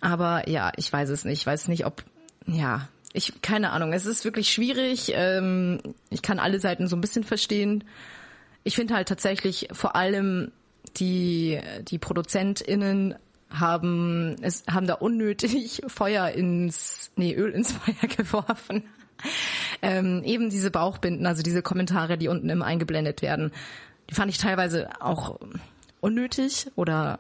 aber 0.01 0.49
ja, 0.49 0.73
ich 0.77 0.93
weiß 0.93 1.11
es 1.11 1.25
nicht. 1.25 1.41
Ich 1.41 1.47
weiß 1.47 1.69
nicht, 1.69 1.87
ob, 1.87 2.05
ja, 2.47 2.89
ich, 3.13 3.41
keine 3.43 3.71
Ahnung. 3.71 3.93
Es 3.93 4.07
ist 4.07 4.25
wirklich 4.25 4.51
schwierig. 4.51 5.13
Ähm, 5.15 5.81
ich 6.11 6.23
kann 6.23 6.39
alle 6.39 6.59
Seiten 6.59 6.89
so 6.89 6.97
ein 6.97 7.01
bisschen 7.01 7.25
verstehen. 7.25 7.85
Ich 8.65 8.75
finde 8.75 8.95
halt 8.95 9.09
tatsächlich 9.09 9.69
vor 9.73 9.95
allem 9.95 10.51
die, 10.97 11.61
die 11.83 11.99
ProduzentInnen 11.99 13.15
haben, 13.51 14.37
es, 14.41 14.65
haben 14.69 14.87
da 14.87 14.95
unnötig 14.95 15.83
Feuer 15.87 16.29
ins, 16.31 17.13
nee, 17.17 17.35
Öl 17.35 17.53
ins 17.53 17.73
Feuer 17.73 18.09
geworfen. 18.17 18.85
Ähm, 19.85 20.23
eben 20.23 20.49
diese 20.49 20.71
Bauchbinden, 20.71 21.27
also 21.27 21.43
diese 21.43 21.61
Kommentare, 21.61 22.17
die 22.17 22.29
unten 22.29 22.49
immer 22.49 22.65
eingeblendet 22.67 23.21
werden, 23.21 23.51
die 24.09 24.15
fand 24.15 24.31
ich 24.31 24.39
teilweise 24.39 24.89
auch 25.01 25.41
unnötig 26.01 26.71
oder 26.77 27.19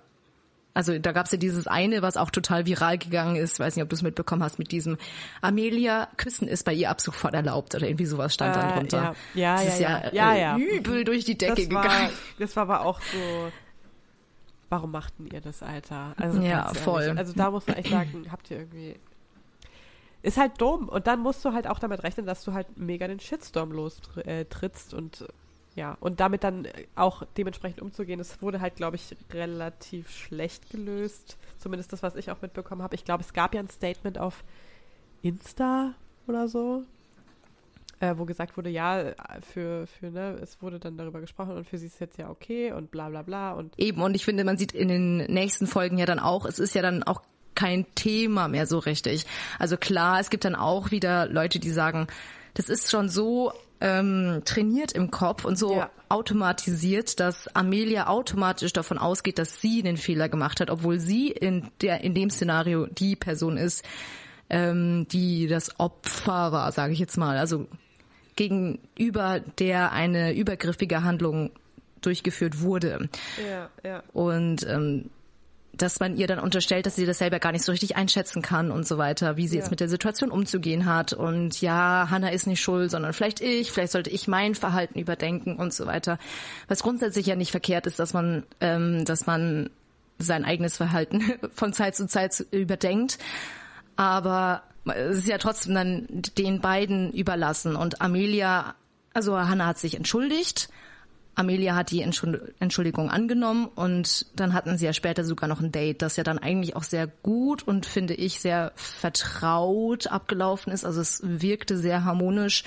also 0.72 0.96
da 0.96 1.10
gab's 1.10 1.32
ja 1.32 1.38
dieses 1.38 1.66
eine, 1.66 2.02
was 2.02 2.16
auch 2.16 2.30
total 2.30 2.64
viral 2.64 2.98
gegangen 2.98 3.34
ist, 3.34 3.58
weiß 3.58 3.74
nicht, 3.74 3.82
ob 3.82 3.88
du 3.90 3.96
es 3.96 4.02
mitbekommen 4.02 4.44
hast, 4.44 4.60
mit 4.60 4.70
diesem 4.70 4.96
Amelia 5.40 6.06
küssen 6.16 6.46
ist 6.46 6.64
bei 6.64 6.72
ihr 6.72 6.88
ab 6.90 7.00
sofort 7.00 7.34
erlaubt 7.34 7.74
oder 7.74 7.86
irgendwie 7.88 8.06
sowas 8.06 8.32
stand 8.32 8.54
dann 8.54 8.70
Äh, 8.70 8.74
drunter. 8.74 9.14
ja. 9.34 9.42
Ja, 9.42 9.54
das 9.56 9.64
ja, 9.64 9.72
ist 9.72 9.80
ja. 9.80 9.88
ja, 9.98 10.10
Ja, 10.12 10.34
äh, 10.34 10.40
ja. 10.40 10.56
übel 10.56 11.02
durch 11.04 11.24
die 11.24 11.36
Decke 11.36 11.66
das 11.66 11.70
war, 11.74 11.82
gegangen. 11.82 12.10
Das 12.38 12.54
war 12.54 12.62
aber 12.62 12.82
auch 12.86 13.00
so. 13.00 13.50
Warum 14.70 14.92
machten 14.92 15.26
ihr 15.32 15.40
das, 15.40 15.62
Alter? 15.64 16.14
Also 16.16 16.40
Ja, 16.40 16.58
ganz 16.62 16.66
ehrlich. 16.68 16.82
voll. 16.82 17.14
Also 17.18 17.32
da 17.34 17.50
muss 17.50 17.66
man 17.66 17.76
echt 17.76 17.90
sagen, 17.90 18.26
habt 18.30 18.50
ihr 18.50 18.58
irgendwie. 18.58 18.96
Ist 20.22 20.36
halt 20.36 20.60
dumm. 20.60 20.88
Und 20.88 21.06
dann 21.06 21.20
musst 21.20 21.44
du 21.44 21.52
halt 21.52 21.66
auch 21.66 21.78
damit 21.78 22.02
rechnen, 22.04 22.26
dass 22.26 22.44
du 22.44 22.52
halt 22.52 22.78
mega 22.78 23.08
den 23.08 23.20
Shitstorm 23.20 23.72
lostrittst 23.72 24.92
äh, 24.92 24.96
und 24.96 25.22
äh, 25.22 25.26
ja, 25.74 25.96
und 26.00 26.20
damit 26.20 26.44
dann 26.44 26.66
äh, 26.66 26.86
auch 26.94 27.24
dementsprechend 27.36 27.80
umzugehen. 27.80 28.20
Es 28.20 28.40
wurde 28.42 28.60
halt, 28.60 28.76
glaube 28.76 28.96
ich, 28.96 29.16
relativ 29.32 30.10
schlecht 30.10 30.70
gelöst. 30.70 31.38
Zumindest 31.58 31.92
das, 31.92 32.02
was 32.02 32.14
ich 32.14 32.30
auch 32.30 32.42
mitbekommen 32.42 32.82
habe. 32.82 32.94
Ich 32.94 33.04
glaube, 33.04 33.22
es 33.22 33.32
gab 33.32 33.54
ja 33.54 33.60
ein 33.60 33.68
Statement 33.68 34.18
auf 34.18 34.44
Insta 35.22 35.94
oder 36.26 36.48
so, 36.48 36.84
äh, 38.00 38.14
wo 38.16 38.24
gesagt 38.24 38.56
wurde, 38.56 38.70
ja, 38.70 39.12
für, 39.40 39.86
für, 39.86 40.10
ne, 40.10 40.38
es 40.42 40.60
wurde 40.60 40.78
dann 40.78 40.96
darüber 40.96 41.20
gesprochen 41.20 41.56
und 41.56 41.66
für 41.66 41.78
sie 41.78 41.86
ist 41.86 42.00
jetzt 42.00 42.18
ja 42.18 42.28
okay 42.28 42.72
und 42.72 42.90
bla 42.90 43.08
bla 43.08 43.22
bla 43.22 43.52
und 43.52 43.78
Eben, 43.78 44.02
und 44.02 44.14
ich 44.14 44.24
finde, 44.24 44.44
man 44.44 44.58
sieht 44.58 44.72
in 44.72 44.88
den 44.88 45.18
nächsten 45.32 45.66
Folgen 45.66 45.98
ja 45.98 46.06
dann 46.06 46.18
auch, 46.18 46.44
es 46.44 46.58
ist 46.58 46.74
ja 46.74 46.82
dann 46.82 47.02
auch 47.02 47.22
kein 47.62 47.86
Thema 47.94 48.48
mehr 48.48 48.66
so 48.66 48.78
richtig. 48.78 49.24
Also 49.58 49.76
klar, 49.76 50.18
es 50.20 50.30
gibt 50.30 50.44
dann 50.44 50.54
auch 50.56 50.90
wieder 50.90 51.26
Leute, 51.26 51.58
die 51.60 51.70
sagen, 51.70 52.06
das 52.54 52.68
ist 52.68 52.90
schon 52.90 53.08
so 53.08 53.52
ähm, 53.80 54.42
trainiert 54.44 54.92
im 54.92 55.10
Kopf 55.10 55.44
und 55.44 55.56
so 55.58 55.76
Ja. 55.76 55.90
automatisiert, 56.08 57.18
dass 57.20 57.48
Amelia 57.54 58.06
automatisch 58.08 58.72
davon 58.72 58.98
ausgeht, 58.98 59.38
dass 59.38 59.60
sie 59.60 59.82
den 59.82 59.96
Fehler 59.96 60.28
gemacht 60.28 60.60
hat, 60.60 60.70
obwohl 60.70 60.98
sie 61.00 61.28
in 61.30 61.68
der 61.80 62.02
in 62.02 62.14
dem 62.14 62.30
Szenario 62.30 62.86
die 62.86 63.16
Person 63.16 63.56
ist, 63.56 63.84
ähm, 64.50 65.06
die 65.10 65.46
das 65.46 65.78
Opfer 65.80 66.52
war, 66.52 66.70
sage 66.72 66.92
ich 66.92 66.98
jetzt 66.98 67.16
mal. 67.16 67.38
Also 67.38 67.66
gegenüber 68.36 69.40
der 69.58 69.92
eine 69.92 70.34
übergriffige 70.34 71.02
Handlung 71.04 71.50
durchgeführt 72.00 72.60
wurde. 72.60 73.08
ja, 73.48 73.68
ja. 73.84 74.02
Und 74.12 74.66
ähm, 74.68 75.10
dass 75.74 76.00
man 76.00 76.16
ihr 76.16 76.26
dann 76.26 76.38
unterstellt, 76.38 76.84
dass 76.86 76.96
sie 76.96 77.06
das 77.06 77.18
selber 77.18 77.38
gar 77.38 77.52
nicht 77.52 77.64
so 77.64 77.72
richtig 77.72 77.96
einschätzen 77.96 78.42
kann 78.42 78.70
und 78.70 78.86
so 78.86 78.98
weiter, 78.98 79.36
wie 79.36 79.48
sie 79.48 79.56
Ja. 79.56 79.62
jetzt 79.62 79.70
mit 79.70 79.80
der 79.80 79.88
Situation 79.88 80.30
umzugehen 80.30 80.84
hat. 80.86 81.12
Und 81.14 81.60
ja, 81.60 82.08
Hannah 82.10 82.30
ist 82.30 82.46
nicht 82.46 82.60
schuld, 82.60 82.90
sondern 82.90 83.12
vielleicht 83.14 83.40
ich, 83.40 83.72
vielleicht 83.72 83.92
sollte 83.92 84.10
ich 84.10 84.28
mein 84.28 84.54
Verhalten 84.54 84.98
überdenken 84.98 85.56
und 85.56 85.72
so 85.72 85.86
weiter. 85.86 86.18
Was 86.68 86.82
grundsätzlich 86.82 87.26
ja 87.26 87.36
nicht 87.36 87.50
verkehrt 87.50 87.86
ist, 87.86 87.98
dass 87.98 88.12
man, 88.12 88.42
ähm, 88.60 89.04
dass 89.06 89.26
man 89.26 89.70
sein 90.18 90.44
eigenes 90.44 90.76
Verhalten 90.76 91.22
von 91.54 91.72
Zeit 91.72 91.96
zu 91.96 92.06
Zeit 92.06 92.44
überdenkt. 92.50 93.18
Aber 93.96 94.62
es 94.84 95.18
ist 95.18 95.28
ja 95.28 95.38
trotzdem 95.38 95.74
dann 95.74 96.06
den 96.36 96.60
beiden 96.60 97.12
überlassen. 97.12 97.76
Und 97.76 98.00
Amelia, 98.00 98.74
also 99.14 99.38
Hannah 99.38 99.66
hat 99.66 99.78
sich 99.78 99.96
entschuldigt. 99.96 100.68
Amelia 101.34 101.74
hat 101.74 101.90
die 101.90 102.02
Entschuld- 102.02 102.52
Entschuldigung 102.58 103.10
angenommen 103.10 103.66
und 103.74 104.26
dann 104.36 104.52
hatten 104.52 104.76
sie 104.76 104.84
ja 104.84 104.92
später 104.92 105.24
sogar 105.24 105.48
noch 105.48 105.60
ein 105.60 105.72
Date, 105.72 106.02
das 106.02 106.16
ja 106.16 106.24
dann 106.24 106.38
eigentlich 106.38 106.76
auch 106.76 106.82
sehr 106.82 107.06
gut 107.06 107.62
und 107.66 107.86
finde 107.86 108.14
ich 108.14 108.40
sehr 108.40 108.72
vertraut 108.74 110.08
abgelaufen 110.08 110.72
ist. 110.72 110.84
Also 110.84 111.00
es 111.00 111.20
wirkte 111.24 111.78
sehr 111.78 112.04
harmonisch 112.04 112.64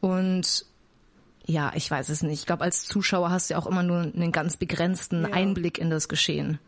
und 0.00 0.64
ja, 1.44 1.72
ich 1.74 1.90
weiß 1.90 2.08
es 2.08 2.22
nicht. 2.22 2.40
Ich 2.40 2.46
glaube, 2.46 2.62
als 2.62 2.84
Zuschauer 2.84 3.30
hast 3.30 3.50
du 3.50 3.54
ja 3.54 3.58
auch 3.58 3.66
immer 3.66 3.82
nur 3.82 4.02
einen 4.02 4.30
ganz 4.30 4.56
begrenzten 4.56 5.22
Ja. 5.22 5.32
Einblick 5.32 5.78
in 5.78 5.90
das 5.90 6.08
Geschehen. 6.08 6.60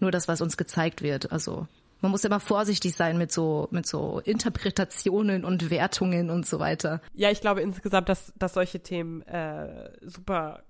Nur 0.00 0.10
das, 0.10 0.26
was 0.26 0.40
uns 0.40 0.56
gezeigt 0.56 1.02
wird. 1.02 1.30
Also 1.30 1.68
man 2.00 2.10
muss 2.10 2.22
ja 2.22 2.28
immer 2.28 2.40
vorsichtig 2.40 2.94
sein 2.94 3.18
mit 3.18 3.32
so 3.32 3.68
mit 3.70 3.86
so 3.86 4.20
Interpretationen 4.24 5.44
und 5.44 5.70
Wertungen 5.70 6.30
und 6.30 6.46
so 6.46 6.58
weiter. 6.58 7.00
Ja, 7.14 7.30
ich 7.30 7.40
glaube 7.40 7.60
insgesamt, 7.60 8.08
dass, 8.08 8.32
dass 8.36 8.54
solche 8.54 8.80
Themen 8.80 9.22
äh, 9.22 9.90
super, 10.02 10.62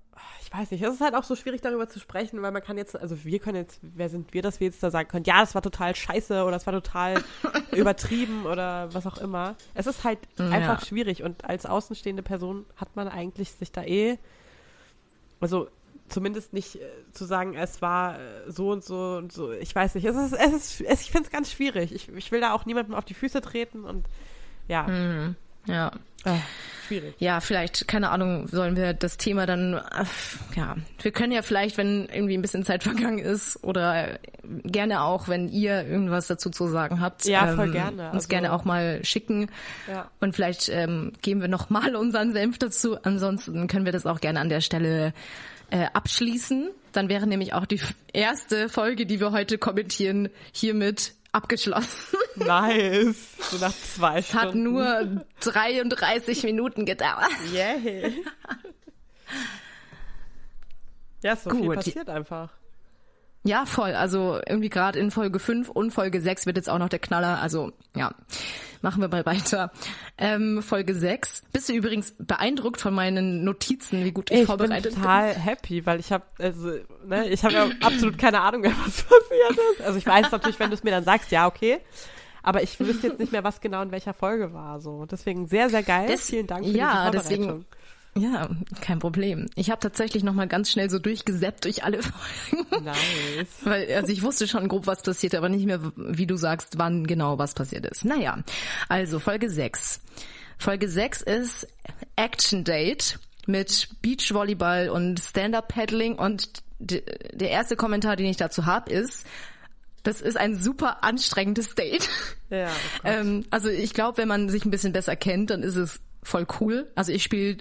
ich 0.43 0.53
weiß 0.53 0.71
nicht, 0.71 0.83
es 0.83 0.95
ist 0.95 1.01
halt 1.01 1.15
auch 1.15 1.25
so 1.25 1.37
schwierig 1.37 1.61
darüber 1.61 1.89
zu 1.89 2.01
sprechen, 2.01 2.41
weil 2.43 2.51
man 2.51 2.63
kann 2.63 2.79
jetzt, 2.79 2.99
also 2.99 3.25
wir 3.25 3.39
können 3.39 3.57
jetzt, 3.57 3.79
wer 3.83 4.09
sind 4.09 4.33
wir, 4.33 4.43
dass 4.43 4.61
wir 4.61 4.67
jetzt 4.67 4.83
da 4.83 4.91
sagen 4.91 5.09
können, 5.09 5.25
ja, 5.25 5.41
das 5.41 5.55
war 5.55 5.63
total 5.63 5.95
scheiße 5.95 6.43
oder 6.43 6.53
das 6.53 6.67
war 6.67 6.73
total 6.73 7.23
übertrieben 7.73 8.47
oder 8.47 8.93
was 8.95 9.07
auch 9.07 9.19
immer. 9.19 9.57
Es 9.75 9.87
ist 9.87 10.05
halt 10.05 10.19
einfach 10.39 10.85
schwierig 10.85 11.23
und 11.23 11.45
als 11.45 11.67
außenstehende 11.67 12.23
Person 12.23 12.65
hat 12.77 12.97
man 12.97 13.09
eigentlich 13.09 13.53
sich 13.53 13.71
da 13.71 13.83
eh, 13.83 14.19
also 15.41 15.69
zumindest 16.09 16.53
nicht 16.53 16.77
äh, 16.77 16.81
zu 17.13 17.25
sagen, 17.25 17.55
es 17.55 17.81
war 17.83 18.19
äh, 18.19 18.21
so 18.51 18.71
und 18.71 18.85
so 18.85 19.17
und 19.19 19.33
so. 19.33 19.53
Ich 19.53 19.75
weiß 19.75 19.95
nicht. 19.95 20.05
Es 20.05 20.17
ist, 20.17 20.33
es 20.33 20.53
ist, 20.53 20.81
es, 20.81 21.01
ich 21.03 21.11
finde 21.11 21.27
es 21.27 21.33
ganz 21.33 21.51
schwierig. 21.53 21.93
Ich, 21.95 22.09
ich 22.09 22.33
will 22.33 22.41
da 22.41 22.53
auch 22.53 22.67
niemandem 22.67 22.95
auf 22.95 23.05
die 23.05 23.15
Füße 23.15 23.41
treten 23.41 23.85
und 23.85 24.07
ja, 24.69 24.87
Ja. 25.67 25.93
äh, 26.25 26.31
schwierig. 26.87 27.15
Ja, 27.19 27.41
vielleicht, 27.41 27.87
keine 27.89 28.11
Ahnung, 28.11 28.49
sollen 28.49 28.75
wir 28.77 28.93
das 28.95 29.17
Thema 29.19 29.45
dann, 29.47 29.75
äh, 29.75 30.05
ja, 30.57 30.77
wir 31.03 31.11
können 31.11 31.33
ja 31.33 31.43
vielleicht, 31.43 31.77
wenn 31.79 32.07
irgendwie 32.07 32.35
ein 32.37 32.43
bisschen 32.43 32.65
Zeit 32.65 32.83
vergangen 32.83 33.19
ist 33.19 33.63
oder 33.65 34.19
gerne 34.65 35.03
auch, 35.03 35.29
wenn 35.29 35.49
ihr 35.49 35.87
irgendwas 35.87 36.27
dazu 36.27 36.49
zu 36.51 36.69
sagen 36.69 37.01
habt, 37.01 37.25
Ja, 37.27 37.55
voll 37.55 37.71
gerne. 37.71 38.07
uns 38.07 38.15
Also- 38.15 38.29
gerne 38.29 38.53
auch 38.53 38.65
mal 38.65 39.05
schicken 39.05 39.51
Ja. 39.91 40.11
und 40.21 40.35
vielleicht 40.35 40.69
ähm, 40.71 41.13
geben 41.23 41.41
wir 41.43 41.49
noch 41.49 41.69
mal 41.71 41.97
unseren 41.97 42.33
Senf 42.33 42.59
dazu. 42.59 42.97
Ansonsten 43.03 43.67
können 43.69 43.85
wir 43.85 43.93
das 43.93 44.07
auch 44.07 44.21
gerne 44.21 44.41
an 44.41 44.49
der 44.49 44.61
Stelle 44.63 45.13
äh, 45.71 45.87
abschließen. 45.93 46.71
Dann 46.93 47.09
wäre 47.09 47.27
nämlich 47.27 47.53
auch 47.53 47.67
die 47.67 47.81
erste 48.13 48.69
Folge, 48.69 49.07
die 49.07 49.21
wir 49.21 49.33
heute 49.33 49.59
kommentieren, 49.59 50.29
hiermit 50.53 51.15
abgeschlossen. 51.33 52.17
Nice. 52.37 53.17
So 53.51 53.59
nach 53.59 53.73
zwei 53.75 54.19
Es 54.19 54.33
hat 54.33 54.51
Stunden. 54.51 54.63
nur 54.63 55.25
33 55.41 56.45
Minuten 56.45 56.85
gedauert. 56.87 57.31
Yay. 57.53 58.13
Ja, 61.23 61.33
ist 61.33 61.45
so 61.45 61.51
viel 61.51 61.67
Gut. 61.67 61.75
passiert 61.77 62.09
einfach. 62.09 62.53
Ja, 63.49 63.65
voll. 63.65 63.95
Also 63.95 64.39
irgendwie 64.47 64.69
gerade 64.69 64.99
in 64.99 65.11
Folge 65.11 65.39
5 65.39 65.71
und 65.71 65.91
Folge 65.91 66.21
6 66.21 66.45
wird 66.45 66.57
jetzt 66.57 66.69
auch 66.69 66.79
noch 66.79 66.91
der 66.91 66.99
Knaller. 66.99 67.41
Also 67.41 67.73
ja, 67.97 68.13
machen 68.83 69.01
wir 69.01 69.09
mal 69.09 69.25
weiter. 69.25 69.73
Ähm, 70.19 70.63
Folge 70.63 70.95
6. 70.95 71.45
Bist 71.53 71.69
du 71.71 71.73
übrigens 71.73 72.15
beeindruckt 72.19 72.81
von 72.81 72.93
meinen 72.93 73.45
Notizen, 73.45 74.05
wie 74.05 74.13
gut 74.13 74.31
ich, 74.31 74.35
Ich 74.35 74.41
bin 74.41 74.47
vorbereitet 74.59 74.95
total 74.95 75.33
happy, 75.35 75.87
weil 75.87 75.99
ich 75.99 76.13
habe 76.13 76.25
also 76.39 76.73
ne, 77.07 77.27
ich 77.29 77.43
habe 77.43 77.55
ja 77.55 77.69
absolut 77.81 78.19
keine 78.19 78.41
Ahnung 78.43 78.61
mehr, 78.61 78.73
was 78.85 79.03
passiert 79.05 79.59
ist. 79.79 79.81
Also 79.87 79.99
ich 79.99 80.07
weiß 80.07 80.31
natürlich, 80.31 80.59
wenn 80.59 80.69
du 80.69 80.75
es 80.75 80.83
mir 80.85 80.91
dann 80.91 81.05
sagst, 81.05 81.31
ja, 81.31 81.47
okay. 81.47 81.79
Aber 82.43 82.63
ich 82.63 82.79
wüsste 82.79 83.09
jetzt 83.09 83.19
nicht 83.19 83.33
mehr, 83.33 83.45
was 83.45 83.61
genau 83.61 83.81
in 83.83 83.91
welcher 83.93 84.13
Folge 84.15 84.53
war. 84.53 84.81
So. 84.81 85.07
Deswegen 85.07 85.49
sehr, 85.49 85.71
sehr 85.71 85.83
geil. 85.83 86.07
Des- 86.09 86.27
Vielen 86.29 86.47
Dank 86.47 86.65
für 86.67 86.71
ja, 86.71 87.11
deswegen- 87.11 87.45
Vorbereitung. 87.45 87.78
Ja, 88.21 88.51
kein 88.81 88.99
Problem. 88.99 89.47
Ich 89.55 89.71
habe 89.71 89.81
tatsächlich 89.81 90.25
noch 90.25 90.35
mal 90.35 90.49
ganz 90.49 90.71
schnell 90.71 90.91
so 90.91 90.99
durchgesäppt 90.99 91.65
durch 91.65 91.85
alle 91.85 92.01
Folgen. 92.03 92.85
Nice. 92.85 93.49
Weil, 93.65 93.93
also 93.95 94.13
ich 94.13 94.23
wusste 94.23 94.49
schon 94.49 94.69
grob, 94.69 94.87
was 94.87 95.03
passiert, 95.03 95.35
aber 95.35 95.49
nicht 95.49 95.67
mehr, 95.67 95.81
wie 95.97 96.27
du 96.27 96.37
sagst, 96.37 96.79
wann 96.79 97.07
genau 97.07 97.39
was 97.39 97.55
passiert 97.55 97.87
ist. 97.87 98.05
Naja, 98.05 98.39
also 98.89 99.19
Folge 99.19 99.51
6. 99.51 100.01
Folge 100.59 100.89
6 100.89 101.23
ist 101.23 101.69
Action 102.17 102.65
Date 102.65 103.19
mit 103.47 103.89
Beachvolleyball 104.03 104.91
und 104.91 105.21
Stand-Up-Paddling 105.21 106.17
und 106.17 106.63
der 106.81 107.51
erste 107.51 107.77
Kommentar, 107.77 108.17
den 108.17 108.27
ich 108.27 108.37
dazu 108.37 108.67
habe, 108.67 108.91
ist, 108.93 109.27
das 110.03 110.21
ist 110.21 110.37
ein 110.37 110.57
super 110.57 111.03
anstrengendes 111.03 111.75
Date. 111.75 112.09
Ja, 112.51 112.69
oh 112.69 113.09
ähm, 113.09 113.45
also 113.51 113.69
ich 113.69 113.93
glaube, 113.93 114.19
wenn 114.19 114.29
man 114.29 114.49
sich 114.49 114.65
ein 114.65 114.71
bisschen 114.71 114.93
besser 114.93 115.17
kennt, 115.17 115.51
dann 115.51 115.63
ist 115.63 115.77
es 115.77 116.01
voll 116.23 116.47
cool. 116.61 116.91
Also 116.95 117.13
ich 117.13 117.23
spiele 117.23 117.59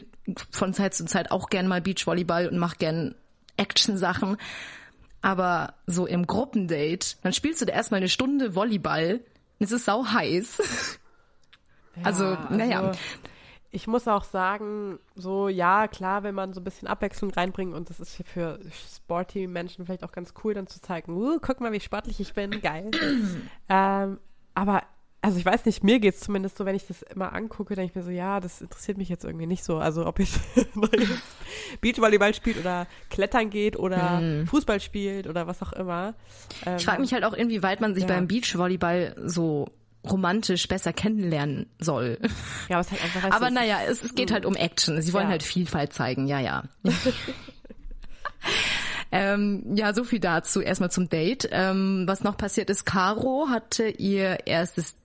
von 0.51 0.73
Zeit 0.73 0.93
zu 0.93 1.05
Zeit 1.05 1.31
auch 1.31 1.49
gern 1.49 1.67
mal 1.67 1.81
Beachvolleyball 1.81 2.47
und 2.47 2.57
mache 2.57 2.77
gern 2.77 3.15
Action-Sachen. 3.57 4.37
Aber 5.21 5.73
so 5.87 6.05
im 6.05 6.27
Gruppendate, 6.27 7.17
dann 7.23 7.33
spielst 7.33 7.61
du 7.61 7.65
da 7.65 7.73
erstmal 7.73 7.99
eine 7.99 8.09
Stunde 8.09 8.55
Volleyball 8.55 9.21
und 9.59 9.65
es 9.65 9.71
ist 9.71 9.85
sau 9.85 10.05
heiß. 10.05 10.97
also, 12.03 12.25
Ja, 12.25 12.47
naja. 12.49 12.81
also 12.81 12.99
Ich 13.71 13.87
muss 13.87 14.07
auch 14.07 14.23
sagen, 14.23 14.99
so 15.15 15.49
ja, 15.49 15.87
klar, 15.87 16.23
wenn 16.23 16.35
man 16.35 16.53
so 16.53 16.61
ein 16.61 16.63
bisschen 16.63 16.87
Abwechslung 16.87 17.31
reinbringt 17.31 17.73
und 17.73 17.89
das 17.89 17.99
ist 17.99 18.21
für 18.25 18.59
sporty 18.95 19.47
Menschen 19.47 19.85
vielleicht 19.85 20.03
auch 20.03 20.11
ganz 20.11 20.33
cool, 20.43 20.53
dann 20.53 20.67
zu 20.67 20.81
zeigen, 20.81 21.13
uh, 21.17 21.39
guck 21.41 21.59
mal, 21.61 21.71
wie 21.71 21.79
sportlich 21.79 22.19
ich 22.19 22.33
bin, 22.33 22.61
geil. 22.61 22.91
ähm, 23.69 24.19
aber, 24.53 24.83
also 25.21 25.39
ich 25.39 25.45
weiß 25.45 25.65
nicht, 25.65 25.83
mir 25.83 25.99
geht's 25.99 26.19
zumindest 26.21 26.57
so, 26.57 26.65
wenn 26.65 26.75
ich 26.75 26.85
das 26.87 27.01
immer 27.01 27.33
angucke, 27.33 27.75
denke 27.75 27.89
ich 27.91 27.95
mir 27.95 28.03
so, 28.03 28.11
ja, 28.11 28.39
das 28.39 28.61
interessiert 28.61 28.97
mich 28.97 29.09
jetzt 29.09 29.25
irgendwie 29.25 29.47
nicht 29.47 29.63
so. 29.63 29.77
Also 29.77 30.05
ob 30.05 30.19
ich 30.19 30.31
Beachvolleyball 31.81 32.33
spielt 32.33 32.57
oder 32.57 32.87
Klettern 33.09 33.49
geht 33.49 33.77
oder 33.77 34.21
Fußball 34.47 34.79
spielt 34.79 35.27
oder 35.27 35.47
was 35.47 35.61
auch 35.61 35.73
immer. 35.73 36.13
Ähm, 36.65 36.75
Ich 36.77 36.85
frage 36.85 37.01
mich 37.01 37.13
halt 37.13 37.23
auch, 37.23 37.33
inwieweit 37.33 37.81
man 37.81 37.93
sich 37.93 38.03
Ja. 38.03 38.09
beim 38.09 38.27
Beachvolleyball 38.27 39.15
so 39.25 39.67
romantisch 40.09 40.67
besser 40.69 40.93
kennenlernen 40.93 41.65
soll. 41.79 42.19
ja, 42.69 42.77
was 42.77 42.91
halt 42.91 43.03
einfach 43.03 43.23
heißt, 43.23 43.33
Aber 43.33 43.47
es- 43.47 43.53
naja, 43.53 43.79
es, 43.87 44.03
es 44.03 44.15
geht 44.15 44.31
halt 44.31 44.45
um 44.45 44.55
Action. 44.55 45.01
Sie 45.01 45.11
wollen 45.13 45.25
Ja. 45.25 45.31
halt 45.31 45.43
Vielfalt 45.43 45.91
zeigen, 45.93 46.27
ja, 46.27 46.39
ja. 46.39 46.63
ähm, 49.11 49.63
ja, 49.75 49.93
so 49.93 50.03
viel 50.03 50.19
dazu. 50.19 50.61
Erstmal 50.61 50.91
zum 50.91 51.09
Date. 51.09 51.49
Ähm, 51.51 52.03
was 52.07 52.23
noch 52.23 52.37
passiert 52.37 52.69
ist, 52.69 52.85
Caro 52.85 53.47
hatte 53.49 53.87
ihr 53.87 54.45
erstes 54.47 54.95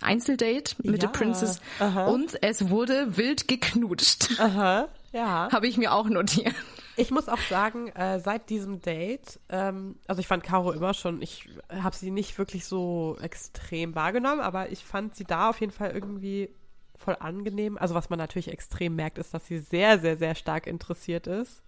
Einzeldate 0.00 0.74
mit 0.82 0.86
Ja. 0.92 0.98
der 0.98 1.08
Princess 1.08 1.60
Aha. 1.78 2.06
und 2.06 2.42
es 2.42 2.68
wurde 2.70 3.16
wild 3.16 3.48
geknutscht. 3.48 4.38
Aha, 4.40 4.88
ja. 5.12 5.48
Habe 5.52 5.66
ich 5.68 5.76
mir 5.76 5.92
auch 5.92 6.08
notiert. 6.08 6.54
Ich 6.96 7.10
muss 7.10 7.28
auch 7.28 7.38
sagen, 7.48 7.88
äh, 7.88 8.20
seit 8.20 8.50
diesem 8.50 8.82
Date, 8.82 9.38
ähm, 9.48 9.96
also 10.06 10.20
ich 10.20 10.26
fand 10.26 10.42
Caro 10.42 10.72
immer 10.72 10.92
schon, 10.92 11.22
ich 11.22 11.48
habe 11.70 11.96
sie 11.96 12.10
nicht 12.10 12.36
wirklich 12.36 12.66
so 12.66 13.16
extrem 13.22 13.94
wahrgenommen, 13.94 14.40
aber 14.40 14.70
ich 14.70 14.84
fand 14.84 15.16
sie 15.16 15.24
da 15.24 15.48
auf 15.50 15.60
jeden 15.60 15.72
Fall 15.72 15.92
irgendwie 15.92 16.50
voll 16.96 17.16
angenehm. 17.18 17.78
Also 17.78 17.94
was 17.94 18.10
man 18.10 18.18
natürlich 18.18 18.48
extrem 18.48 18.96
merkt, 18.96 19.16
ist, 19.16 19.32
dass 19.32 19.46
sie 19.46 19.58
sehr, 19.60 19.98
sehr, 19.98 20.18
sehr 20.18 20.34
stark 20.34 20.66
interessiert 20.66 21.26
ist. 21.26 21.62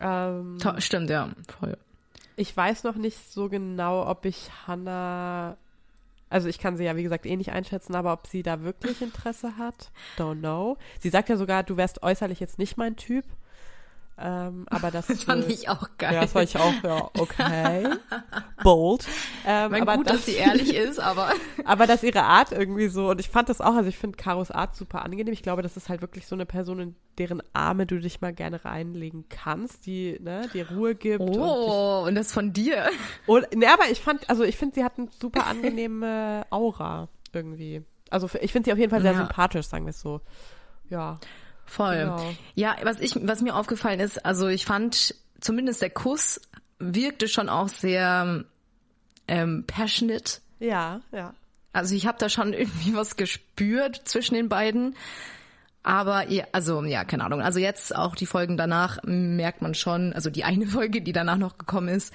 Ähm, 0.00 0.58
To- 0.60 0.80
Stimmt, 0.80 1.10
ja, 1.10 1.28
voll. 1.58 1.76
ich 2.36 2.56
weiß 2.56 2.84
noch 2.84 2.94
nicht 2.96 3.30
so 3.32 3.48
genau, 3.48 4.06
ob 4.08 4.24
ich 4.24 4.48
Hannah, 4.66 5.56
also 6.30 6.48
ich 6.48 6.58
kann 6.58 6.76
sie 6.76 6.84
ja 6.84 6.96
wie 6.96 7.02
gesagt 7.02 7.26
eh 7.26 7.36
nicht 7.36 7.52
einschätzen, 7.52 7.94
aber 7.94 8.12
ob 8.12 8.26
sie 8.26 8.42
da 8.42 8.62
wirklich 8.62 9.02
Interesse 9.02 9.56
hat, 9.56 9.90
don't 10.16 10.40
know. 10.40 10.76
Sie 11.00 11.08
sagt 11.08 11.28
ja 11.28 11.36
sogar, 11.36 11.62
du 11.62 11.76
wärst 11.76 12.02
äußerlich 12.02 12.40
jetzt 12.40 12.58
nicht 12.58 12.76
mein 12.76 12.96
Typ. 12.96 13.24
Ähm, 14.20 14.66
aber 14.68 14.90
das, 14.90 15.06
Das 15.08 15.22
fand 15.22 15.44
äh, 15.48 15.52
ich 15.52 15.68
auch 15.68 15.88
geil. 15.96 16.14
Ja, 16.14 16.22
das 16.22 16.32
fand 16.32 16.48
ich 16.48 16.56
auch, 16.56 16.72
ja, 16.82 17.08
okay. 17.18 17.88
Bold. 18.62 19.06
Ähm, 19.46 19.70
mein 19.70 19.82
aber 19.82 19.96
gut, 19.96 20.10
dass 20.10 20.26
sie 20.26 20.34
ehrlich 20.34 20.74
ist, 20.74 20.98
aber 20.98 21.30
aber 21.64 21.86
dass 21.86 22.02
ihre 22.02 22.22
Art 22.24 22.50
irgendwie 22.52 22.88
so, 22.88 23.10
und 23.10 23.20
ich 23.20 23.28
fand 23.28 23.48
das 23.48 23.60
auch, 23.60 23.74
also 23.74 23.88
ich 23.88 23.96
finde 23.96 24.16
Karos 24.16 24.50
Art 24.50 24.74
super 24.74 25.04
angenehm. 25.04 25.32
Ich 25.32 25.42
glaube, 25.42 25.62
das 25.62 25.76
ist 25.76 25.88
halt 25.88 26.00
wirklich 26.00 26.26
so 26.26 26.34
eine 26.34 26.46
Person, 26.46 26.80
in 26.80 26.96
deren 27.18 27.42
Arme 27.52 27.86
du 27.86 28.00
dich 28.00 28.20
mal 28.20 28.32
gerne 28.32 28.64
reinlegen 28.64 29.24
kannst, 29.28 29.86
die, 29.86 30.18
ne, 30.20 30.48
die 30.52 30.62
Ruhe 30.62 30.94
gibt. 30.94 31.20
Und, 31.20 31.32
dich, 31.34 31.40
oh, 31.42 32.04
und 32.06 32.14
das 32.16 32.32
von 32.32 32.52
dir. 32.52 32.90
und 33.26 33.54
ne, 33.54 33.66
aber 33.72 33.88
ich 33.90 34.00
fand, 34.00 34.28
also 34.28 34.42
ich 34.42 34.56
finde, 34.56 34.74
sie 34.76 34.84
hat 34.84 34.98
eine 34.98 35.08
super 35.20 35.46
angenehme 35.46 36.44
Aura 36.50 37.08
irgendwie. 37.32 37.82
Also 38.10 38.28
ich 38.40 38.52
finde 38.52 38.66
sie 38.66 38.72
auf 38.72 38.78
jeden 38.78 38.90
Fall 38.90 39.02
sehr 39.02 39.12
Ja. 39.12 39.18
sympathisch, 39.18 39.66
sagen 39.66 39.84
wir 39.84 39.90
es 39.90 40.00
so. 40.00 40.20
Ja. 40.88 41.18
Voll. 41.68 41.98
Genau. 41.98 42.34
Ja, 42.54 42.76
was 42.82 42.98
ich, 42.98 43.14
was 43.22 43.42
mir 43.42 43.54
aufgefallen 43.54 44.00
ist, 44.00 44.24
also 44.24 44.48
ich 44.48 44.64
fand 44.64 45.14
zumindest 45.40 45.82
der 45.82 45.90
Kuss 45.90 46.40
wirkte 46.78 47.28
schon 47.28 47.48
auch 47.48 47.68
sehr 47.68 48.44
ähm, 49.28 49.64
passionate. 49.66 50.40
Ja, 50.58 51.00
ja. 51.12 51.34
Also 51.72 51.94
ich 51.94 52.06
habe 52.06 52.18
da 52.18 52.28
schon 52.28 52.52
irgendwie 52.54 52.94
was 52.94 53.16
gespürt 53.16 54.02
zwischen 54.04 54.34
den 54.34 54.48
beiden. 54.48 54.96
Aber 55.82 56.28
ja, 56.28 56.44
also 56.52 56.82
ja, 56.84 57.04
keine 57.04 57.24
Ahnung. 57.24 57.40
Also 57.40 57.60
jetzt 57.60 57.94
auch 57.94 58.16
die 58.16 58.26
Folgen 58.26 58.56
danach 58.56 58.98
merkt 59.04 59.62
man 59.62 59.74
schon, 59.74 60.12
also 60.12 60.30
die 60.30 60.44
eine 60.44 60.66
Folge, 60.68 61.02
die 61.02 61.12
danach 61.12 61.38
noch 61.38 61.58
gekommen 61.58 61.88
ist, 61.88 62.12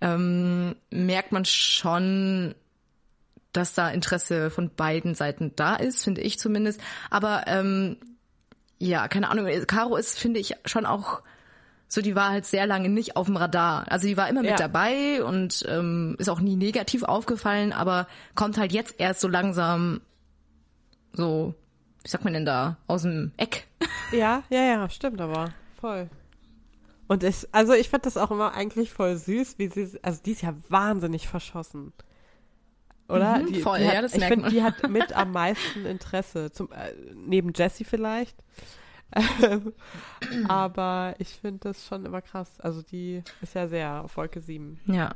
ähm, 0.00 0.76
merkt 0.90 1.32
man 1.32 1.44
schon, 1.44 2.54
dass 3.52 3.74
da 3.74 3.90
Interesse 3.90 4.50
von 4.50 4.70
beiden 4.74 5.14
Seiten 5.14 5.52
da 5.56 5.74
ist, 5.76 6.04
finde 6.04 6.20
ich 6.20 6.38
zumindest. 6.38 6.80
Aber 7.10 7.44
ähm, 7.46 7.96
ja, 8.78 9.08
keine 9.08 9.28
Ahnung. 9.30 9.46
Caro 9.66 9.96
ist, 9.96 10.18
finde 10.18 10.40
ich, 10.40 10.54
schon 10.64 10.86
auch 10.86 11.22
so, 11.90 12.02
die 12.02 12.14
war 12.14 12.28
halt 12.30 12.44
sehr 12.44 12.66
lange 12.66 12.90
nicht 12.90 13.16
auf 13.16 13.26
dem 13.26 13.36
Radar. 13.36 13.90
Also 13.90 14.06
die 14.06 14.16
war 14.16 14.28
immer 14.28 14.42
mit 14.42 14.50
Ja. 14.50 14.56
dabei 14.56 15.24
und 15.24 15.64
ähm, 15.68 16.16
ist 16.18 16.28
auch 16.28 16.40
nie 16.40 16.54
negativ 16.56 17.02
aufgefallen, 17.02 17.72
aber 17.72 18.06
kommt 18.34 18.58
halt 18.58 18.72
jetzt 18.72 18.96
erst 18.98 19.20
so 19.20 19.28
langsam 19.28 20.02
so, 21.14 21.54
wie 22.04 22.08
sagt 22.10 22.24
man 22.24 22.34
denn 22.34 22.44
da, 22.44 22.76
aus 22.86 23.02
dem 23.02 23.32
Eck. 23.36 23.66
Ja, 24.12 24.42
ja, 24.48 24.62
ja, 24.62 24.88
stimmt 24.88 25.20
aber. 25.20 25.50
Voll. 25.80 26.08
Und 27.08 27.24
ich, 27.24 27.46
also 27.52 27.72
ich 27.74 27.88
fand 27.90 28.06
das 28.06 28.16
auch 28.16 28.30
immer 28.30 28.52
eigentlich 28.54 28.90
voll 28.92 29.16
süß, 29.16 29.58
wie 29.58 29.68
sie, 29.68 29.98
also 30.02 30.20
die 30.24 30.32
ist 30.32 30.42
ja 30.42 30.54
wahnsinnig 30.68 31.26
verschossen. 31.28 31.92
Oder? 33.08 33.38
Mhm, 33.38 33.46
die, 33.46 33.60
voll, 33.60 33.78
die 33.78 33.84
ja, 33.84 33.92
hat, 33.94 34.04
das 34.04 34.12
ich 34.12 34.20
merkt 34.20 34.34
finde, 34.34 34.50
die 34.50 34.62
hat 34.62 34.88
mit 34.90 35.12
am 35.14 35.32
meisten 35.32 35.86
Interesse, 35.86 36.50
zum, 36.52 36.70
äh, 36.72 36.92
neben 37.14 37.52
Jessie 37.54 37.84
vielleicht. 37.84 38.36
Aber 40.48 41.14
ich 41.18 41.28
finde 41.28 41.60
das 41.60 41.86
schon 41.86 42.04
immer 42.04 42.20
krass. 42.20 42.60
Also 42.60 42.82
die 42.82 43.22
ist 43.40 43.54
ja 43.54 43.66
sehr 43.66 44.04
auf 44.04 44.16
Wolke 44.18 44.40
7. 44.40 44.78
Ja. 44.84 45.14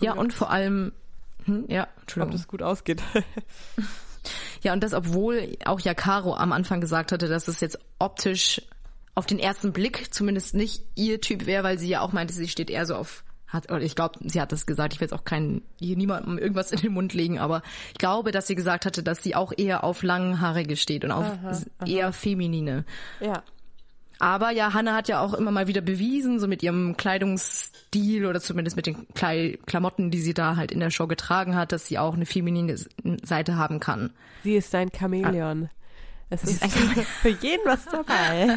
Ja, 0.00 0.12
ob 0.12 0.18
und 0.18 0.32
vor 0.32 0.50
allem, 0.50 0.92
hm, 1.44 1.66
ja, 1.68 1.82
ob 1.82 2.00
Entschuldigung. 2.00 2.32
das 2.32 2.48
gut 2.48 2.62
ausgeht. 2.62 3.02
Ja, 4.62 4.72
und 4.72 4.82
das, 4.82 4.94
obwohl 4.94 5.56
auch 5.66 5.80
ja 5.80 5.92
Caro 5.92 6.34
am 6.34 6.52
Anfang 6.52 6.80
gesagt 6.80 7.12
hatte, 7.12 7.28
dass 7.28 7.48
es 7.48 7.60
jetzt 7.60 7.78
optisch 7.98 8.62
auf 9.14 9.26
den 9.26 9.38
ersten 9.38 9.72
Blick 9.72 10.12
zumindest 10.12 10.54
nicht 10.54 10.82
ihr 10.94 11.20
Typ 11.20 11.46
wäre, 11.46 11.62
weil 11.62 11.78
sie 11.78 11.88
ja 11.88 12.00
auch 12.00 12.12
meinte, 12.12 12.32
sie 12.32 12.48
steht 12.48 12.70
eher 12.70 12.86
so 12.86 12.96
auf, 12.96 13.24
hat, 13.54 13.70
oder 13.72 13.80
ich 13.80 13.94
glaube, 13.96 14.18
sie 14.24 14.40
hat 14.40 14.52
das 14.52 14.66
gesagt, 14.66 14.92
ich 14.92 15.00
will 15.00 15.06
jetzt 15.06 15.14
auch 15.14 15.24
keinen, 15.24 15.62
hier 15.78 15.96
niemandem 15.96 16.36
irgendwas 16.36 16.72
in 16.72 16.80
den 16.80 16.92
Mund 16.92 17.14
legen, 17.14 17.38
aber 17.38 17.62
ich 17.92 17.98
glaube, 17.98 18.30
dass 18.32 18.46
sie 18.46 18.54
gesagt 18.54 18.84
hatte, 18.84 19.02
dass 19.02 19.22
sie 19.22 19.34
auch 19.34 19.52
eher 19.56 19.82
auf 19.84 20.02
langhaarige 20.02 20.76
steht 20.76 21.04
und 21.04 21.12
auf 21.12 21.24
s- 21.50 21.66
eher 21.86 22.12
feminine. 22.12 22.84
ja. 23.20 23.42
Aber 24.20 24.50
ja, 24.52 24.72
Hannah 24.72 24.94
hat 24.94 25.08
ja 25.08 25.20
auch 25.20 25.34
immer 25.34 25.50
mal 25.50 25.66
wieder 25.66 25.80
bewiesen, 25.80 26.38
so 26.38 26.46
mit 26.46 26.62
ihrem 26.62 26.96
Kleidungsstil 26.96 28.24
oder 28.26 28.40
zumindest 28.40 28.76
mit 28.76 28.86
den 28.86 29.08
Klei 29.12 29.58
Klamotten, 29.66 30.12
die 30.12 30.20
sie 30.20 30.32
da 30.34 30.54
halt 30.54 30.70
in 30.70 30.78
der 30.78 30.90
Show 30.90 31.08
getragen 31.08 31.56
hat, 31.56 31.72
dass 31.72 31.86
sie 31.88 31.98
auch 31.98 32.14
eine 32.14 32.24
feminine 32.24 32.76
Seite 33.24 33.56
haben 33.56 33.80
kann. 33.80 34.12
Sie 34.44 34.54
ist 34.54 34.72
ein 34.74 34.90
Chamäleon. 34.96 35.68
Es 36.30 36.44
ist 36.44 36.64
ist 36.64 36.78
für 37.22 37.28
jeden 37.28 37.66
was 37.66 37.84
dabei. 37.86 38.56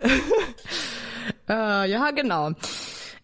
Äh, 1.48 1.90
ja, 1.90 2.10
genau. 2.10 2.52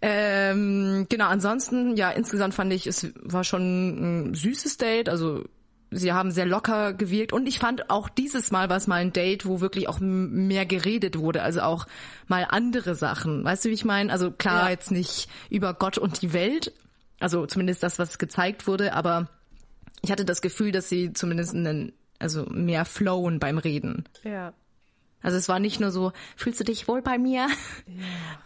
Ähm, 0.01 1.07
genau, 1.09 1.27
ansonsten, 1.27 1.97
ja, 1.97 2.11
insgesamt 2.11 2.55
fand 2.55 2.73
ich, 2.73 2.87
es 2.87 3.13
war 3.23 3.45
schon 3.45 4.31
ein 4.31 4.35
süßes 4.35 4.77
Date, 4.77 5.09
also 5.09 5.45
sie 5.93 6.13
haben 6.13 6.31
sehr 6.33 6.47
locker 6.47 6.93
gewirkt 6.93 7.33
und 7.33 7.47
ich 7.47 7.59
fand 7.59 7.91
auch 7.91 8.09
dieses 8.09 8.51
Mal 8.51 8.69
war 8.69 8.79
es 8.79 8.87
mal 8.87 8.97
ein 8.97 9.13
Date, 9.13 9.47
wo 9.47 9.61
wirklich 9.61 9.89
auch 9.89 10.01
mehr 10.01 10.67
geredet 10.67 11.19
wurde, 11.19 11.43
also 11.43 11.61
auch 11.61 11.87
mal 12.27 12.47
andere 12.49 12.95
Sachen. 12.95 13.45
Weißt 13.45 13.65
du, 13.65 13.69
wie 13.69 13.75
ich 13.75 13.85
meine? 13.85 14.11
Also 14.11 14.33
klar, 14.33 14.65
Ja. 14.65 14.71
jetzt 14.71 14.91
nicht 14.91 15.29
über 15.51 15.75
Gott 15.75 15.99
und 15.99 16.23
die 16.23 16.33
Welt, 16.33 16.73
also 17.21 17.47
zumindest 17.47 17.83
das, 17.83 17.99
was 18.01 18.19
gezeigt 18.19 18.67
wurde, 18.67 18.95
aber 18.95 19.29
ich 20.03 20.11
hatte 20.11 20.25
das 20.25 20.43
Gefühl, 20.43 20.73
dass 20.73 20.89
sie 20.89 21.13
zumindest 21.13 21.55
einen, 21.55 21.93
also 22.19 22.47
mehr 22.47 22.85
flowen 22.85 23.39
beim 23.39 23.59
Reden. 23.59 24.05
Ja. 24.25 24.53
Also 25.23 25.37
es 25.39 25.49
war 25.49 25.59
nicht 25.59 25.81
nur 25.81 25.91
so, 25.91 26.13
fühlst 26.37 26.59
du 26.61 26.65
dich 26.65 26.89
wohl 26.89 27.03
bei 27.03 27.19
mir? 27.19 27.47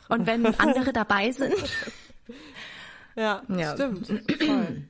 Und 0.08 0.26
wenn 0.26 0.46
andere 0.58 0.92
dabei 0.92 1.30
sind? 1.32 1.54
Ja, 3.14 3.42
Ja. 3.48 3.72
stimmt. 3.74 4.06
Voll. 4.38 4.84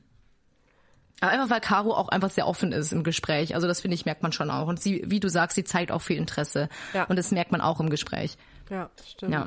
Aber 1.19 1.31
einfach 1.31 1.49
weil 1.49 1.61
Caro 1.61 1.93
auch 1.95 2.09
einfach 2.09 2.29
sehr 2.29 2.45
offen 2.45 2.71
ist 2.71 2.91
im 2.91 3.03
Gespräch. 3.03 3.55
Also 3.55 3.67
das 3.67 3.81
finde 3.81 3.95
ich, 3.95 4.05
merkt 4.05 4.21
man 4.21 4.31
schon 4.31 4.51
auch. 4.51 4.67
Und 4.67 4.79
sie, 4.79 5.01
wie 5.07 5.19
du 5.19 5.29
sagst, 5.29 5.55
sie 5.55 5.63
zeigt 5.63 5.91
auch 5.91 6.01
viel 6.01 6.17
Interesse. 6.17 6.69
Ja. 6.93 7.05
Und 7.05 7.15
das 7.17 7.31
merkt 7.31 7.51
man 7.51 7.61
auch 7.61 7.79
im 7.79 7.89
Gespräch. 7.89 8.37
Ja, 8.69 8.89
stimmt. 9.09 9.31
Ja. 9.33 9.45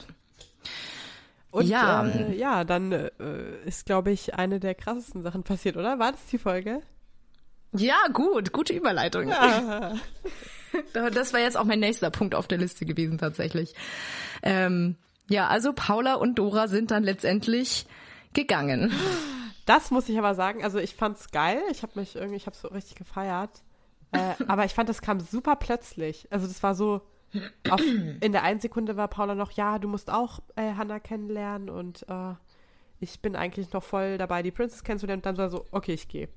Und 1.53 1.67
Ja. 1.67 2.05
ja, 2.07 2.09
äh, 2.09 2.37
ja 2.37 2.65
dann 2.65 2.91
äh, 2.93 3.11
ist, 3.67 3.87
glaube 3.87 4.11
ich, 4.11 4.35
eine 4.35 4.59
der 4.61 4.75
krassesten 4.75 5.23
Sachen 5.23 5.43
passiert, 5.45 5.77
oder? 5.77 5.99
War 5.99 6.13
das 6.13 6.25
die 6.27 6.39
Folge? 6.39 6.81
Ja, 7.73 7.99
gut, 8.13 8.53
gute 8.53 8.73
Überleitung. 8.73 9.33
Das 10.93 11.33
war 11.33 11.41
jetzt 11.41 11.57
auch 11.57 11.65
mein 11.65 11.81
nächster 11.81 12.11
Punkt 12.11 12.35
auf 12.35 12.47
der 12.47 12.59
Liste 12.59 12.85
gewesen 12.85 13.19
tatsächlich. 13.19 13.75
Ähm, 14.43 14.97
ja, 15.29 15.49
also 15.49 15.73
Paula 15.73 16.15
und 16.15 16.39
Dora 16.39 16.69
sind 16.69 16.91
dann 16.91 17.05
letztendlich 17.05 17.87
gegangen. 18.33 18.93
Das 19.67 19.91
muss 19.91 20.09
ich 20.09 20.19
aber 20.19 20.35
sagen, 20.35 20.65
also 20.65 20.79
ich 20.79 20.95
fand's 20.95 21.31
geil. 21.31 21.61
Ich 21.71 21.83
habe 21.83 21.99
mich 21.99 22.17
irgendwie, 22.17 22.37
ich 22.37 22.47
habe 22.47 22.57
so 22.57 22.69
richtig 22.69 22.97
gefeiert. 22.97 23.63
Äh, 24.13 24.35
aber 24.49 24.65
ich 24.65 24.75
fand, 24.75 24.89
das 24.89 25.03
kam 25.03 25.21
super 25.21 25.57
plötzlich. 25.57 26.27
Also 26.31 26.47
das 26.47 26.63
war 26.63 26.75
so, 26.75 27.03
auf, 27.71 27.81
in 28.21 28.33
der 28.33 28.43
einen 28.43 28.61
Sekunde 28.61 28.97
war 28.97 29.09
Paula 29.09 29.35
noch, 29.35 29.53
ja, 29.53 29.79
du 29.79 29.89
musst 29.89 30.11
auch 30.11 30.41
äh, 30.57 30.75
Hannah 30.75 30.99
kennenlernen 30.99 31.71
und 31.71 32.05
äh, 32.09 32.35
ich 32.99 33.21
bin 33.21 33.37
eigentlich 33.37 33.73
noch 33.73 33.83
voll 33.83 34.19
dabei, 34.19 34.43
die 34.43 34.51
Princess 34.51 34.85
kennenzulernen. 34.85 35.21
Und 35.21 35.27
dann 35.27 35.39
war 35.39 35.49
so, 35.49 35.67
okay, 35.71 35.95
ich 35.95 36.09
gehe. 36.09 36.29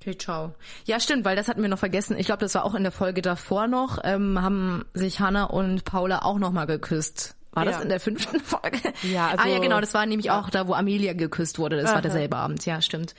Okay, 0.00 0.16
ciao. 0.16 0.54
Ja, 0.84 1.00
stimmt, 1.00 1.24
weil 1.24 1.34
das 1.36 1.48
hatten 1.48 1.60
wir 1.62 1.68
noch 1.68 1.78
vergessen. 1.78 2.16
Ich 2.18 2.26
glaube, 2.26 2.40
das 2.40 2.54
war 2.54 2.64
auch 2.64 2.74
in 2.74 2.82
der 2.84 2.92
Folge 2.92 3.20
davor 3.20 3.66
noch, 3.66 3.98
ähm, 4.04 4.40
haben 4.40 4.84
sich 4.94 5.18
Hannah 5.20 5.44
und 5.44 5.84
Paula 5.84 6.20
auch 6.22 6.38
noch 6.38 6.52
mal 6.52 6.66
geküsst. 6.66 7.34
War 7.52 7.64
das 7.64 7.76
Ja. 7.76 7.82
in 7.82 7.88
der 7.88 7.98
fünften 7.98 8.38
Folge? 8.44 8.78
Ja, 9.02 9.28
also- 9.28 9.42
ah 9.44 9.48
ja, 9.48 9.58
genau, 9.58 9.80
das 9.80 9.94
war 9.94 10.06
nämlich 10.06 10.30
auch 10.30 10.50
da, 10.50 10.68
wo 10.68 10.74
Amelia 10.74 11.14
geküsst 11.14 11.58
wurde. 11.58 11.76
Das 11.76 11.86
war 11.86 11.94
Aha. 11.94 12.00
derselbe 12.02 12.36
Abend. 12.36 12.64
Ja, 12.64 12.80
stimmt. 12.80 13.14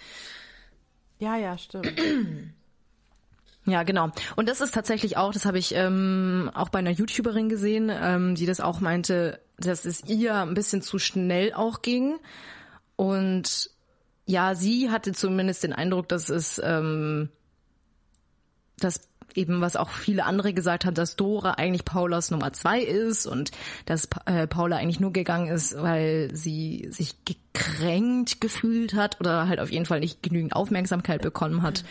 Ja, 1.19 1.35
ja, 1.35 1.57
stimmt. 1.57 1.91
Ja, 3.65 3.83
genau. 3.83 4.09
Und 4.35 4.49
das 4.49 4.61
ist 4.61 4.73
tatsächlich 4.73 5.17
auch, 5.17 5.31
das 5.31 5.45
habe 5.45 5.59
ich 5.59 5.75
ähm, 5.75 6.49
auch 6.55 6.69
bei 6.69 6.79
einer 6.79 6.89
YouTuberin 6.89 7.49
gesehen, 7.49 7.91
ähm, 7.93 8.33
die 8.33 8.47
das 8.47 8.61
auch 8.61 8.79
meinte, 8.79 9.39
dass 9.59 9.85
es 9.85 10.03
ihr 10.05 10.33
ein 10.33 10.55
bisschen 10.55 10.81
zu 10.81 10.97
schnell 10.97 11.53
auch 11.53 11.83
ging. 11.83 12.15
Und 12.95 13.69
ja, 14.29 14.53
sie 14.53 14.91
hatte 14.91 15.11
zumindest 15.11 15.63
den 15.63 15.73
Eindruck, 15.73 16.07
dass 16.07 16.29
es, 16.29 16.61
ähm, 16.63 17.29
dass 18.77 19.01
eben, 19.33 19.59
was 19.59 19.75
auch 19.75 19.89
viele 19.89 20.23
andere 20.23 20.53
gesagt 20.53 20.85
haben, 20.85 20.93
dass 20.93 21.15
Dora 21.15 21.53
eigentlich 21.53 21.83
Paulas 21.83 22.29
Nummer 22.29 22.53
zwei 22.53 22.79
ist 22.79 23.25
und 23.25 23.49
dass 23.87 24.07
äh, 24.27 24.45
Paula 24.45 24.77
eigentlich 24.77 24.99
nur 24.99 25.13
gegangen 25.13 25.47
ist, 25.47 25.75
weil 25.81 26.29
sie 26.31 26.89
sich 26.91 27.15
gekränkt 27.25 28.39
gefühlt 28.39 28.93
hat 28.93 29.19
oder 29.19 29.47
halt 29.47 29.59
auf 29.59 29.71
jeden 29.71 29.87
Fall 29.87 29.99
nicht 29.99 30.21
genügend 30.21 30.53
Aufmerksamkeit 30.53 31.23
bekommen 31.23 31.63
hat. 31.63 31.83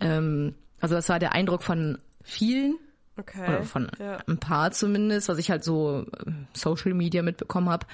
Ähm, 0.00 0.54
also 0.80 0.94
das 0.94 1.10
war 1.10 1.18
der 1.18 1.32
Eindruck 1.32 1.62
von 1.62 1.98
vielen 2.22 2.76
Okay. 3.16 3.46
oder 3.46 3.62
von 3.62 3.90
ja. 4.00 4.18
ein 4.26 4.38
paar 4.38 4.72
zumindest, 4.72 5.28
was 5.28 5.38
ich 5.38 5.48
halt 5.50 5.62
so 5.62 6.06
äh, 6.26 6.30
Social 6.54 6.94
Media 6.94 7.22
mitbekommen 7.22 7.68
habe. 7.68 7.86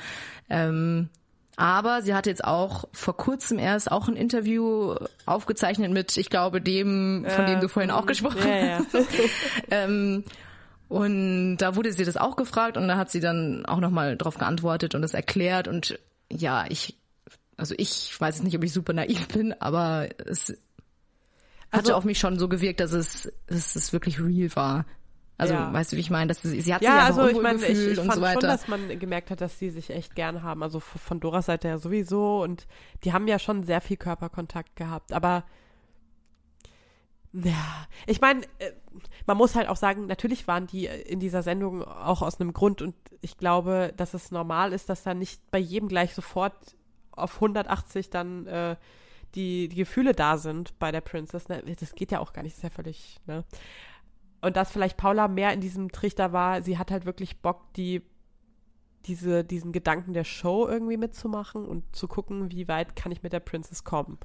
Ähm, 0.48 1.10
aber 1.60 2.00
sie 2.00 2.14
hat 2.14 2.24
jetzt 2.24 2.42
auch 2.42 2.84
vor 2.92 3.14
kurzem 3.14 3.58
erst 3.58 3.92
auch 3.92 4.08
ein 4.08 4.16
Interview 4.16 4.94
aufgezeichnet 5.26 5.92
mit, 5.92 6.16
ich 6.16 6.30
glaube, 6.30 6.62
dem, 6.62 7.26
von 7.28 7.44
dem 7.44 7.60
du 7.60 7.68
vorhin 7.68 7.90
auch 7.90 8.06
gesprochen 8.06 8.40
hast. 8.42 8.96
ähm, 9.70 10.24
und 10.88 11.58
da 11.58 11.76
wurde 11.76 11.92
sie 11.92 12.04
das 12.04 12.16
auch 12.16 12.36
gefragt 12.36 12.78
und 12.78 12.88
da 12.88 12.96
hat 12.96 13.10
sie 13.10 13.20
dann 13.20 13.66
auch 13.66 13.78
nochmal 13.78 14.16
drauf 14.16 14.38
geantwortet 14.38 14.94
und 14.94 15.02
das 15.02 15.12
erklärt 15.12 15.68
und 15.68 15.98
ja, 16.32 16.64
ich, 16.70 16.96
also 17.58 17.74
ich 17.76 18.18
weiß 18.18 18.36
jetzt 18.36 18.44
nicht, 18.44 18.56
ob 18.56 18.64
ich 18.64 18.72
super 18.72 18.94
naiv 18.94 19.28
bin, 19.28 19.52
aber 19.60 20.08
es 20.26 20.48
hatte 21.70 21.88
Also- 21.88 21.94
auf 21.94 22.04
mich 22.04 22.18
schon 22.18 22.38
so 22.38 22.48
gewirkt, 22.48 22.80
dass 22.80 22.92
es, 22.92 23.30
dass 23.48 23.76
es 23.76 23.92
wirklich 23.92 24.18
real 24.18 24.50
war. 24.56 24.86
Also, 25.40 25.54
Ja. 25.54 25.72
weißt 25.72 25.92
du, 25.92 25.96
wie 25.96 26.00
ich 26.00 26.10
meine? 26.10 26.28
Dass 26.28 26.42
sie, 26.42 26.60
sie 26.60 26.74
hat 26.74 26.82
Ja, 26.82 27.06
sich 27.06 27.16
also 27.18 27.28
ich 27.28 27.40
meine, 27.42 27.64
ich, 27.66 27.78
ich 27.92 27.98
fand 27.98 28.14
so 28.14 28.26
schon, 28.26 28.40
dass 28.42 28.68
man 28.68 28.98
gemerkt 28.98 29.30
hat, 29.30 29.40
dass 29.40 29.58
sie 29.58 29.70
sich 29.70 29.90
echt 29.90 30.14
gern 30.14 30.42
haben. 30.42 30.62
Also 30.62 30.80
von 30.80 31.18
Doras 31.18 31.46
Seite 31.46 31.68
ja 31.68 31.78
sowieso 31.78 32.42
und 32.42 32.66
die 33.04 33.12
haben 33.12 33.26
ja 33.26 33.38
schon 33.38 33.64
sehr 33.64 33.80
viel 33.80 33.96
Körperkontakt 33.96 34.76
gehabt. 34.76 35.12
Aber 35.12 35.44
ja, 37.32 37.86
ich 38.06 38.20
meine, 38.20 38.42
äh, 38.58 38.72
man 39.26 39.36
muss 39.36 39.54
halt 39.54 39.68
auch 39.68 39.76
sagen, 39.76 40.06
natürlich 40.06 40.48
waren 40.48 40.66
die 40.66 40.86
in 40.86 41.20
dieser 41.20 41.42
Sendung 41.42 41.84
auch 41.84 42.22
aus 42.22 42.40
einem 42.40 42.52
Grund 42.52 42.82
und 42.82 42.94
ich 43.20 43.36
glaube, 43.36 43.92
dass 43.96 44.14
es 44.14 44.30
normal 44.32 44.72
ist, 44.72 44.88
dass 44.88 45.04
da 45.04 45.14
nicht 45.14 45.40
bei 45.50 45.58
jedem 45.58 45.88
gleich 45.88 46.12
sofort 46.14 46.54
auf 47.12 47.36
180 47.36 48.10
dann 48.10 48.46
äh, 48.46 48.76
die, 49.36 49.68
die 49.68 49.76
Gefühle 49.76 50.12
da 50.12 50.38
sind 50.38 50.76
bei 50.80 50.90
der 50.90 51.02
Princess. 51.02 51.48
Ne? 51.48 51.62
Das 51.78 51.94
geht 51.94 52.10
ja 52.10 52.18
auch 52.18 52.32
gar 52.32 52.42
nicht, 52.42 52.54
das 52.54 52.64
ist 52.64 52.70
ja 52.70 52.70
völlig, 52.70 53.16
ne? 53.26 53.44
Und 54.40 54.56
dass 54.56 54.70
vielleicht 54.70 54.96
Paula 54.96 55.28
mehr 55.28 55.52
in 55.52 55.60
diesem 55.60 55.92
Trichter 55.92 56.32
war, 56.32 56.62
sie 56.62 56.78
hat 56.78 56.90
halt 56.90 57.04
wirklich 57.04 57.40
Bock, 57.40 57.72
die 57.74 58.02
diese, 59.06 59.44
diesen 59.44 59.72
Gedanken 59.72 60.12
der 60.12 60.24
Show 60.24 60.66
irgendwie 60.68 60.96
mitzumachen 60.96 61.64
und 61.64 61.84
zu 61.94 62.08
gucken, 62.08 62.50
wie 62.50 62.68
weit 62.68 62.96
kann 62.96 63.12
ich 63.12 63.22
mit 63.22 63.32
der 63.32 63.40
Princess 63.40 63.84
kommen. 63.84 64.18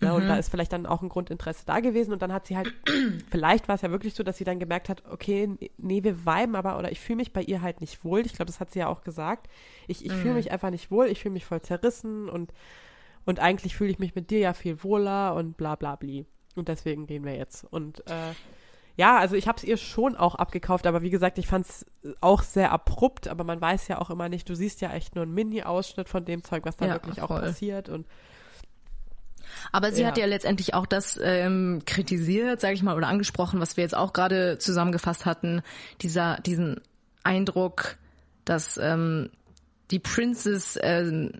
Ja, 0.00 0.12
Und 0.12 0.26
da 0.26 0.36
ist 0.36 0.48
vielleicht 0.48 0.72
dann 0.72 0.86
auch 0.86 1.02
ein 1.02 1.08
Grundinteresse 1.08 1.64
da 1.66 1.80
gewesen 1.80 2.12
und 2.12 2.20
dann 2.20 2.32
hat 2.32 2.46
sie 2.46 2.56
halt, 2.56 2.72
vielleicht 3.30 3.68
war 3.68 3.76
es 3.76 3.82
ja 3.82 3.90
wirklich 3.90 4.14
so, 4.14 4.22
dass 4.22 4.36
sie 4.36 4.44
dann 4.44 4.58
gemerkt 4.58 4.88
hat, 4.88 5.04
okay, 5.08 5.56
nee, 5.78 6.02
wir 6.02 6.26
viben 6.26 6.56
aber 6.56 6.78
oder 6.78 6.90
ich 6.90 7.00
fühle 7.00 7.18
mich 7.18 7.32
bei 7.32 7.42
ihr 7.42 7.62
halt 7.62 7.80
nicht 7.80 8.04
wohl. 8.04 8.20
Ich 8.20 8.34
glaube, 8.34 8.46
das 8.46 8.60
hat 8.60 8.72
sie 8.72 8.80
ja 8.80 8.88
auch 8.88 9.02
gesagt. 9.02 9.48
Ich, 9.86 10.04
ich 10.04 10.12
fühle 10.12 10.34
mich 10.34 10.50
einfach 10.50 10.70
nicht 10.70 10.90
wohl, 10.90 11.06
ich 11.06 11.20
fühle 11.22 11.32
mich 11.32 11.46
voll 11.46 11.62
zerrissen 11.62 12.28
und, 12.28 12.52
und 13.24 13.38
eigentlich 13.38 13.76
fühle 13.76 13.90
ich 13.90 13.98
mich 13.98 14.14
mit 14.14 14.30
dir 14.30 14.40
ja 14.40 14.52
viel 14.52 14.82
wohler 14.82 15.34
und 15.36 15.56
bla 15.56 15.76
bla 15.76 15.96
bli. 15.96 16.26
Und 16.56 16.68
deswegen 16.68 17.06
gehen 17.06 17.24
wir 17.24 17.36
jetzt. 17.36 17.64
Und 17.64 18.00
äh, 18.08 18.32
ja, 18.96 19.18
also 19.18 19.34
ich 19.34 19.48
habe 19.48 19.58
es 19.58 19.64
ihr 19.64 19.76
schon 19.76 20.16
auch 20.16 20.34
abgekauft, 20.36 20.86
aber 20.86 21.02
wie 21.02 21.10
gesagt, 21.10 21.38
ich 21.38 21.46
fand 21.46 21.66
es 21.66 21.86
auch 22.20 22.42
sehr 22.42 22.70
abrupt, 22.72 23.26
aber 23.28 23.42
man 23.44 23.60
weiß 23.60 23.88
ja 23.88 24.00
auch 24.00 24.10
immer 24.10 24.28
nicht, 24.28 24.48
du 24.48 24.54
siehst 24.54 24.80
ja 24.80 24.92
echt 24.92 25.14
nur 25.16 25.22
einen 25.24 25.34
Mini-Ausschnitt 25.34 26.08
von 26.08 26.24
dem 26.24 26.44
Zeug, 26.44 26.64
was 26.64 26.76
da 26.76 26.86
Ja, 26.86 26.92
wirklich 26.94 27.20
auch 27.20 27.28
voll. 27.28 27.40
passiert 27.40 27.88
und 27.88 28.06
Aber 29.72 29.92
sie 29.92 30.02
Ja. 30.02 30.08
hat 30.08 30.18
ja 30.18 30.26
letztendlich 30.26 30.74
auch 30.74 30.86
das 30.86 31.18
ähm, 31.22 31.82
kritisiert, 31.86 32.60
sage 32.60 32.74
ich 32.74 32.82
mal, 32.82 32.96
oder 32.96 33.08
angesprochen, 33.08 33.60
was 33.60 33.76
wir 33.76 33.82
jetzt 33.84 33.96
auch 33.96 34.12
gerade 34.12 34.58
zusammengefasst 34.58 35.26
hatten, 35.26 35.62
dieser 36.00 36.38
diesen 36.40 36.80
Eindruck, 37.24 37.96
dass 38.44 38.78
ähm, 38.78 39.30
die 39.90 39.98
Princess 39.98 40.78
ähm, 40.82 41.32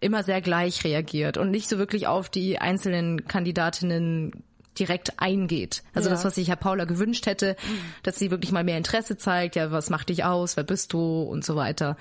immer 0.00 0.22
sehr 0.22 0.40
gleich 0.40 0.84
reagiert 0.84 1.36
und 1.38 1.50
nicht 1.50 1.68
so 1.68 1.78
wirklich 1.78 2.06
auf 2.06 2.28
die 2.28 2.58
einzelnen 2.58 3.26
Kandidatinnen 3.26 4.44
direkt 4.78 5.20
eingeht. 5.20 5.82
Also 5.94 6.08
Ja. 6.08 6.14
das, 6.14 6.24
was 6.24 6.34
sich 6.36 6.48
Herr 6.48 6.56
Paula 6.56 6.84
gewünscht 6.84 7.26
hätte, 7.26 7.56
dass 8.02 8.18
sie 8.18 8.30
wirklich 8.30 8.52
mal 8.52 8.64
mehr 8.64 8.78
Interesse 8.78 9.16
zeigt, 9.16 9.56
ja, 9.56 9.70
was 9.70 9.90
macht 9.90 10.08
dich 10.08 10.24
aus, 10.24 10.56
wer 10.56 10.64
bist 10.64 10.92
du 10.92 11.22
und 11.22 11.44
so 11.44 11.56
weiter. 11.56 11.96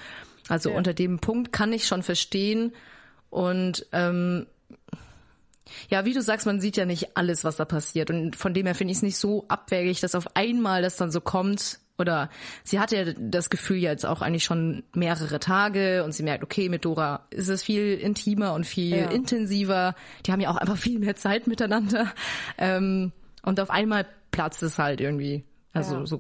Also 0.50 0.72
Ja. 0.72 0.78
unter 0.78 0.94
dem 0.94 1.20
Punkt 1.20 1.52
kann 1.52 1.72
ich 1.74 1.86
schon 1.88 2.04
verstehen 2.04 2.74
und 3.30 3.86
ähm, 3.92 4.46
ja, 5.90 6.06
wie 6.06 6.14
du 6.14 6.22
sagst, 6.22 6.46
man 6.46 6.60
sieht 6.60 6.78
ja 6.78 6.86
nicht 6.86 7.16
alles, 7.18 7.44
was 7.44 7.56
da 7.56 7.66
passiert. 7.66 8.10
Und 8.10 8.36
von 8.36 8.54
dem 8.54 8.66
her 8.66 8.76
finde 8.76 8.92
ich 8.92 8.98
es 8.98 9.02
nicht 9.04 9.18
so 9.18 9.46
abwägig, 9.48 10.02
dass 10.02 10.14
auf 10.14 10.36
einmal 10.36 10.82
das 10.82 10.98
dann 10.98 11.12
so 11.12 11.22
kommt. 11.22 11.80
Oder 12.00 12.30
sie 12.64 12.80
hatte 12.80 12.96
ja 12.98 13.14
das 13.16 13.50
Gefühl 13.52 13.78
jetzt 13.78 14.06
auch 14.06 14.22
eigentlich 14.22 14.44
schon 14.44 14.84
mehrere 14.94 15.39
Tage 15.39 16.04
und 16.04 16.12
sie 16.12 16.24
merkt, 16.24 16.44
okay, 16.44 16.68
mit 16.68 16.86
Dora 16.86 17.28
ist 17.30 17.50
es 17.50 17.62
viel 17.64 17.94
intimer 18.00 18.54
und 18.54 18.66
viel 18.66 18.98
Ja. 18.98 19.06
intensiver. 19.12 19.94
Die 20.26 20.32
haben 20.32 20.39
ja 20.41 20.50
auch 20.50 20.58
einfach 20.58 20.78
viel 20.78 20.98
mehr 21.00 21.16
Zeit 21.16 21.46
miteinander. 21.46 22.12
Ähm, 22.58 23.12
und 23.44 23.60
auf 23.60 23.70
einmal 23.70 24.08
platzt 24.32 24.64
es 24.64 24.80
halt 24.80 25.02
irgendwie. 25.02 25.44
Also 25.72 25.96
Ja. 25.98 26.06
so 26.08 26.18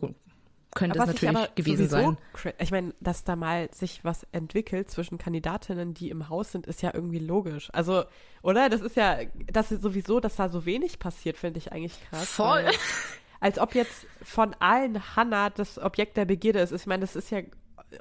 könnte 0.75 0.97
was 0.99 1.09
es 1.09 1.15
ich 1.15 1.21
natürlich 1.23 1.37
aber 1.45 1.55
gewesen 1.55 1.89
sein. 1.89 2.17
Ich 2.59 2.71
meine, 2.71 2.93
dass 2.99 3.23
da 3.23 3.35
mal 3.35 3.69
sich 3.73 4.03
was 4.03 4.25
entwickelt 4.31 4.89
zwischen 4.91 5.17
Kandidatinnen, 5.17 5.93
die 5.93 6.09
im 6.09 6.29
Haus 6.29 6.51
sind, 6.51 6.67
ist 6.67 6.81
ja 6.81 6.91
irgendwie 6.93 7.19
logisch. 7.19 7.69
Also, 7.73 8.05
oder? 8.41 8.69
Das 8.69 8.81
ist 8.81 8.95
ja, 8.95 9.19
das 9.51 9.71
ist 9.71 9.81
sowieso, 9.81 10.19
dass 10.19 10.35
da 10.35 10.49
so 10.49 10.65
wenig 10.65 10.99
passiert, 10.99 11.37
finde 11.37 11.59
ich 11.59 11.71
eigentlich 11.71 11.99
krass. 12.09 12.29
Voll. 12.29 12.65
Als 13.43 13.59
ob 13.59 13.75
jetzt 13.75 14.07
von 14.23 14.55
allen 14.59 15.15
Hannah 15.17 15.49
das 15.49 15.77
Objekt 15.77 16.15
der 16.15 16.23
Begierde 16.23 16.59
ist. 16.59 16.71
Ich 16.71 16.85
meine, 16.85 17.01
das 17.01 17.17
ist 17.17 17.29
ja 17.29 17.41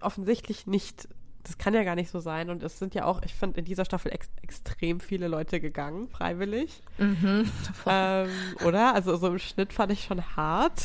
offensichtlich 0.01 0.69
nicht, 0.69 1.09
das 1.43 1.59
kann 1.59 1.75
ja 1.75 1.83
gar 1.83 1.97
nicht 1.97 2.11
so 2.11 2.21
sein. 2.21 2.49
Und 2.49 2.63
es 2.63 2.79
sind 2.79 2.95
ja 2.95 3.07
auch, 3.07 3.23
ich 3.25 3.35
finde, 3.35 3.59
in 3.59 3.65
dieser 3.65 3.85
Staffel 3.85 4.13
ex 4.13 4.31
extrem 4.43 5.01
viele 5.01 5.27
Leute 5.27 5.59
gegangen, 5.59 6.07
freiwillig. 6.09 6.81
Mhm. 6.99 7.51
Ähm, 7.87 8.29
oder? 8.65 8.95
Also 8.95 9.17
so 9.17 9.27
im 9.27 9.41
Schnitt 9.41 9.73
fand 9.73 9.91
ich 9.91 10.05
schon 10.05 10.25
hart. 10.37 10.81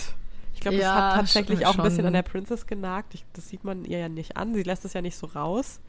Ich 0.55 0.61
glaube, 0.61 0.77
das 0.77 0.85
Ja, 0.85 0.95
hat 0.95 1.15
tatsächlich 1.17 1.67
auch 1.67 1.77
ein 1.77 1.83
bisschen 1.83 2.07
an 2.07 2.13
der 2.13 2.23
Princess 2.23 2.65
genagt. 2.65 3.13
Ich, 3.13 3.25
das 3.33 3.49
sieht 3.49 3.63
man 3.63 3.85
ihr 3.85 3.99
ja 3.99 4.09
nicht 4.09 4.37
an. 4.37 4.55
Sie 4.55 4.63
lässt 4.63 4.85
es 4.85 4.93
ja 4.93 5.03
nicht 5.03 5.17
so 5.17 5.27
raus. 5.27 5.79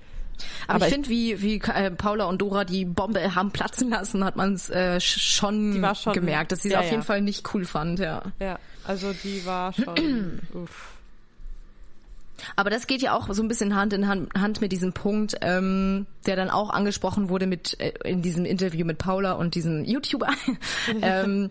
Aber, 0.66 0.76
Aber 0.76 0.86
ich 0.86 0.92
finde, 0.92 1.08
wie, 1.08 1.42
wie 1.42 1.60
äh, 1.60 1.90
Paula 1.90 2.26
und 2.26 2.40
Dora 2.40 2.64
die 2.64 2.84
Bombe 2.84 3.34
haben 3.34 3.50
platzen 3.50 3.90
lassen, 3.90 4.24
hat 4.24 4.36
man 4.36 4.54
es 4.54 4.70
äh, 4.70 4.96
sch- 5.00 5.18
schon, 5.18 5.84
schon- 5.94 6.12
gemerkt, 6.12 6.52
dass 6.52 6.62
sie 6.62 6.68
es 6.68 6.74
ja, 6.74 6.80
auf 6.80 6.84
jeden 6.86 6.96
ja. 6.98 7.02
Fall 7.02 7.20
nicht 7.22 7.52
cool 7.54 7.64
fand, 7.64 7.98
ja. 7.98 8.22
Ja, 8.40 8.58
also 8.84 9.12
die 9.12 9.44
war 9.46 9.72
schon. 9.72 10.40
uff. 10.54 10.92
Aber 12.56 12.70
das 12.70 12.86
geht 12.86 13.02
ja 13.02 13.14
auch 13.16 13.32
so 13.32 13.42
ein 13.42 13.48
bisschen 13.48 13.74
Hand 13.74 13.92
in 13.92 14.08
Hand 14.08 14.60
mit 14.60 14.70
diesem 14.70 14.92
Punkt, 14.92 15.36
ähm, 15.40 16.06
der 16.26 16.36
dann 16.36 16.50
auch 16.50 16.70
angesprochen 16.70 17.28
wurde 17.28 17.46
mit 17.46 17.78
äh, 17.80 17.92
in 18.04 18.22
diesem 18.22 18.44
Interview 18.44 18.86
mit 18.86 18.98
Paula 18.98 19.32
und 19.32 19.54
diesem 19.54 19.84
YouTuber, 19.84 20.28
ähm, 21.02 21.50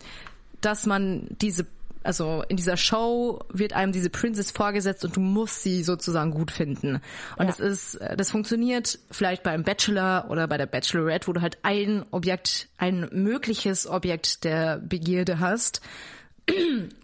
dass 0.62 0.86
man 0.86 1.28
diese 1.42 1.66
also 2.04 2.44
in 2.48 2.58
dieser 2.58 2.78
Show 2.78 3.40
wird 3.50 3.74
einem 3.74 3.92
diese 3.92 4.10
Princess 4.10 4.52
vorgesetzt 4.52 5.04
und 5.06 5.16
du 5.16 5.20
musst 5.20 5.64
sie 5.64 5.84
sozusagen 5.84 6.32
gut 6.32 6.52
finden. 6.52 7.02
Und 7.38 7.46
ja. 7.46 7.46
das 7.46 7.60
ist, 7.60 8.00
das 8.18 8.32
funktioniert 8.32 9.00
vielleicht 9.12 9.44
beim 9.44 9.64
Bachelor 9.64 10.28
oder 10.30 10.48
bei 10.48 10.58
der 10.58 10.66
Bachelorette, 10.66 11.28
wo 11.28 11.34
du 11.34 11.42
halt 11.42 11.58
ein 11.64 12.06
Objekt, 12.12 12.70
ein 12.78 13.10
mögliches 13.12 13.88
Objekt 13.88 14.44
der 14.44 14.78
Begierde 14.78 15.40
hast. 15.40 15.82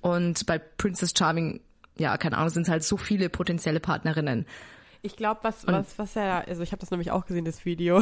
Und 0.01 0.45
bei 0.45 0.57
Princess 0.57 1.13
Charming, 1.17 1.59
ja, 1.97 2.17
keine 2.17 2.37
Ahnung, 2.37 2.49
sind 2.49 2.63
es 2.63 2.69
halt 2.69 2.83
so 2.83 2.97
viele 2.97 3.29
potenzielle 3.29 3.79
Partnerinnen. 3.79 4.45
Ich 5.05 5.17
glaube, 5.17 5.41
was, 5.43 5.67
was, 5.67 5.99
was 5.99 6.13
ja, 6.13 6.39
also 6.39 6.63
ich 6.63 6.71
habe 6.71 6.79
das 6.79 6.89
nämlich 6.89 7.11
auch 7.11 7.25
gesehen, 7.25 7.43
das 7.43 7.65
Video. 7.65 8.01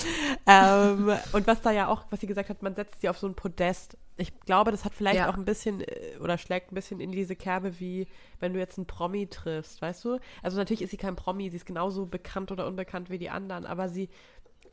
ähm, 0.46 1.10
und 1.32 1.46
was 1.46 1.62
da 1.62 1.70
ja 1.70 1.88
auch, 1.88 2.04
was 2.10 2.20
sie 2.20 2.26
gesagt 2.26 2.50
hat, 2.50 2.62
man 2.62 2.74
setzt 2.74 3.00
sie 3.00 3.08
auf 3.08 3.16
so 3.16 3.26
ein 3.26 3.34
Podest. 3.34 3.96
Ich 4.18 4.38
glaube, 4.40 4.70
das 4.70 4.84
hat 4.84 4.92
vielleicht 4.92 5.16
ja. 5.16 5.30
auch 5.30 5.38
ein 5.38 5.46
bisschen 5.46 5.80
äh, 5.80 6.18
oder 6.20 6.36
schlägt 6.36 6.70
ein 6.70 6.74
bisschen 6.74 7.00
in 7.00 7.10
diese 7.10 7.36
Kerbe, 7.36 7.80
wie 7.80 8.06
wenn 8.38 8.52
du 8.52 8.58
jetzt 8.58 8.76
einen 8.76 8.86
Promi 8.86 9.28
triffst, 9.28 9.80
weißt 9.80 10.04
du? 10.04 10.18
Also 10.42 10.58
natürlich 10.58 10.82
ist 10.82 10.90
sie 10.90 10.98
kein 10.98 11.16
Promi, 11.16 11.48
sie 11.48 11.56
ist 11.56 11.64
genauso 11.64 12.04
bekannt 12.04 12.52
oder 12.52 12.66
unbekannt 12.66 13.08
wie 13.08 13.18
die 13.18 13.30
anderen, 13.30 13.64
aber 13.64 13.88
sie 13.88 14.10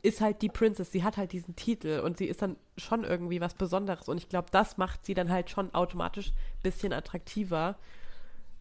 ist 0.02 0.20
halt 0.20 0.42
die 0.42 0.50
Princess, 0.50 0.92
sie 0.92 1.02
hat 1.02 1.16
halt 1.16 1.32
diesen 1.32 1.56
Titel 1.56 2.02
und 2.04 2.18
sie 2.18 2.26
ist 2.26 2.42
dann 2.42 2.56
schon 2.76 3.04
irgendwie 3.04 3.40
was 3.40 3.54
Besonderes 3.54 4.06
und 4.06 4.18
ich 4.18 4.28
glaube, 4.28 4.48
das 4.50 4.76
macht 4.76 5.06
sie 5.06 5.14
dann 5.14 5.30
halt 5.30 5.48
schon 5.48 5.72
automatisch 5.72 6.28
ein 6.28 6.62
bisschen 6.62 6.92
attraktiver. 6.92 7.76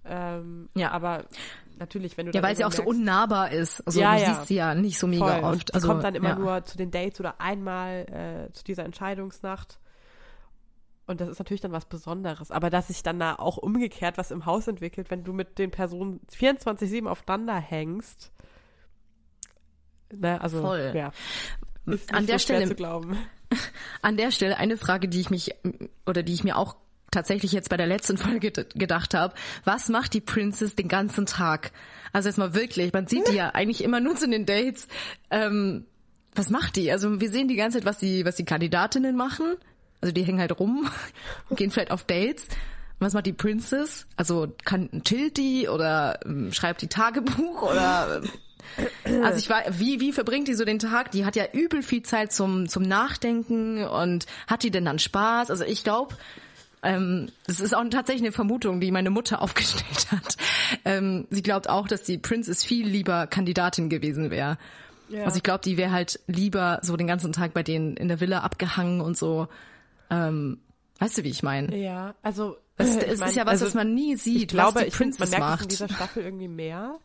Ähm, 0.06 0.70
ja, 0.76 0.92
aber 0.92 1.26
natürlich, 1.80 2.18
wenn 2.18 2.28
du 2.28 2.32
Ja, 2.34 2.44
weil 2.44 2.56
sie 2.56 2.64
auch 2.64 2.70
merkst, 2.70 2.84
so 2.84 2.90
unnahbar 2.90 3.52
ist. 3.52 3.82
Also 3.86 4.00
ja, 4.00 4.16
du 4.16 4.22
ja. 4.22 4.34
siehst 4.34 4.48
sie 4.48 4.56
ja 4.56 4.76
nicht 4.76 5.00
so 5.00 5.08
mega 5.08 5.40
Voll. 5.40 5.56
oft. 5.56 5.74
Also, 5.74 5.88
kommt 5.88 6.04
dann 6.04 6.16
immer 6.16 6.30
ja. 6.30 6.36
nur 6.36 6.66
zu 6.66 6.78
den 6.78 6.92
Dates 6.92 7.20
oder 7.20 7.40
einmal 7.40 8.48
äh, 8.50 8.54
zu 8.54 8.64
dieser 8.64 8.86
Entscheidungsnacht. 8.86 9.80
Und 11.08 11.22
das 11.22 11.30
ist 11.30 11.40
natürlich 11.40 11.62
dann 11.62 11.72
was 11.72 11.86
Besonderes. 11.86 12.52
Aber 12.52 12.70
dass 12.70 12.88
sich 12.88 13.02
dann 13.02 13.20
da 13.20 13.36
auch 13.36 13.58
umgekehrt 13.58 14.18
was 14.18 14.30
im 14.30 14.46
Haus 14.46 14.68
entwickelt, 14.68 15.10
wenn 15.10 15.24
du 15.24 15.34
mit 15.34 15.58
den 15.58 15.72
Personen 15.72 16.20
24-7 16.32 17.08
aufeinander 17.08 17.56
hängst. 17.56 18.32
Ne, 20.14 20.40
also, 20.40 20.62
Voll. 20.62 20.92
ja. 20.96 21.12
Ist 21.86 22.14
an 22.14 22.28
der 22.28 22.38
so 22.38 22.44
Stelle, 22.44 22.76
An 24.02 24.18
der 24.18 24.32
Stelle 24.32 24.58
eine 24.58 24.78
Frage, 24.78 25.08
die 25.08 25.20
ich 25.20 25.30
mich 25.30 25.56
oder 26.06 26.22
die 26.22 26.34
ich 26.34 26.44
mir 26.44 26.58
auch 26.58 26.76
tatsächlich 27.12 27.52
jetzt 27.52 27.70
bei 27.70 27.78
der 27.78 27.88
letzten 27.88 28.18
Folge 28.20 28.52
gedacht 28.52 29.14
habe, 29.14 29.34
was 29.64 29.90
macht 29.90 30.14
die 30.14 30.22
Princess 30.22 30.76
den 30.76 30.88
ganzen 30.88 31.26
Tag? 31.26 31.72
Also 32.12 32.30
jetzt 32.30 32.38
mal 32.38 32.54
wirklich, 32.54 32.92
man 32.94 33.08
sieht 33.08 33.28
die 33.28 33.36
ja 33.36 33.50
eigentlich 33.52 33.84
immer 33.84 34.00
nur 34.00 34.16
zu 34.16 34.28
den 34.30 34.46
Dates. 34.46 34.88
Ähm, 35.30 35.86
was 36.34 36.50
macht 36.50 36.76
die? 36.76 36.92
Also 36.92 37.20
wir 37.20 37.30
sehen 37.30 37.48
die 37.48 37.56
ganze 37.56 37.78
Zeit, 37.80 37.86
was 37.86 37.98
die, 37.98 38.26
was 38.26 38.36
die 38.36 38.46
Kandidatinnen 38.46 39.16
machen. 39.16 39.56
Also 40.02 40.14
die 40.14 40.24
hängen 40.24 40.40
halt 40.40 40.58
rum 40.60 40.90
gehen 41.52 41.72
vielleicht 41.72 41.92
auf 41.92 42.04
Dates. 42.04 42.48
was 43.00 43.14
macht 43.14 43.26
die 43.26 43.34
Princess? 43.34 44.08
Also 44.16 44.54
kann 44.64 45.04
chillt 45.04 45.38
die 45.38 45.68
oder 45.68 46.20
ähm, 46.26 46.52
schreibt 46.54 46.82
die 46.82 46.88
Tagebuch 46.88 47.64
oder 47.64 48.22
ähm, 48.24 48.30
also 49.24 49.38
ich 49.38 49.50
war, 49.50 49.64
wie, 49.72 50.00
wie 50.00 50.12
verbringt 50.12 50.48
die 50.48 50.54
so 50.54 50.66
den 50.66 50.80
Tag? 50.80 51.12
Die 51.12 51.26
hat 51.26 51.36
ja 51.36 51.46
übel 51.54 51.82
viel 51.82 52.04
Zeit 52.04 52.32
zum, 52.32 52.68
zum 52.68 52.84
Nachdenken 52.84 53.84
und 53.84 54.26
hat 54.48 54.64
die 54.64 54.72
denn 54.72 54.86
dann 54.86 55.00
Spaß? 55.00 55.50
Also 55.50 55.64
ich 55.64 55.84
glaube, 55.84 56.16
ähm, 56.84 57.30
das 57.46 57.60
ist 57.60 57.76
auch 57.76 57.84
tatsächlich 57.90 58.24
eine 58.24 58.32
Vermutung, 58.32 58.80
die 58.80 58.92
meine 58.92 59.10
Mutter 59.10 59.42
aufgestellt 59.42 60.12
hat. 60.12 60.38
Ähm, 60.86 61.28
sie 61.30 61.42
glaubt 61.42 61.70
auch, 61.70 61.88
dass 61.88 62.04
die 62.04 62.18
Princess 62.18 62.64
viel 62.64 62.88
lieber 62.88 63.28
Kandidatin 63.28 63.90
gewesen 63.90 64.32
wäre. 64.32 64.58
Ja. 65.10 65.26
Also 65.26 65.38
ich 65.38 65.44
glaube, 65.44 65.62
die 65.64 65.78
wäre 65.78 65.92
halt 65.92 66.20
lieber 66.28 66.80
so 66.84 66.96
den 66.96 67.08
ganzen 67.08 67.34
Tag 67.34 67.54
bei 67.54 67.64
denen 67.64 67.98
in 67.98 68.08
der 68.08 68.20
Villa 68.20 68.40
abgehangen 68.40 69.02
und 69.02 69.18
so. 69.18 69.48
Ähm, 70.12 70.60
weißt 71.00 71.18
du, 71.18 71.24
wie 71.24 71.30
ich 71.30 71.44
meine? 71.44 71.76
Ja, 71.76 72.14
also 72.22 72.58
es, 72.78 72.96
es 72.96 73.20
mein, 73.20 73.30
ist 73.30 73.36
ja 73.36 73.46
was, 73.46 73.54
also, 73.54 73.66
was 73.66 73.74
man 73.74 73.94
nie 73.94 74.16
sieht, 74.16 74.44
ich 74.44 74.48
glaube, 74.48 74.76
was 74.76 74.86
die 74.86 74.92
Princess 74.92 75.30
ich, 75.30 75.38
man 75.38 75.42
merkt 75.42 75.52
macht. 75.52 75.64
in 75.64 75.70
dieser 75.70 75.90
Staffel 75.90 76.24
irgendwie 76.24 76.48
mehr 76.48 77.00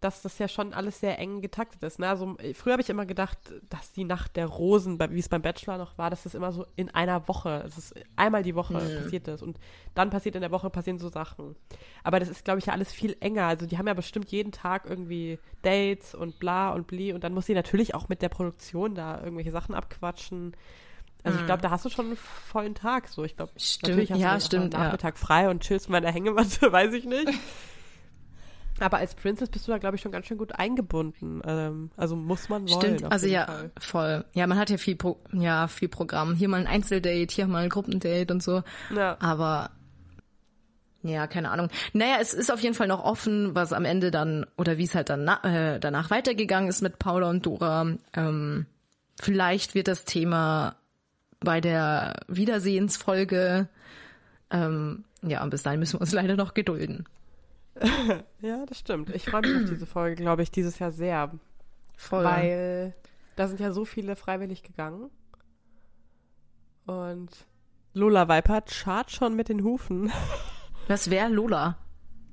dass 0.00 0.22
das 0.22 0.38
ja 0.38 0.48
schon 0.48 0.72
alles 0.72 1.00
sehr 1.00 1.18
eng 1.18 1.42
getaktet 1.42 1.82
ist. 1.82 1.98
Ne? 1.98 2.08
Also 2.08 2.36
früher 2.54 2.72
habe 2.72 2.82
ich 2.82 2.88
immer 2.88 3.04
gedacht, 3.04 3.38
dass 3.68 3.92
die 3.92 4.04
Nacht 4.04 4.36
der 4.36 4.46
Rosen, 4.46 4.98
wie 4.98 5.18
es 5.18 5.28
beim 5.28 5.42
Bachelor 5.42 5.76
noch 5.76 5.98
war, 5.98 6.08
dass 6.08 6.22
das 6.22 6.34
immer 6.34 6.52
so 6.52 6.66
in 6.76 6.88
einer 6.90 7.28
Woche, 7.28 7.62
es 7.66 7.76
ist 7.76 7.94
einmal 8.16 8.42
die 8.42 8.54
Woche 8.54 8.74
mhm. 8.74 9.02
passiert 9.02 9.28
ist 9.28 9.42
und 9.42 9.58
dann 9.94 10.08
passiert 10.08 10.36
in 10.36 10.40
der 10.40 10.50
Woche 10.50 10.70
passieren 10.70 10.98
so 10.98 11.10
Sachen. 11.10 11.54
Aber 12.02 12.18
das 12.18 12.30
ist, 12.30 12.44
glaube 12.44 12.60
ich, 12.60 12.66
ja 12.66 12.72
alles 12.72 12.92
viel 12.92 13.14
enger. 13.20 13.46
Also 13.46 13.66
die 13.66 13.76
haben 13.76 13.86
ja 13.86 13.94
bestimmt 13.94 14.30
jeden 14.30 14.52
Tag 14.52 14.86
irgendwie 14.88 15.38
Dates 15.62 16.14
und 16.14 16.38
bla 16.38 16.70
und 16.70 16.86
bli 16.86 17.12
und 17.12 17.22
dann 17.22 17.34
muss 17.34 17.46
sie 17.46 17.54
natürlich 17.54 17.94
auch 17.94 18.08
mit 18.08 18.22
der 18.22 18.30
Produktion 18.30 18.94
da 18.94 19.22
irgendwelche 19.22 19.52
Sachen 19.52 19.74
abquatschen. 19.74 20.56
Also 21.22 21.38
ich 21.38 21.44
glaube, 21.44 21.60
da 21.60 21.70
hast 21.70 21.84
du 21.84 21.90
schon 21.90 22.06
einen 22.06 22.16
vollen 22.16 22.74
Tag 22.74 23.08
so. 23.08 23.24
Ich 23.24 23.36
glaube, 23.36 23.52
natürlich 23.82 24.10
hast 24.10 24.18
ja, 24.18 24.34
du 24.34 24.40
stimmt, 24.40 24.72
Nachmittag 24.72 25.16
ja. 25.16 25.20
frei 25.20 25.50
und 25.50 25.62
chillst 25.62 25.90
mal 25.90 25.98
in 25.98 26.04
der 26.04 26.12
Hängematte, 26.12 26.72
weiß 26.72 26.94
ich 26.94 27.04
nicht. 27.04 27.28
Aber 28.80 28.98
als 28.98 29.14
Princess 29.14 29.48
bist 29.48 29.68
du 29.68 29.72
da, 29.72 29.78
glaube 29.78 29.96
ich, 29.96 30.02
schon 30.02 30.12
ganz 30.12 30.26
schön 30.26 30.38
gut 30.38 30.58
eingebunden. 30.58 31.42
Ähm, 31.44 31.90
also 31.96 32.16
muss 32.16 32.48
man 32.48 32.68
wollen. 32.68 32.80
Stimmt, 32.98 33.12
also 33.12 33.26
ja, 33.26 33.46
Fall. 33.46 33.70
voll. 33.78 34.24
Ja, 34.32 34.46
man 34.46 34.58
hat 34.58 34.70
ja 34.70 34.78
viel, 34.78 34.96
Pro 34.96 35.18
ja, 35.32 35.68
viel 35.68 35.88
Programm. 35.88 36.34
Hier 36.34 36.48
mal 36.48 36.60
ein 36.60 36.66
Einzeldate, 36.66 37.34
hier 37.34 37.46
mal 37.46 37.64
ein 37.64 37.68
Gruppendate 37.68 38.32
und 38.32 38.42
so. 38.42 38.62
Ja. 38.94 39.16
Aber 39.20 39.70
ja, 41.02 41.26
keine 41.26 41.50
Ahnung. 41.50 41.68
Naja, 41.92 42.16
es 42.20 42.34
ist 42.34 42.52
auf 42.52 42.60
jeden 42.60 42.74
Fall 42.74 42.88
noch 42.88 43.04
offen, 43.04 43.54
was 43.54 43.72
am 43.72 43.84
Ende 43.84 44.10
dann, 44.10 44.46
oder 44.56 44.76
wie 44.76 44.84
es 44.84 44.94
halt 44.94 45.08
dann 45.08 45.26
äh, 45.28 45.80
danach 45.80 46.10
weitergegangen 46.10 46.68
ist 46.68 46.82
mit 46.82 46.98
Paula 46.98 47.30
und 47.30 47.46
Dora. 47.46 47.86
Ähm, 48.12 48.66
vielleicht 49.20 49.74
wird 49.74 49.88
das 49.88 50.04
Thema 50.04 50.76
bei 51.40 51.60
der 51.62 52.20
Wiedersehensfolge, 52.28 53.68
ähm, 54.50 55.04
ja, 55.22 55.42
und 55.42 55.50
bis 55.50 55.62
dahin 55.62 55.80
müssen 55.80 55.94
wir 55.94 56.02
uns 56.02 56.12
leider 56.12 56.36
noch 56.36 56.52
gedulden. 56.52 57.06
ja, 58.40 58.66
das 58.66 58.78
stimmt. 58.78 59.14
Ich 59.14 59.24
freue 59.24 59.42
mich 59.42 59.56
auf 59.56 59.70
diese 59.70 59.86
Folge, 59.86 60.16
glaube 60.16 60.42
ich, 60.42 60.50
dieses 60.50 60.78
Jahr 60.78 60.90
sehr. 60.90 61.30
Voll. 61.96 62.24
Weil 62.24 62.94
da 63.36 63.48
sind 63.48 63.60
ja 63.60 63.72
so 63.72 63.84
viele 63.84 64.16
freiwillig 64.16 64.62
gegangen. 64.62 65.10
Und 66.86 67.30
Lola 67.94 68.28
Weipert 68.28 68.70
schart 68.70 69.10
schon 69.10 69.34
mit 69.34 69.48
den 69.48 69.62
Hufen. 69.62 70.12
Was 70.88 71.10
wäre 71.10 71.28
Lola? 71.28 71.78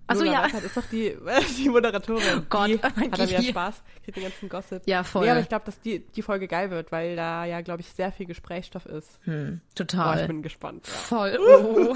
Also 0.08 0.24
ja. 0.24 0.44
Weipert 0.44 0.64
ist 0.64 0.78
doch 0.78 0.86
die, 0.86 1.16
die 1.58 1.70
Moderatorin. 1.70 2.40
Oh 2.40 2.42
Gott, 2.50 2.70
die 2.70 2.82
hat 2.82 2.94
dann 3.20 3.30
ja 3.30 3.42
Spaß, 3.42 3.84
kriegt 4.04 4.18
den 4.18 4.24
ganzen 4.24 4.50
Gossip. 4.50 4.82
Ja, 4.86 5.04
voll. 5.04 5.26
Nee, 5.26 5.32
aber 5.32 5.42
ich 5.42 5.50
glaube, 5.50 5.66
dass 5.66 5.80
die, 5.82 6.00
die 6.00 6.22
Folge 6.22 6.48
geil 6.48 6.72
wird, 6.72 6.92
weil 6.92 7.16
da 7.16 7.46
ja, 7.46 7.62
glaube 7.62 7.82
ich, 7.82 7.90
sehr 7.90 8.12
viel 8.12 8.26
Gesprächsstoff 8.26 8.86
ist. 8.86 9.20
Hm, 9.24 9.60
total. 9.76 10.16
Boah, 10.16 10.22
ich 10.22 10.28
bin 10.28 10.42
gespannt. 10.42 10.88
Ja. 10.88 10.94
Voll. 10.94 11.38
Oh. 11.40 11.96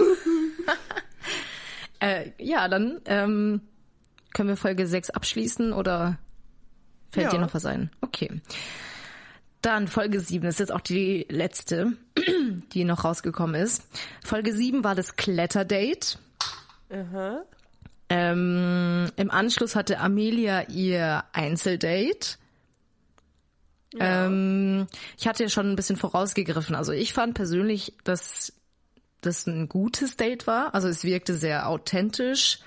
Äh, 2.02 2.32
ja, 2.39 2.68
dann 2.68 2.99
ähm, 3.06 3.62
können 4.34 4.49
wir 4.49 4.58
Folge 4.58 4.88
6 4.88 5.12
abschließen 5.12 5.72
oder 5.72 6.18
fällt 7.12 7.26
ja. 7.26 7.32
dir 7.32 7.39
noch 7.39 7.54
was 7.54 7.66
ein? 7.66 7.91
Okay. 8.02 8.41
Dann 9.62 9.88
Folge 9.88 10.20
7, 10.20 10.43
das 10.43 10.56
ist 10.56 10.60
jetzt 10.60 10.72
auch 10.72 10.82
die 10.82 11.28
letzte, 11.30 11.93
die 12.74 12.84
noch 12.84 13.04
rausgekommen 13.04 13.62
ist. 13.62 13.84
Folge 14.24 14.52
7 14.52 14.84
war 14.84 14.95
das 14.95 15.16
Kletterdate. 15.16 16.18
Aha. 16.89 17.43
Ähm, 18.10 19.12
Im 19.16 19.30
Anschluss 19.30 19.76
hatte 19.76 19.99
Amelia 19.99 20.64
ihr 20.70 21.24
Einzeldate. 21.34 22.38
Ja. 23.93 24.26
Ähm, 24.26 24.88
ich 25.20 25.28
hatte 25.28 25.43
ja 25.43 25.49
schon 25.49 25.70
ein 25.70 25.76
bisschen 25.76 25.97
vorausgegriffen. 25.97 26.76
Also 26.76 26.93
ich 26.93 27.14
fand 27.14 27.36
persönlich, 27.36 27.93
dass 28.04 28.54
das 29.22 29.47
ein 29.47 29.69
gutes 29.69 30.17
Date 30.17 30.47
war. 30.47 30.74
Also 30.74 30.88
es 30.88 31.03
wirkte 31.03 31.36
sehr 31.36 31.69
authentisch. 31.69 32.59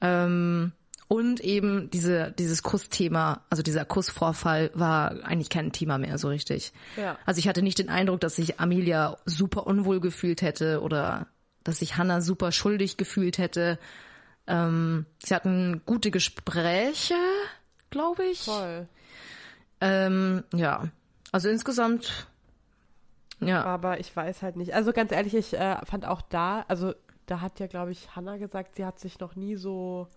Ähm, 0.00 0.72
und 1.08 1.40
eben 1.40 1.88
diese, 1.90 2.32
dieses 2.32 2.62
Kussthema, 2.64 3.44
also 3.48 3.62
dieser 3.62 3.84
Kussvorfall 3.84 4.70
war 4.74 5.24
eigentlich 5.24 5.50
kein 5.50 5.70
Thema 5.70 5.98
mehr 5.98 6.18
so 6.18 6.28
richtig. 6.28 6.72
Ja. 6.96 7.16
Also 7.24 7.38
ich 7.38 7.46
hatte 7.46 7.62
nicht 7.62 7.78
den 7.78 7.88
Eindruck, 7.88 8.20
dass 8.20 8.36
sich 8.36 8.58
Amelia 8.58 9.16
super 9.24 9.66
unwohl 9.66 10.00
gefühlt 10.00 10.42
hätte 10.42 10.80
oder 10.80 11.28
dass 11.62 11.78
sich 11.78 11.96
Hannah 11.96 12.20
super 12.20 12.50
schuldig 12.50 12.96
gefühlt 12.96 13.38
hätte. 13.38 13.78
Ähm, 14.48 15.06
sie 15.24 15.34
hatten 15.34 15.82
gute 15.86 16.10
Gespräche, 16.10 17.14
glaube 17.90 18.24
ich. 18.24 18.42
Voll. 18.42 18.88
Ähm, 19.80 20.42
ja, 20.54 20.88
also 21.30 21.48
insgesamt 21.48 22.26
ja. 23.40 23.62
Aber 23.64 24.00
ich 24.00 24.14
weiß 24.14 24.42
halt 24.42 24.56
nicht. 24.56 24.74
Also 24.74 24.92
ganz 24.92 25.12
ehrlich, 25.12 25.34
ich 25.34 25.54
äh, 25.54 25.76
fand 25.84 26.06
auch 26.06 26.22
da, 26.22 26.64
also 26.68 26.94
da 27.26 27.40
hat 27.40 27.60
ja, 27.60 27.66
glaube 27.66 27.92
ich, 27.92 28.14
Hannah 28.14 28.36
gesagt, 28.36 28.76
sie 28.76 28.84
hat 28.84 28.98
sich 28.98 29.18
noch 29.18 29.36
nie 29.36 29.56
so. 29.56 30.08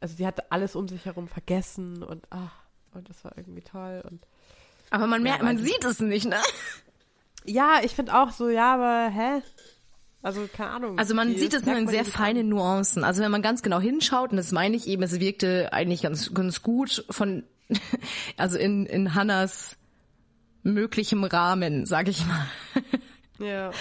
Also 0.00 0.16
sie 0.16 0.26
hat 0.26 0.50
alles 0.50 0.74
um 0.74 0.88
sich 0.88 1.04
herum 1.06 1.28
vergessen 1.28 2.02
und 2.02 2.26
ach, 2.30 2.52
und 2.92 3.08
das 3.08 3.24
war 3.24 3.36
irgendwie 3.36 3.62
toll. 3.62 4.02
Und, 4.08 4.26
aber 4.90 5.06
man 5.06 5.22
merkt, 5.22 5.38
ja, 5.38 5.44
man 5.44 5.58
sieht 5.58 5.84
es 5.84 6.00
nicht, 6.00 6.26
ne? 6.26 6.40
Ja, 7.44 7.80
ich 7.82 7.94
finde 7.94 8.14
auch 8.14 8.30
so, 8.30 8.48
ja, 8.48 8.74
aber 8.74 9.10
hä? 9.10 9.42
Also 10.22 10.48
keine 10.52 10.70
Ahnung. 10.70 10.98
Also 10.98 11.14
man 11.14 11.36
sieht 11.36 11.52
es 11.54 11.66
nur 11.66 11.76
in 11.76 11.88
sehr 11.88 12.04
feinen 12.04 12.48
Nuancen. 12.48 13.02
Also 13.02 13.22
wenn 13.22 13.30
man 13.30 13.42
ganz 13.42 13.62
genau 13.62 13.80
hinschaut, 13.80 14.30
und 14.30 14.36
das 14.36 14.52
meine 14.52 14.76
ich 14.76 14.86
eben, 14.86 15.02
es 15.02 15.18
wirkte 15.18 15.72
eigentlich 15.72 16.02
ganz, 16.02 16.32
ganz 16.32 16.62
gut 16.62 17.04
von, 17.10 17.44
also 18.36 18.56
in, 18.56 18.86
in 18.86 19.14
Hannas 19.14 19.76
möglichem 20.62 21.24
Rahmen, 21.24 21.86
sag 21.86 22.08
ich 22.08 22.26
mal. 22.26 22.46
Ja. 23.38 23.72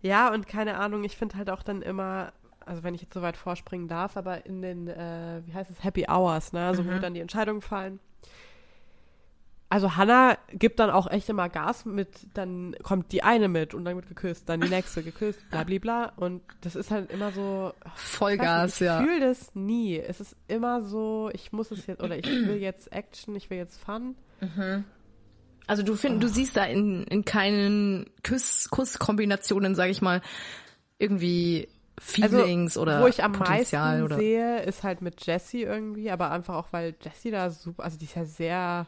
Ja, 0.00 0.32
und 0.32 0.46
keine 0.46 0.78
Ahnung, 0.78 1.04
ich 1.04 1.16
finde 1.16 1.36
halt 1.36 1.50
auch 1.50 1.62
dann 1.62 1.82
immer, 1.82 2.32
also 2.64 2.82
wenn 2.82 2.94
ich 2.94 3.02
jetzt 3.02 3.14
so 3.14 3.20
weit 3.20 3.36
vorspringen 3.36 3.88
darf, 3.88 4.16
aber 4.16 4.46
in 4.46 4.62
den, 4.62 4.88
äh, 4.88 5.42
wie 5.44 5.52
heißt 5.52 5.70
es, 5.70 5.84
Happy 5.84 6.06
Hours, 6.08 6.52
ne, 6.52 6.66
also 6.66 6.86
wo 6.86 6.98
dann 6.98 7.14
die 7.14 7.20
Entscheidungen 7.20 7.60
fallen. 7.60 8.00
Also 9.70 9.96
Hannah 9.96 10.38
gibt 10.50 10.80
dann 10.80 10.88
auch 10.88 11.10
echt 11.10 11.28
immer 11.28 11.50
Gas 11.50 11.84
mit, 11.84 12.08
dann 12.32 12.74
kommt 12.82 13.12
die 13.12 13.22
eine 13.22 13.48
mit 13.48 13.74
und 13.74 13.84
dann 13.84 13.96
wird 13.96 14.08
geküsst, 14.08 14.48
dann 14.48 14.62
die 14.62 14.68
nächste 14.68 15.02
geküsst, 15.02 15.40
bla 15.50 15.64
bla 15.64 15.78
bla. 15.78 16.12
Und 16.16 16.40
das 16.62 16.74
ist 16.74 16.90
halt 16.90 17.10
immer 17.10 17.32
so, 17.32 17.74
Vollgas, 17.94 18.80
ich 18.80 18.86
ja. 18.86 19.02
fühle 19.02 19.20
das 19.20 19.54
nie. 19.54 19.98
Es 19.98 20.22
ist 20.22 20.36
immer 20.46 20.82
so, 20.82 21.28
ich 21.34 21.52
muss 21.52 21.70
es 21.70 21.86
jetzt, 21.86 22.02
oder 22.02 22.16
ich 22.16 22.24
will 22.26 22.56
jetzt 22.56 22.90
Action, 22.92 23.36
ich 23.36 23.50
will 23.50 23.58
jetzt 23.58 23.78
Fun. 23.78 24.14
Also 25.68 25.82
du 25.82 25.94
find, 25.96 26.22
du 26.22 26.28
siehst 26.28 26.56
da 26.56 26.64
in, 26.64 27.04
in 27.04 27.24
keinen 27.24 28.10
Kuss, 28.26 28.68
Kusskombinationen, 28.70 29.74
sag 29.74 29.90
ich 29.90 30.00
mal, 30.00 30.22
irgendwie 30.98 31.68
Feelings 32.00 32.78
oder 32.78 32.92
Also, 32.92 33.04
wo 33.04 33.08
ich 33.08 33.22
am 33.22 33.32
Potenzial 33.32 34.00
meisten 34.00 34.04
oder. 34.04 34.16
sehe, 34.16 34.62
ist 34.62 34.82
halt 34.82 35.02
mit 35.02 35.24
Jessie 35.26 35.62
irgendwie, 35.62 36.10
aber 36.10 36.30
einfach 36.30 36.54
auch, 36.54 36.68
weil 36.70 36.94
Jessie 37.02 37.30
da 37.30 37.50
super, 37.50 37.84
also 37.84 37.98
die 37.98 38.06
ist 38.06 38.16
ja 38.16 38.24
sehr 38.24 38.86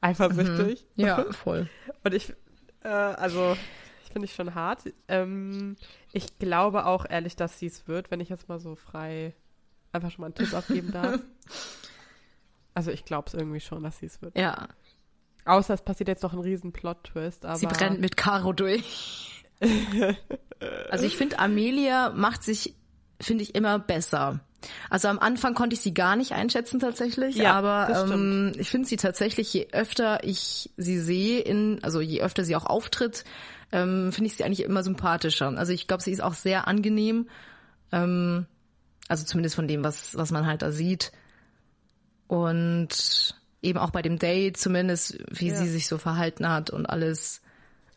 eifersüchtig. 0.00 0.86
Ja, 0.96 1.24
voll. 1.32 1.68
Und 2.04 2.14
ich, 2.14 2.32
äh, 2.84 2.88
also, 2.88 3.54
ich 4.04 4.12
finde 4.12 4.24
ich 4.24 4.34
schon 4.34 4.54
hart. 4.54 4.84
Ähm, 5.08 5.76
ich 6.12 6.38
glaube 6.38 6.86
auch 6.86 7.04
ehrlich, 7.08 7.36
dass 7.36 7.58
sie 7.58 7.66
es 7.66 7.86
wird, 7.86 8.10
wenn 8.10 8.20
ich 8.20 8.30
jetzt 8.30 8.48
mal 8.48 8.58
so 8.58 8.76
frei 8.76 9.34
einfach 9.92 10.10
schon 10.10 10.22
mal 10.22 10.26
einen 10.26 10.34
Tipp 10.34 10.54
abgeben 10.54 10.90
darf. 10.90 11.20
Also 12.74 12.90
ich 12.90 13.04
glaube 13.04 13.28
es 13.28 13.34
irgendwie 13.34 13.60
schon, 13.60 13.82
dass 13.82 13.98
sie 13.98 14.06
es 14.06 14.22
wird. 14.22 14.34
Ja, 14.34 14.66
Außer 15.44 15.74
es 15.74 15.82
passiert 15.82 16.08
jetzt 16.08 16.22
noch 16.22 16.32
ein 16.32 16.38
riesen 16.38 16.72
Plot-Twist, 16.72 17.44
aber... 17.44 17.56
sie 17.56 17.66
brennt 17.66 18.00
mit 18.00 18.16
Caro 18.16 18.52
durch. 18.52 19.44
also 20.90 21.04
ich 21.04 21.16
finde, 21.16 21.38
Amelia 21.38 22.10
macht 22.10 22.42
sich, 22.42 22.74
finde 23.20 23.42
ich, 23.42 23.54
immer 23.54 23.78
besser. 23.78 24.40
Also 24.90 25.08
am 25.08 25.18
Anfang 25.18 25.54
konnte 25.54 25.74
ich 25.74 25.80
sie 25.80 25.94
gar 25.94 26.14
nicht 26.16 26.32
einschätzen 26.32 26.78
tatsächlich, 26.78 27.36
Ja, 27.36 27.54
aber 27.54 28.06
ähm, 28.08 28.52
ich 28.56 28.70
finde 28.70 28.88
sie 28.88 28.96
tatsächlich, 28.96 29.52
je 29.52 29.68
öfter 29.72 30.22
ich 30.22 30.70
sie 30.76 30.98
sehe, 31.00 31.40
in, 31.40 31.82
also 31.82 32.00
je 32.00 32.22
öfter 32.22 32.44
sie 32.44 32.54
auch 32.54 32.66
auftritt, 32.66 33.24
ähm, 33.72 34.12
finde 34.12 34.28
ich 34.28 34.36
sie 34.36 34.44
eigentlich 34.44 34.62
immer 34.62 34.82
sympathischer. 34.82 35.48
Also 35.56 35.72
ich 35.72 35.88
glaube, 35.88 36.02
sie 36.02 36.12
ist 36.12 36.22
auch 36.22 36.34
sehr 36.34 36.68
angenehm, 36.68 37.28
ähm, 37.90 38.46
also 39.08 39.24
zumindest 39.24 39.56
von 39.56 39.66
dem, 39.66 39.82
was, 39.82 40.16
was 40.16 40.30
man 40.30 40.46
halt 40.46 40.62
da 40.62 40.70
sieht. 40.70 41.12
Und 42.28 43.34
eben 43.62 43.78
auch 43.78 43.90
bei 43.90 44.02
dem 44.02 44.18
Date 44.18 44.56
zumindest, 44.56 45.18
wie 45.30 45.48
Ja. 45.48 45.56
sie 45.56 45.68
sich 45.68 45.86
so 45.86 45.98
verhalten 45.98 46.48
hat 46.48 46.70
und 46.70 46.86
alles. 46.86 47.40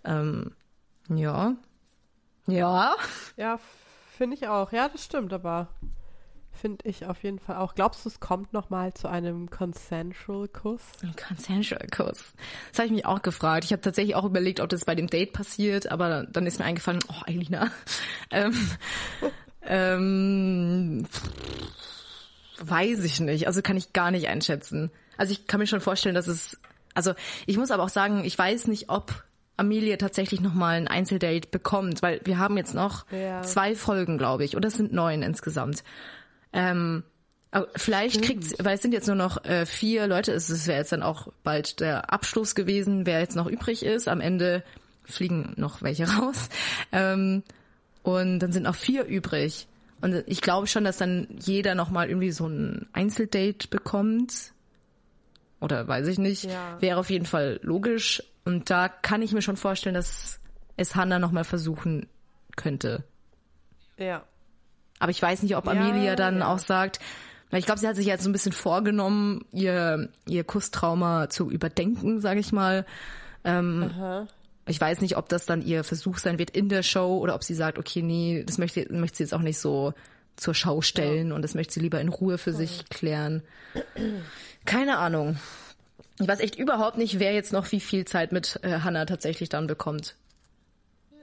Ähm, 0.04 0.52
ja. 1.10 1.56
Ja. 2.48 2.96
Ja, 3.38 3.60
finde 4.18 4.36
ich 4.36 4.48
auch. 4.48 4.72
Ja, 4.72 4.88
das 4.90 5.04
stimmt, 5.04 5.34
aber 5.34 5.68
finde 6.54 6.88
ich 6.88 7.06
auf 7.06 7.22
jeden 7.24 7.40
Fall 7.40 7.58
auch. 7.58 7.76
Glaubst 7.76 8.06
du, 8.06 8.10
es 8.10 8.20
kommt 8.20 8.54
noch 8.54 8.70
mal 8.70 8.94
zu 8.94 9.08
einem 9.10 9.50
consensual 9.50 10.48
Kuss? 10.48 10.82
Ein 11.04 11.16
Consensual 11.16 11.86
Kuss. 11.96 12.24
Das 12.72 12.80
habe 12.80 12.86
ich 12.86 12.92
mich 12.94 13.06
auch 13.06 13.22
gefragt. 13.22 13.66
Ich 13.66 13.72
habe 13.72 13.82
tatsächlich 13.82 14.16
auch 14.16 14.24
überlegt, 14.26 14.60
ob 14.62 14.70
das 14.70 14.86
bei 14.86 14.96
dem 14.96 15.08
Date 15.08 15.34
passiert, 15.34 15.92
aber 15.92 16.26
dann 16.26 16.46
ist 16.48 16.60
mir 16.60 16.66
eingefallen, 16.66 17.02
oh, 17.10 17.22
Eilina. 17.26 17.72
ähm, 18.32 18.54
ähm, 19.64 21.08
weiß 22.60 23.04
ich 23.04 23.20
nicht. 23.20 23.48
Also 23.48 23.62
kann 23.62 23.78
ich 23.78 23.94
gar 23.94 24.12
nicht 24.12 24.28
einschätzen. 24.28 24.92
Also 25.18 25.32
ich 25.32 25.48
kann 25.48 25.60
mir 25.60 25.68
schon 25.68 25.82
vorstellen, 25.82 26.16
dass 26.16 26.28
es. 26.28 26.60
Also 26.94 27.14
ich 27.46 27.58
muss 27.58 27.72
aber 27.72 27.84
auch 27.84 27.90
sagen, 27.90 28.24
ich 28.24 28.38
weiß 28.38 28.68
nicht, 28.68 28.90
ob 28.90 29.24
Amelia 29.58 29.98
tatsächlich 29.98 30.42
noch 30.42 30.54
mal 30.54 30.76
ein 30.76 30.88
Einzeldate 30.88 31.48
bekommt, 31.50 32.02
weil 32.02 32.22
wir 32.24 32.40
haben 32.40 32.58
jetzt 32.58 32.74
noch 32.74 33.06
Ja. 33.12 33.42
zwei 33.44 33.76
Folgen, 33.76 34.18
glaube 34.18 34.44
ich, 34.44 34.56
oder 34.56 34.68
es 34.68 34.76
sind 34.76 34.94
neun 34.94 35.22
insgesamt. 35.22 35.84
Ähm, 36.54 37.04
vielleicht 37.76 38.22
kriegt, 38.22 38.64
weil 38.64 38.76
es 38.76 38.82
sind 38.82 38.94
jetzt 38.94 39.08
nur 39.08 39.16
noch 39.16 39.44
äh, 39.46 39.66
vier 39.66 40.08
Leute, 40.08 40.34
es 40.34 40.50
es 40.50 40.68
wäre 40.68 40.80
jetzt 40.80 40.92
dann 40.92 41.04
auch 41.04 41.30
bald 41.44 41.80
der 41.80 42.12
Abschluss 42.12 42.56
gewesen, 42.56 43.06
wer 43.06 43.20
jetzt 43.20 43.36
noch 43.36 43.48
übrig 43.48 43.84
ist. 43.84 44.08
Am 44.08 44.20
Ende 44.22 44.64
fliegen 45.06 45.54
noch 45.56 45.82
welche 45.82 46.08
raus. 46.18 46.50
Ähm, 46.92 47.44
und 48.04 48.40
dann 48.40 48.52
sind 48.52 48.64
noch 48.64 48.76
vier 48.76 49.06
übrig. 49.06 49.68
Und 50.02 50.24
ich 50.28 50.42
glaube 50.42 50.68
schon, 50.68 50.84
dass 50.84 50.98
dann 50.98 51.28
jeder 51.40 51.76
nochmal 51.76 52.10
irgendwie 52.10 52.32
so 52.32 52.46
ein 52.48 52.88
Einzeldate 52.94 53.68
bekommt. 53.70 54.52
Oder 55.62 55.88
weiß 55.88 56.08
ich 56.08 56.18
nicht. 56.18 56.46
Ja. 56.46 56.82
Wäre 56.82 57.00
auf 57.00 57.10
jeden 57.10 57.26
Fall 57.26 57.60
logisch. 57.64 58.22
Und 58.44 58.70
da 58.70 58.90
kann 58.90 59.22
ich 59.22 59.32
mir 59.32 59.42
schon 59.42 59.58
vorstellen, 59.58 59.96
dass 59.96 60.40
es 60.78 60.96
Hannah 60.96 61.20
nochmal 61.20 61.44
versuchen 61.44 62.08
könnte. 62.56 63.04
Ja. 63.98 64.24
Aber 65.00 65.12
ich 65.12 65.22
weiß 65.22 65.44
nicht, 65.44 65.56
ob 65.56 65.66
Ja, 65.66 65.72
Amelia 65.72 66.16
dann 66.16 66.40
ja. 66.40 66.54
auch 66.54 66.60
sagt, 66.60 67.00
weil 67.50 67.60
ich 67.60 67.66
glaube, 67.66 67.80
sie 67.80 67.88
hat 67.88 67.96
sich 67.96 68.06
jetzt 68.06 68.24
so 68.24 68.30
ein 68.30 68.34
bisschen 68.34 68.52
vorgenommen, 68.52 69.46
ihr, 69.52 70.10
ihr 70.28 70.44
Kusstrauma 70.44 71.30
zu 71.30 71.50
überdenken, 71.50 72.20
sage 72.20 72.40
ich 72.40 72.52
mal. 72.52 72.86
Ähm, 73.44 74.28
ich 74.68 74.82
weiß 74.82 75.02
nicht, 75.02 75.16
ob 75.18 75.30
das 75.30 75.46
dann 75.46 75.62
ihr 75.62 75.84
Versuch 75.84 76.18
sein 76.18 76.40
wird 76.40 76.50
in 76.52 76.70
der 76.70 76.84
Show 76.84 77.18
oder 77.18 77.36
ob 77.36 77.44
sie 77.44 77.54
sagt, 77.54 77.78
okay, 77.78 78.02
nee, 78.02 78.44
das 78.46 78.58
möchte, 78.58 78.92
möchte 78.92 79.18
sie 79.18 79.24
jetzt 79.24 79.34
auch 79.34 79.42
nicht 79.42 79.60
so 79.60 79.94
zur 80.36 80.54
Schau 80.54 80.82
stellen 80.82 81.32
und 81.32 81.44
das 81.44 81.54
möchte 81.54 81.76
sie 81.76 81.80
lieber 81.80 82.02
in 82.02 82.10
Ruhe 82.10 82.38
für 82.38 82.52
sich 82.52 82.90
klären. 82.90 83.42
Keine 84.66 84.98
Ahnung. 84.98 85.38
Ich 86.20 86.28
weiß 86.28 86.40
echt 86.40 86.56
überhaupt 86.56 86.98
nicht, 86.98 87.20
wer 87.20 87.34
jetzt 87.34 87.52
noch 87.54 87.72
wie 87.72 87.80
viel 87.80 88.06
Zeit 88.06 88.32
mit 88.32 88.60
äh, 88.64 88.80
Hannah 88.80 89.06
tatsächlich 89.06 89.50
dann 89.50 89.68
bekommt. 89.68 90.16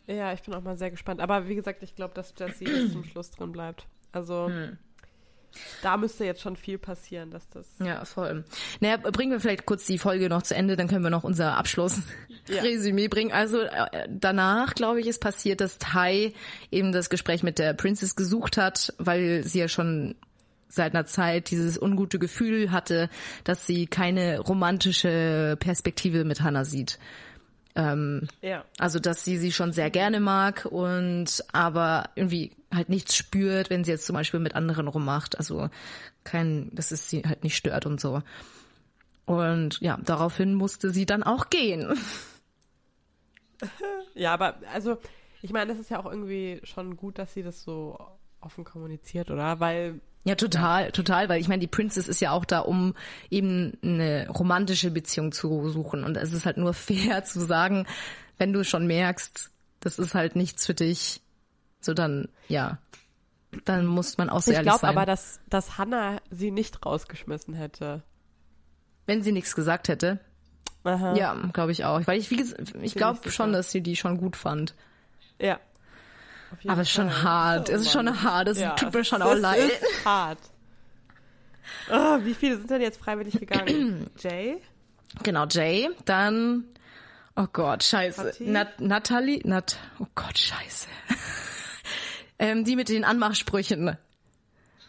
Ja, 0.07 0.33
ich 0.33 0.43
bin 0.43 0.53
auch 0.55 0.63
mal 0.63 0.77
sehr 0.77 0.91
gespannt. 0.91 1.21
Aber 1.21 1.49
wie 1.49 1.55
gesagt, 1.55 1.83
ich 1.83 1.95
glaube, 1.95 2.15
dass 2.15 2.35
Jessie 2.39 2.65
bis 2.65 2.93
zum 2.93 3.05
Schluss 3.05 3.31
drin 3.31 3.53
bleibt. 3.53 3.87
Also 4.11 4.49
Hm. 4.49 4.77
da 5.83 5.97
müsste 5.97 6.25
jetzt 6.25 6.43
schon 6.43 6.57
viel 6.57 6.77
passieren, 6.79 7.31
dass 7.31 7.49
das. 7.49 7.67
Ja, 7.79 8.05
voll. 8.05 8.45
Naja, 8.81 8.97
bringen 8.99 9.33
wir 9.33 9.41
vielleicht 9.41 9.65
kurz 9.65 9.87
die 9.87 9.99
Folge 9.99 10.29
noch 10.29 10.43
zu 10.43 10.55
Ende, 10.55 10.77
dann 10.77 10.89
können 10.89 11.05
wir 11.05 11.11
noch 11.11 11.25
unser 11.25 11.57
Abschluss-Resümee 11.57 13.09
bringen. 13.09 13.33
Also 13.33 13.61
äh, 13.61 14.09
danach, 14.11 14.75
glaube 14.75 15.01
ich, 15.01 15.07
ist 15.07 15.21
passiert, 15.21 15.61
dass 15.63 15.79
Tai 15.79 16.33
eben 16.71 16.93
das 16.93 17.09
Gespräch 17.09 17.43
mit 17.43 17.59
der 17.59 17.73
Princess 17.73 18.17
gesucht 18.17 18.57
hat, 18.59 18.93
weil 18.99 19.45
sie 19.45 19.61
ja 19.61 19.69
schon 19.69 20.17
seit 20.75 20.95
einer 20.95 21.07
Zeit 21.07 21.51
dieses 21.51 21.81
ungute 21.81 22.19
Gefühl 22.19 22.71
hatte, 22.71 23.09
dass 23.45 23.67
sie 23.67 23.87
keine 23.87 24.41
romantische 24.41 25.57
Perspektive 25.61 26.25
mit 26.25 26.43
Hannah 26.43 26.65
sieht. 26.65 26.99
Ja. 27.75 28.65
Also, 28.79 28.99
dass 28.99 29.25
sie 29.25 29.39
sie 29.39 29.51
schon 29.51 29.73
sehr 29.73 29.89
gerne 29.89 30.21
mag 30.21 30.67
und 30.71 31.43
aber 31.55 32.11
irgendwie 32.17 32.53
halt 32.71 32.91
nichts 32.91 33.17
spürt, 33.17 33.71
wenn 33.71 33.83
sie 33.83 33.93
jetzt 33.93 34.05
zum 34.07 34.15
Beispiel 34.15 34.41
mit 34.41 34.55
anderen 34.55 34.89
rummacht. 34.89 35.39
Also 35.39 35.71
kein, 36.25 36.69
dass 36.75 36.91
es 36.91 37.09
sie 37.09 37.23
halt 37.23 37.45
nicht 37.45 37.57
stört 37.57 37.87
und 37.87 38.01
so. 38.01 38.23
Und 39.25 39.81
ja, 39.81 39.99
daraufhin 40.05 40.55
musste 40.55 40.91
sie 40.91 41.07
dann 41.07 41.23
auch 41.23 41.51
gehen. 41.51 41.95
Ja, 44.15 44.35
aber 44.35 44.57
also, 44.73 44.99
ich 45.41 45.53
meine, 45.53 45.71
das 45.71 45.81
ist 45.81 45.89
ja 45.89 46.01
auch 46.01 46.11
irgendwie 46.11 46.61
schon 46.65 46.97
gut, 46.97 47.19
dass 47.19 47.33
sie 47.33 47.45
das 47.45 47.63
so 47.63 47.97
offen 48.41 48.65
kommuniziert, 48.65 49.31
oder? 49.31 49.61
Weil 49.61 50.01
Ja, 50.25 50.37
total, 50.37 50.93
total, 50.93 51.29
weil 51.29 51.41
ich 51.41 51.49
meine, 51.49 51.61
die 51.61 51.67
Princess 51.67 52.07
ist 52.07 52.21
ja 52.21 52.31
auch 52.31 52.45
da, 52.45 52.61
um 52.61 52.95
eben 53.31 53.77
eine 53.83 54.29
romantische 54.29 54.91
Beziehung 54.91 55.33
zu 55.33 55.69
suchen. 55.69 56.05
Und 56.05 56.17
es 56.17 56.33
ist 56.33 56.47
halt 56.47 56.59
nur 56.59 56.75
fair 56.75 57.25
zu 57.25 57.41
sagen, 57.41 57.87
wenn 58.39 58.53
du 58.53 58.65
schon 58.65 58.87
merkst, 58.87 59.51
das 59.81 59.99
ist 59.99 60.15
halt 60.15 60.37
nichts 60.37 60.65
für 60.67 60.75
dich, 60.75 61.21
so 61.81 61.93
dann, 61.93 62.29
ja, 62.49 62.79
dann 63.65 63.87
muss 63.87 64.17
man 64.17 64.31
auch 64.31 64.41
so 64.41 64.53
ich 64.53 64.57
ehrlich 64.57 64.69
glaube 64.69 64.81
sein. 64.81 64.91
aber, 64.91 65.07
dass, 65.07 65.41
dass 65.49 65.77
Hannah 65.77 66.21
sie 66.31 66.51
nicht 66.51 66.87
rausgeschmissen 66.87 67.55
hätte. 67.55 68.03
wenn 69.07 69.23
sie 69.23 69.33
nichts 69.33 69.57
gesagt 69.57 69.89
hätte, 69.89 70.21
Aha. 70.85 71.15
Ja, 71.15 71.35
glaube 71.53 71.73
ich 71.73 71.85
auch. 71.85 72.05
Weil 72.07 72.19
ich, 72.19 72.31
wie 72.31 72.37
gesagt, 72.37 72.75
ich 72.81 72.95
glaube 72.95 73.31
schon, 73.31 73.53
dass 73.53 73.71
sie 73.71 73.83
die 73.83 73.97
schon 73.97 74.19
gut 74.19 74.37
fand. 74.37 74.75
Ja. 75.39 75.61
Aber 76.69 76.83
es 76.83 76.89
ist 76.89 76.95
schon 76.95 77.11
Fall. 77.11 77.23
hart. 77.23 77.71
Oh 77.71 77.73
es 77.75 77.81
ist 77.83 77.93
schon 77.93 78.23
hart. 78.23 78.49
Es 78.49 78.59
Ja, 78.59 78.71
tut 78.75 78.93
mir 78.95 79.01
es- 79.01 79.09
schon 79.09 79.23
auch 79.23 79.33
es 79.33 79.41
leid. 79.41 79.71
ist 79.71 80.05
hart. 80.05 80.39
Oh, 81.91 82.19
wie 82.23 82.35
viele 82.35 82.57
sind 82.59 82.71
denn 82.71 82.81
jetzt 82.83 83.01
freiwillig 83.01 83.39
gegangen? 83.39 84.11
Jay? 84.19 84.59
Genau, 85.23 85.47
Jay. 85.47 85.89
Dann, 86.05 86.65
oh 87.37 87.47
Gott, 87.53 87.83
scheiße. 87.83 88.35
Nat 88.41 88.81
Natalie, 88.81 89.41
Nat, 89.45 89.79
oh 89.99 90.07
Gott, 90.15 90.39
scheiße. 90.39 90.87
ähm, 92.39 92.65
die 92.65 92.77
mit 92.77 92.89
den 92.89 93.05
Anmachsprüchen. 93.05 93.97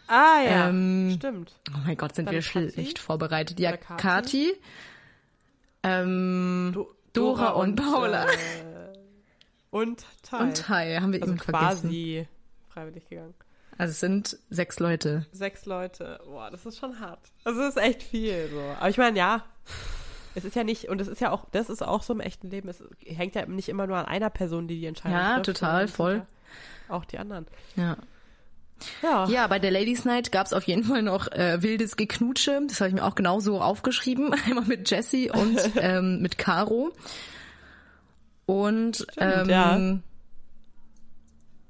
Ah 0.06 0.40
ja, 0.44 0.68
Ähm, 0.68 1.14
stimmt. 1.16 1.52
Oh 1.74 1.78
mein 1.86 1.96
Gott, 1.96 2.14
sind 2.14 2.26
Dann 2.26 2.34
wir 2.34 2.42
schlecht 2.42 2.98
vorbereitet. 2.98 3.58
Ja? 3.58 3.76
Kati. 3.76 4.52
Ähm, 5.82 6.70
Do- 6.74 6.94
Dora 7.12 7.50
und 7.50 7.76
Paula. 7.76 8.26
Äh, 8.26 8.36
Und 9.74 10.04
Tai. 10.22 10.38
Und 10.38 10.56
Tai 10.56 10.96
haben 11.00 11.12
wir 11.12 11.20
also 11.22 11.32
eben 11.32 11.40
vergessen. 11.40 11.88
quasi 11.88 12.28
freiwillig 12.68 13.08
gegangen. 13.08 13.34
Also 13.76 13.90
es 13.90 14.00
sind 14.00 14.38
sechs 14.50 14.78
Leute. 14.78 15.26
Sechs 15.32 15.66
Leute. 15.66 16.20
Boah, 16.24 16.50
das 16.50 16.64
ist 16.64 16.78
schon 16.78 17.00
hart. 17.00 17.20
Also 17.44 17.60
es 17.62 17.70
ist 17.76 17.82
echt 17.82 18.02
viel 18.02 18.48
so. 18.52 18.60
Aber 18.78 18.88
ich 18.88 18.98
meine, 18.98 19.18
ja. 19.18 19.44
Es 20.36 20.44
ist 20.44 20.56
ja 20.56 20.64
nicht, 20.64 20.88
und 20.88 21.00
es 21.00 21.08
ist 21.08 21.20
ja 21.20 21.30
auch, 21.30 21.46
das 21.52 21.68
ist 21.70 21.82
auch 21.82 22.02
so 22.02 22.12
im 22.12 22.20
echten 22.20 22.50
Leben, 22.50 22.68
es 22.68 22.82
hängt 23.06 23.36
ja 23.36 23.46
nicht 23.46 23.68
immer 23.68 23.86
nur 23.86 23.96
an 23.98 24.06
einer 24.06 24.30
Person, 24.30 24.66
die 24.66 24.80
die 24.80 24.86
Entscheidung 24.86 25.16
Ja, 25.16 25.34
trifft. 25.40 25.58
total, 25.60 25.84
es 25.84 25.90
sind 25.90 25.96
voll. 25.96 26.14
Ja 26.16 26.26
auch 26.88 27.04
die 27.04 27.18
anderen. 27.18 27.46
Ja. 27.76 27.96
Ja. 29.02 29.26
Ja, 29.28 29.46
bei 29.46 29.58
der 29.58 29.70
Ladies 29.70 30.04
Night 30.04 30.32
gab's 30.32 30.52
auf 30.52 30.64
jeden 30.64 30.84
Fall 30.84 31.02
noch 31.02 31.30
äh, 31.32 31.62
wildes 31.62 31.96
Geknutsche. 31.96 32.60
Das 32.68 32.80
habe 32.80 32.88
ich 32.88 32.94
mir 32.94 33.04
auch 33.04 33.14
genauso 33.14 33.60
aufgeschrieben. 33.60 34.34
Einmal 34.46 34.64
mit 34.64 34.90
Jessie 34.90 35.30
und 35.30 35.58
ähm, 35.76 36.20
mit 36.20 36.36
Caro. 36.38 36.92
Und 38.46 39.06
ähm, 39.16 39.48
ja. 39.48 39.98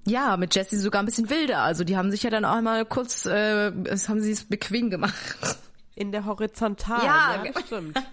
ja. 0.06 0.36
mit 0.36 0.54
Jessie 0.54 0.76
sogar 0.76 1.02
ein 1.02 1.06
bisschen 1.06 1.30
wilder. 1.30 1.60
Also 1.60 1.84
die 1.84 1.96
haben 1.96 2.10
sich 2.10 2.22
ja 2.22 2.30
dann 2.30 2.44
auch 2.44 2.56
einmal 2.56 2.84
kurz, 2.84 3.26
äh, 3.26 3.70
es 3.84 4.08
haben 4.08 4.20
sie 4.20 4.32
es 4.32 4.44
bequem 4.44 4.90
gemacht. 4.90 5.58
In 5.94 6.10
der 6.12 6.24
Horizontalen. 6.24 7.04
Ja. 7.04 7.44
Ja, 7.44 7.60
stimmt. 7.64 8.00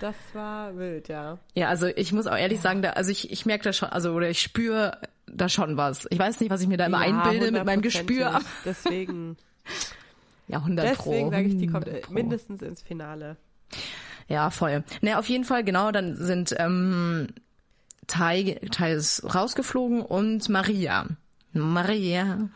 Das 0.00 0.14
war 0.32 0.74
wild, 0.78 1.08
ja. 1.08 1.38
Ja, 1.54 1.68
also 1.68 1.86
ich 1.86 2.12
muss 2.12 2.26
auch 2.26 2.36
ehrlich 2.36 2.60
sagen, 2.60 2.80
da, 2.80 2.90
also 2.90 3.10
ich, 3.10 3.30
ich 3.30 3.44
merke 3.44 3.64
da 3.64 3.72
schon, 3.74 3.90
also 3.90 4.12
oder 4.12 4.30
ich 4.30 4.40
spüre 4.40 4.98
da 5.26 5.50
schon 5.50 5.76
was. 5.76 6.06
Ich 6.08 6.18
weiß 6.18 6.40
nicht, 6.40 6.50
was 6.50 6.62
ich 6.62 6.68
mir 6.68 6.78
da 6.78 6.86
immer 6.86 7.04
ja, 7.06 7.20
einbilde 7.20 7.50
mit 7.50 7.66
meinem 7.66 7.82
Gespür. 7.82 8.40
Deswegen, 8.64 9.36
Ja, 10.50 10.58
100 10.58 10.96
pro. 10.96 11.10
deswegen 11.10 11.30
sage 11.30 11.46
ich, 11.46 11.56
die 11.58 11.66
kommt 11.68 11.86
100 11.86 12.06
pro. 12.06 12.12
mindestens 12.12 12.62
ins 12.62 12.82
Finale. 12.82 13.36
Ja, 14.30 14.48
voll. 14.50 14.84
Ne, 15.02 15.18
auf 15.18 15.28
jeden 15.28 15.44
Fall, 15.44 15.64
genau, 15.64 15.90
dann 15.90 16.16
sind 16.16 16.54
ähm, 16.58 17.26
Tai, 18.06 18.60
Tai 18.70 18.92
ist 18.92 19.34
rausgeflogen 19.34 20.00
und 20.02 20.48
Maria. 20.48 21.06
Maria. 21.52 22.48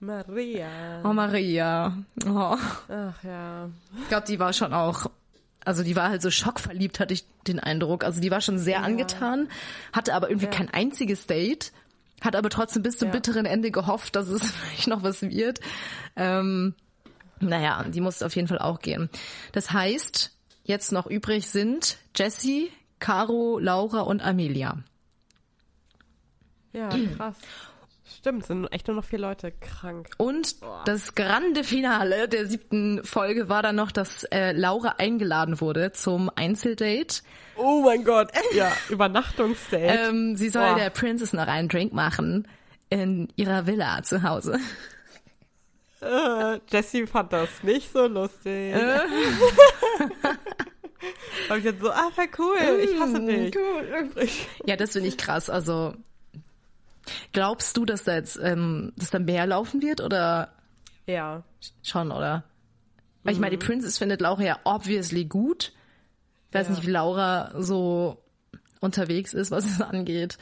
Maria. 0.00 1.00
Oh, 1.04 1.12
Maria. 1.12 1.96
Oh. 2.26 2.56
Ach 2.88 3.22
ja. 3.22 3.70
Ich 4.02 4.08
glaube, 4.08 4.26
die 4.26 4.40
war 4.40 4.52
schon 4.52 4.74
auch, 4.74 5.06
also 5.64 5.84
die 5.84 5.94
war 5.94 6.08
halt 6.10 6.22
so 6.22 6.30
schockverliebt, 6.32 6.98
hatte 6.98 7.14
ich 7.14 7.24
den 7.46 7.60
Eindruck. 7.60 8.02
Also 8.04 8.20
die 8.20 8.30
war 8.32 8.40
schon 8.40 8.58
sehr 8.58 8.82
angetan, 8.82 9.48
hatte 9.92 10.14
aber 10.14 10.28
irgendwie 10.30 10.48
kein 10.48 10.68
einziges 10.68 11.26
Date, 11.26 11.70
hat 12.20 12.34
aber 12.34 12.50
trotzdem 12.50 12.82
bis 12.82 12.98
zum 12.98 13.08
Ja. 13.08 13.12
bitteren 13.12 13.46
Ende 13.46 13.70
gehofft, 13.70 14.16
dass 14.16 14.26
es 14.28 14.42
vielleicht 14.52 14.88
noch 14.88 15.04
was 15.04 15.22
wird. 15.22 15.60
Ähm, 16.16 16.74
naja, 17.38 17.84
die 17.84 18.00
musste 18.00 18.26
auf 18.26 18.34
jeden 18.34 18.48
Fall 18.48 18.58
auch 18.58 18.80
gehen. 18.80 19.08
Das 19.52 19.70
heißt, 19.72 20.32
jetzt 20.64 20.92
noch 20.92 21.06
übrig 21.06 21.48
sind 21.48 21.98
Jessie, 22.16 22.70
Caro, 22.98 23.58
Laura 23.58 24.00
und 24.00 24.22
Amelia. 24.22 24.78
Ja, 26.72 26.88
krass. 27.16 27.36
Stimmt, 28.18 28.42
es 28.42 28.48
sind 28.48 28.66
echt 28.72 28.86
nur 28.88 28.96
noch 28.96 29.04
vier 29.04 29.18
Leute 29.18 29.52
krank. 29.52 30.10
Und 30.18 30.56
das 30.84 31.14
grande 31.14 31.64
Finale 31.64 32.28
der 32.28 32.46
siebten 32.46 33.02
Folge 33.04 33.48
war 33.48 33.62
dann 33.62 33.76
noch, 33.76 33.90
dass 33.90 34.24
äh, 34.24 34.52
Laura 34.52 34.96
eingeladen 34.98 35.60
wurde 35.60 35.92
zum 35.92 36.30
Einzeldate. 36.34 37.22
Oh 37.56 37.82
mein 37.84 38.04
Gott. 38.04 38.30
Ja, 38.54 38.72
Übernachtungsdate. 38.90 40.10
Ähm, 40.10 40.36
sie 40.36 40.50
soll 40.50 40.70
Boah. 40.70 40.76
der 40.76 40.90
Princess 40.90 41.32
noch 41.32 41.46
einen 41.46 41.68
Drink 41.68 41.92
machen 41.92 42.46
in 42.90 43.28
ihrer 43.36 43.66
Villa 43.66 44.02
zu 44.02 44.22
Hause. 44.22 44.58
Äh, 46.02 46.58
Jessie 46.70 47.06
fand 47.06 47.32
das 47.32 47.62
nicht 47.62 47.92
so 47.92 48.06
lustig. 48.06 48.74
Äh. 48.74 48.98
Hab 51.48 51.58
ich 51.58 51.64
jetzt 51.64 51.80
so, 51.80 51.90
ah, 51.90 52.10
voll 52.14 52.28
cool, 52.38 52.56
ich 52.84 52.98
hasse 53.00 53.20
Mm, 53.20 53.26
dich. 53.26 54.46
Ja, 54.66 54.76
das 54.76 54.92
finde 54.92 55.08
ich 55.08 55.16
krass. 55.18 55.50
Also 55.50 55.94
glaubst 57.32 57.76
du, 57.76 57.84
dass 57.84 58.04
da 58.04 58.14
jetzt 58.14 58.38
ähm, 58.42 58.92
dass 58.96 59.10
da 59.10 59.18
mehr 59.18 59.46
laufen 59.46 59.82
wird 59.82 60.00
oder 60.00 60.52
Ja. 61.06 61.42
schon 61.82 62.12
oder? 62.12 62.44
Weil 63.24 63.34
ich 63.34 63.40
meine, 63.40 63.56
die 63.56 63.64
Princess 63.64 63.98
findet 63.98 64.20
Laura 64.20 64.42
ja 64.42 64.58
obviously 64.64 65.24
gut. 65.24 65.72
Ich 66.50 66.54
weiß 66.54 66.68
Ja. 66.68 66.74
nicht, 66.74 66.86
wie 66.86 66.90
Laura 66.90 67.52
so 67.60 68.18
unterwegs 68.80 69.32
ist, 69.34 69.50
was 69.50 69.64
es 69.64 69.80
angeht. 69.80 70.38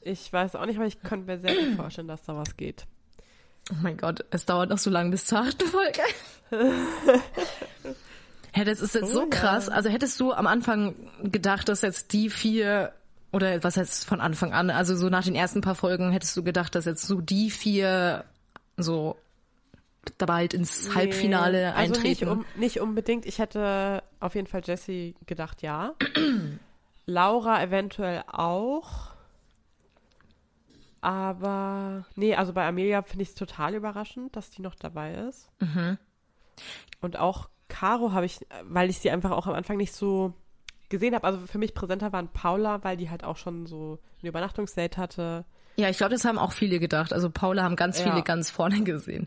Ich 0.00 0.32
weiß 0.32 0.56
auch 0.56 0.66
nicht, 0.66 0.76
aber 0.76 0.86
ich 0.86 1.00
könnte 1.02 1.26
mir 1.26 1.38
sehr 1.38 1.54
gut 1.54 1.74
vorstellen, 1.76 2.08
dass 2.08 2.24
da 2.24 2.36
was 2.36 2.56
geht. 2.56 2.86
Oh 3.70 3.76
mein 3.82 3.96
Gott, 3.96 4.24
es 4.30 4.44
dauert 4.46 4.70
noch 4.70 4.78
so 4.78 4.90
lange 4.90 5.10
bis 5.10 5.26
zur 5.26 5.38
achten 5.40 5.66
Folge. 5.66 6.00
Hä, 8.54 8.64
das 8.64 8.80
ist 8.80 8.94
jetzt 8.94 9.12
so 9.12 9.20
Oh 9.20 9.22
ja. 9.24 9.28
krass. 9.30 9.68
Also 9.68 9.88
hättest 9.88 10.20
du 10.20 10.32
am 10.32 10.46
Anfang 10.46 10.94
gedacht, 11.22 11.68
dass 11.68 11.80
jetzt 11.80 12.12
die 12.12 12.28
vier, 12.28 12.92
oder 13.32 13.62
was 13.64 13.76
heißt 13.78 14.04
von 14.04 14.20
Anfang 14.20 14.52
an, 14.52 14.68
also 14.70 14.94
so 14.94 15.08
nach 15.08 15.24
den 15.24 15.34
ersten 15.34 15.62
paar 15.62 15.74
Folgen 15.74 16.12
hättest 16.12 16.36
du 16.36 16.42
gedacht, 16.42 16.74
dass 16.74 16.84
jetzt 16.84 17.06
so 17.06 17.20
die 17.20 17.50
vier 17.50 18.24
so 18.76 19.16
dabei 20.18 20.34
halt 20.34 20.54
ins 20.54 20.94
Halbfinale 20.94 21.58
Nee, 21.58 21.64
also 21.66 21.94
eintreten? 21.94 22.08
Nicht, 22.08 22.26
um, 22.26 22.44
nicht 22.56 22.80
unbedingt. 22.80 23.24
Ich 23.24 23.38
hätte 23.38 24.02
auf 24.20 24.34
jeden 24.34 24.48
Fall 24.48 24.62
Jessie 24.64 25.14
gedacht, 25.26 25.62
ja. 25.62 25.94
Laura 27.06 27.62
eventuell 27.62 28.22
auch. 28.30 29.11
Aber 31.02 32.06
nee, 32.14 32.34
also 32.34 32.52
bei 32.52 32.66
Amelia 32.66 33.02
finde 33.02 33.24
ich 33.24 33.30
es 33.30 33.34
total 33.34 33.74
überraschend, 33.74 34.34
dass 34.36 34.50
die 34.50 34.62
noch 34.62 34.74
dabei 34.76 35.14
ist. 35.14 35.50
Mhm. 35.60 35.98
Und 37.00 37.18
auch 37.18 37.48
Caro 37.68 38.12
habe 38.12 38.24
ich, 38.26 38.38
weil 38.64 38.88
ich 38.88 38.98
sie 39.00 39.10
einfach 39.10 39.32
auch 39.32 39.46
am 39.46 39.54
Anfang 39.54 39.76
nicht 39.76 39.92
so 39.92 40.32
gesehen 40.88 41.14
habe. 41.14 41.26
Also 41.26 41.40
für 41.46 41.58
mich 41.58 41.74
präsenter 41.74 42.12
waren 42.12 42.28
Paula, 42.28 42.84
weil 42.84 42.96
die 42.96 43.10
halt 43.10 43.24
auch 43.24 43.36
schon 43.36 43.66
so 43.66 43.98
ein 44.22 44.26
Übernachtungsdate 44.26 44.96
hatte. 44.96 45.44
ja, 45.76 45.88
ich 45.88 45.96
glaube, 45.96 46.12
das 46.12 46.24
haben 46.24 46.38
auch 46.38 46.52
viele 46.52 46.78
gedacht. 46.78 47.12
Also 47.12 47.30
Paula 47.30 47.64
haben 47.64 47.76
ganz 47.76 47.98
Ja. 47.98 48.10
viele 48.10 48.22
ganz 48.22 48.50
vorne 48.50 48.82
gesehen. 48.84 49.26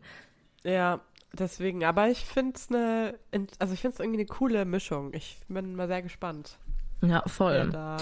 Ja, 0.64 1.02
deswegen. 1.34 1.84
Aber 1.84 2.08
ich 2.08 2.24
finde 2.24 2.54
es 2.56 2.70
eine, 2.70 3.16
also 3.60 3.74
ich 3.74 3.82
finde 3.82 3.96
es 3.96 4.00
irgendwie 4.00 4.20
eine 4.20 4.28
coole 4.28 4.64
Mischung. 4.64 5.14
Ich 5.14 5.40
bin 5.50 5.76
mal 5.76 5.88
sehr 5.88 6.02
gespannt. 6.04 6.58
Ja, 7.02 7.22
voll. 7.28 7.70
da, 7.72 7.98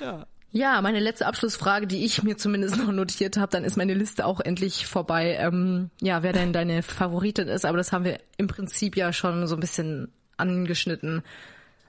ja. 0.00 0.26
Ja, 0.52 0.80
meine 0.80 1.00
letzte 1.00 1.26
Abschlussfrage, 1.26 1.86
die 1.86 2.04
ich 2.04 2.22
mir 2.22 2.36
zumindest 2.38 2.76
noch 2.78 2.90
notiert 2.92 3.36
habe, 3.36 3.50
dann 3.52 3.64
ist 3.64 3.76
meine 3.76 3.94
Liste 3.94 4.24
auch 4.24 4.40
endlich 4.40 4.86
vorbei. 4.86 5.36
Ähm, 5.38 5.90
ja, 6.00 6.22
wer 6.22 6.32
denn 6.32 6.52
deine 6.52 6.82
Favoritin 6.82 7.48
ist, 7.48 7.66
aber 7.66 7.76
das 7.76 7.92
haben 7.92 8.04
wir 8.04 8.18
im 8.38 8.46
Prinzip 8.46 8.96
ja 8.96 9.12
schon 9.12 9.46
so 9.46 9.56
ein 9.56 9.60
bisschen 9.60 10.10
angeschnitten. 10.38 11.22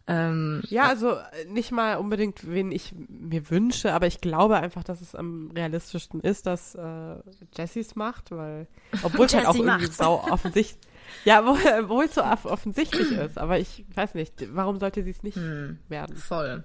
Ähm, 0.09 0.61
Ja, 0.69 0.87
also 0.87 1.11
äh, 1.15 1.45
nicht 1.49 1.71
mal 1.71 1.95
unbedingt, 1.97 2.49
wen 2.49 2.71
ich 2.71 2.93
mir 3.09 3.49
wünsche, 3.49 3.93
aber 3.93 4.07
ich 4.07 4.21
glaube 4.21 4.57
einfach, 4.57 4.83
dass 4.83 5.01
es 5.01 5.15
am 5.15 5.51
realistischsten 5.53 6.21
ist, 6.21 6.45
dass 6.45 6.75
äh, 6.75 7.15
Jessys 7.57 7.95
macht, 7.95 8.31
weil 8.31 8.67
obwohl 9.03 9.25
es 9.27 9.33
halt 9.35 9.47
auch 9.47 9.53
Jessie 9.53 9.65
irgendwie 9.67 9.83
macht's. 9.85 9.97
sau 9.97 10.23
offensichtlich, 10.29 10.79
ja, 11.25 11.41
obwohl 11.41 11.59
obwohl 11.83 12.05
es 12.05 12.15
so 12.15 12.23
off- 12.23 12.45
offensichtlich 12.45 13.11
ist, 13.11 13.37
aber 13.37 13.59
ich 13.59 13.83
weiß 13.95 14.13
nicht, 14.13 14.33
warum 14.53 14.79
sollte 14.79 15.03
sie 15.03 15.11
es 15.11 15.23
nicht 15.23 15.35
Hm. 15.35 15.77
werden? 15.89 16.15
voll. 16.15 16.63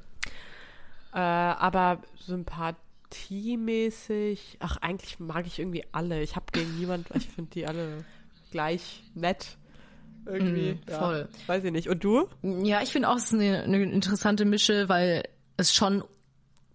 Äh, 1.13 1.19
aber 1.19 2.01
sympathiemäßig, 2.19 4.57
ach, 4.61 4.77
eigentlich 4.79 5.21
mag 5.21 5.47
ich 5.47 5.59
irgendwie 5.59 5.85
alle. 5.93 6.23
Ich 6.23 6.37
habe 6.37 6.47
gegen 6.53 6.79
niemand, 6.79 7.09
ich 7.15 7.29
finde 7.29 7.51
die 7.51 7.67
alle 7.67 8.05
gleich 8.51 9.03
nett. 9.15 9.59
Irgendwie. 10.25 10.75
Mm, 10.75 10.81
ja, 10.89 10.99
voll. 10.99 11.29
Weiß 11.47 11.65
ich 11.65 11.73
nicht. 11.73 11.89
Und 11.89 12.05
du? 12.05 12.29
Ja, 12.43 12.81
ich 12.83 12.91
finde 12.91 13.09
auch, 13.09 13.17
es 13.17 13.25
ist 13.25 13.35
eine, 13.35 13.63
eine 13.63 13.83
interessante 13.83 14.45
Mische, 14.45 14.89
weil 14.89 15.25
es 15.57 15.75
schon 15.75 16.05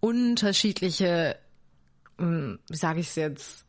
unterschiedliche, 0.00 1.36
hm, 2.18 2.58
wie 2.68 2.76
sage 2.76 3.00
ich 3.00 3.08
es 3.08 3.16
jetzt, 3.16 3.64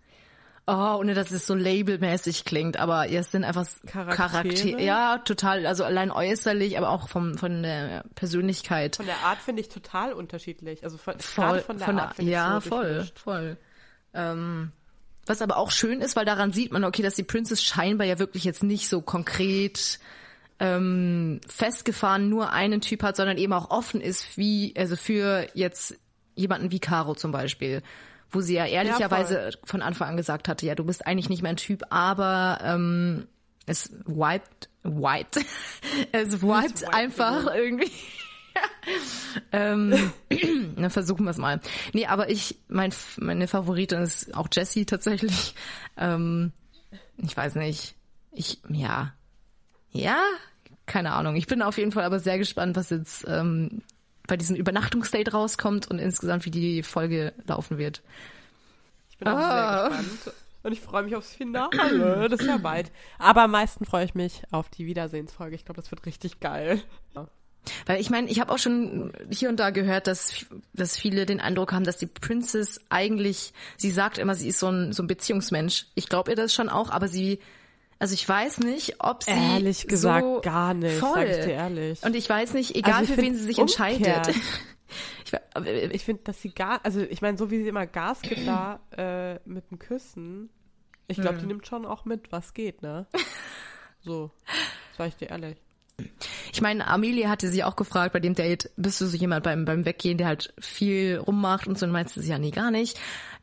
oh, 0.70 1.00
ohne 1.00 1.14
dass 1.14 1.32
es 1.32 1.48
so 1.48 1.56
labelmäßig 1.56 2.46
klingt, 2.46 2.78
aber 2.78 3.10
es 3.10 3.32
sind 3.32 3.44
einfach 3.44 3.68
Charaktere? 3.86 4.16
Charaktere. 4.16 4.82
Ja, 4.82 5.18
total, 5.20 5.66
also 5.66 5.84
allein 5.84 6.12
äußerlich, 6.12 6.78
aber 6.78 6.90
auch 6.90 7.10
vom, 7.10 7.38
von 7.38 7.64
der 7.64 8.04
Persönlichkeit. 8.16 8.98
Von 8.98 9.06
der 9.06 9.18
Art 9.26 9.40
finde 9.40 9.62
ich 9.62 9.70
total 9.70 10.14
unterschiedlich. 10.14 10.84
Also 10.84 10.98
von, 10.98 11.20
voll, 11.20 11.62
von 11.62 11.78
der 11.78 11.88
Art 11.88 12.16
finde 12.16 12.32
ich 12.32 12.36
ja, 12.36 12.62
so 12.62 12.70
voll, 12.70 13.08
voll. 13.16 13.58
Ähm, 14.14 14.72
was 15.26 15.42
aber 15.42 15.58
auch 15.58 15.72
schön 15.72 16.02
ist, 16.02 16.16
weil 16.16 16.26
daran 16.26 16.52
sieht 16.54 16.72
man, 16.72 16.84
okay, 16.84 17.02
dass 17.02 17.16
die 17.16 17.24
Princess 17.24 17.62
scheinbar 17.64 18.08
ja 18.08 18.20
wirklich 18.20 18.44
jetzt 18.44 18.64
nicht 18.64 18.90
so 18.90 19.02
konkret 19.02 20.00
ähm, 20.60 21.40
festgefahren 21.48 22.30
nur 22.30 22.52
einen 22.52 22.82
Typ 22.82 23.04
hat, 23.04 23.16
sondern 23.16 23.38
eben 23.38 23.54
auch 23.54 23.70
offen 23.70 24.02
ist, 24.02 24.38
wie 24.38 24.74
also 24.78 24.96
für 24.96 25.48
jetzt 25.54 25.98
jemanden 26.36 26.72
wie 26.72 26.80
Caro 26.80 27.16
zum 27.16 27.32
Beispiel, 27.32 27.82
wo 28.32 28.42
sie 28.42 28.56
ja 28.56 28.66
ehrlicherweise 28.66 29.52
von 29.64 29.82
Anfang 29.82 30.10
an 30.10 30.18
gesagt 30.18 30.48
hatte, 30.48 30.66
ja, 30.66 30.76
du 30.76 30.84
bist 30.84 31.06
eigentlich 31.06 31.30
nicht 31.30 31.44
mein 31.44 31.58
Typ, 31.58 31.84
aber 31.90 32.60
ähm, 32.64 33.28
es 33.66 33.92
wiped, 34.06 34.70
wiped, 34.84 35.38
es 36.12 36.42
wiped 36.42 36.94
einfach 36.94 37.54
irgendwie. 37.54 37.92
ähm, 39.52 40.12
na, 40.76 40.90
versuchen 40.90 41.26
wir 41.26 41.32
es 41.32 41.38
mal. 41.38 41.60
Nee, 41.94 42.06
aber 42.06 42.30
ich, 42.30 42.58
mein, 42.68 42.94
meine 43.18 43.48
Favoritin 43.48 44.02
ist 44.02 44.36
auch 44.36 44.48
Jessie 44.52 44.86
tatsächlich. 44.86 45.56
Ähm, 45.98 46.52
ich 47.18 47.36
weiß 47.36 47.56
nicht. 47.56 47.96
Ich, 48.32 48.60
ja. 48.70 49.14
Ja, 49.92 50.22
keine 50.86 51.14
Ahnung. 51.14 51.36
Ich 51.36 51.48
bin 51.48 51.62
auf 51.62 51.78
jeden 51.78 51.92
Fall 51.92 52.04
aber 52.04 52.20
sehr 52.20 52.38
gespannt, 52.38 52.76
was 52.76 52.90
jetzt 52.90 53.26
ähm, 53.28 53.82
bei 54.30 54.38
diesem 54.38 54.56
Übernachtungsdate 54.56 55.32
rauskommt 55.34 55.88
und 55.90 56.00
insgesamt 56.00 56.46
wie 56.46 56.52
die 56.52 56.84
Folge 56.84 57.34
laufen 57.48 57.78
wird. 57.78 58.02
Ich 59.12 59.18
bin 59.18 59.28
auch 59.28 59.38
Ah. 59.38 59.90
sehr 59.90 59.98
gespannt. 60.00 60.36
Und 60.62 60.74
ich 60.74 60.82
freue 60.82 61.04
mich 61.04 61.16
aufs 61.16 61.34
Finale. 61.36 61.70
Das 62.30 62.42
ist 62.42 62.48
ja 62.48 62.58
bald. 62.58 62.92
Aber 63.18 63.44
am 63.44 63.52
meisten 63.52 63.86
freue 63.86 64.06
ich 64.06 64.14
mich 64.16 64.44
auf 64.52 64.70
die 64.70 64.86
Wiedersehensfolge. 64.86 65.56
Ich 65.56 65.66
glaube, 65.66 65.82
das 65.82 65.90
wird 65.92 66.06
richtig 66.06 66.40
geil. 66.40 66.82
Weil 67.86 68.00
ich 68.00 68.10
meine, 68.10 68.30
ich 68.30 68.40
habe 68.40 68.52
auch 68.54 68.58
schon 68.58 69.12
hier 69.30 69.50
und 69.50 69.60
da 69.60 69.70
gehört, 69.70 70.08
dass, 70.08 70.46
dass 70.74 70.98
viele 70.98 71.26
den 71.26 71.40
Eindruck 71.40 71.72
haben, 71.74 71.84
dass 71.84 71.98
die 71.98 72.08
Princess 72.08 72.80
eigentlich, 72.90 73.54
sie 73.78 73.92
sagt 73.92 74.18
immer, 74.18 74.34
sie 74.36 74.48
ist 74.48 74.60
so 74.60 74.68
ein, 74.70 74.92
so 74.94 75.04
ein 75.04 75.08
Beziehungsmensch. 75.08 75.86
Ich 75.96 76.08
glaube 76.10 76.32
ihr 76.32 76.36
das 76.38 76.54
schon 76.54 76.70
auch, 76.70 76.90
aber 76.90 77.08
sie, 77.08 77.40
also 78.00 78.14
ich 78.14 78.28
weiß 78.28 78.60
nicht, 78.60 78.96
ob 79.04 79.24
sie 79.24 79.32
Ehrlich 79.32 79.88
gesagt 79.88 80.24
so 80.26 80.42
gar 80.42 80.74
nicht, 80.74 80.98
voll. 80.98 81.14
sag 81.16 81.28
ich 81.30 81.46
dir 81.46 81.52
ehrlich. 81.54 82.04
Und 82.04 82.16
ich 82.16 82.30
weiß 82.30 82.54
nicht, 82.54 82.76
egal 82.76 82.94
Also 83.02 83.14
für 83.14 83.22
wen 83.22 83.36
sie 83.36 83.44
sich 83.44 83.58
umgekehrt. 83.60 83.98
entscheidet. 84.28 84.36
Ich, 85.24 85.34
aber 85.54 85.68
Ich 85.94 86.04
finde, 86.04 86.24
dass 86.24 86.42
sie 86.42 86.50
gar, 86.50 86.84
also 86.84 87.02
ich 87.02 87.22
meine, 87.22 87.38
so 87.38 87.52
wie 87.52 87.62
sie 87.62 87.68
immer 87.68 87.86
Gas 87.86 88.24
gibt 88.24 88.48
da 88.48 88.80
äh, 88.98 89.36
mit 89.48 89.70
dem 89.70 89.78
Küssen, 89.78 90.50
ich 91.08 91.22
glaube, 91.22 91.38
die 91.38 91.46
nimmt 91.46 91.68
schon 91.68 91.86
auch 91.86 92.06
mit, 92.06 92.32
was 92.32 92.54
geht, 92.56 92.82
ne? 92.82 93.06
So, 94.02 94.32
sag 94.98 95.10
ich 95.10 95.16
dir 95.18 95.30
ehrlich. 95.30 95.58
Ich 96.54 96.62
meine, 96.62 96.88
Amelie 96.88 97.28
hatte 97.28 97.50
sie 97.50 97.64
auch 97.64 97.76
gefragt 97.76 98.14
bei 98.14 98.20
dem 98.20 98.34
Date, 98.34 98.72
bist 98.78 99.02
du 99.02 99.06
so 99.06 99.18
jemand 99.18 99.44
beim, 99.44 99.66
beim 99.66 99.86
Weggehen, 99.86 100.18
der 100.18 100.28
halt 100.28 100.54
viel 100.58 101.18
rummacht 101.18 101.68
und 101.68 101.78
so, 101.78 101.86
und 101.86 101.92
meinte 101.92 102.20
sie 102.20 102.30
ja, 102.30 102.40
nee, 102.40 102.52
gar 102.52 102.72
nicht. 102.72 102.98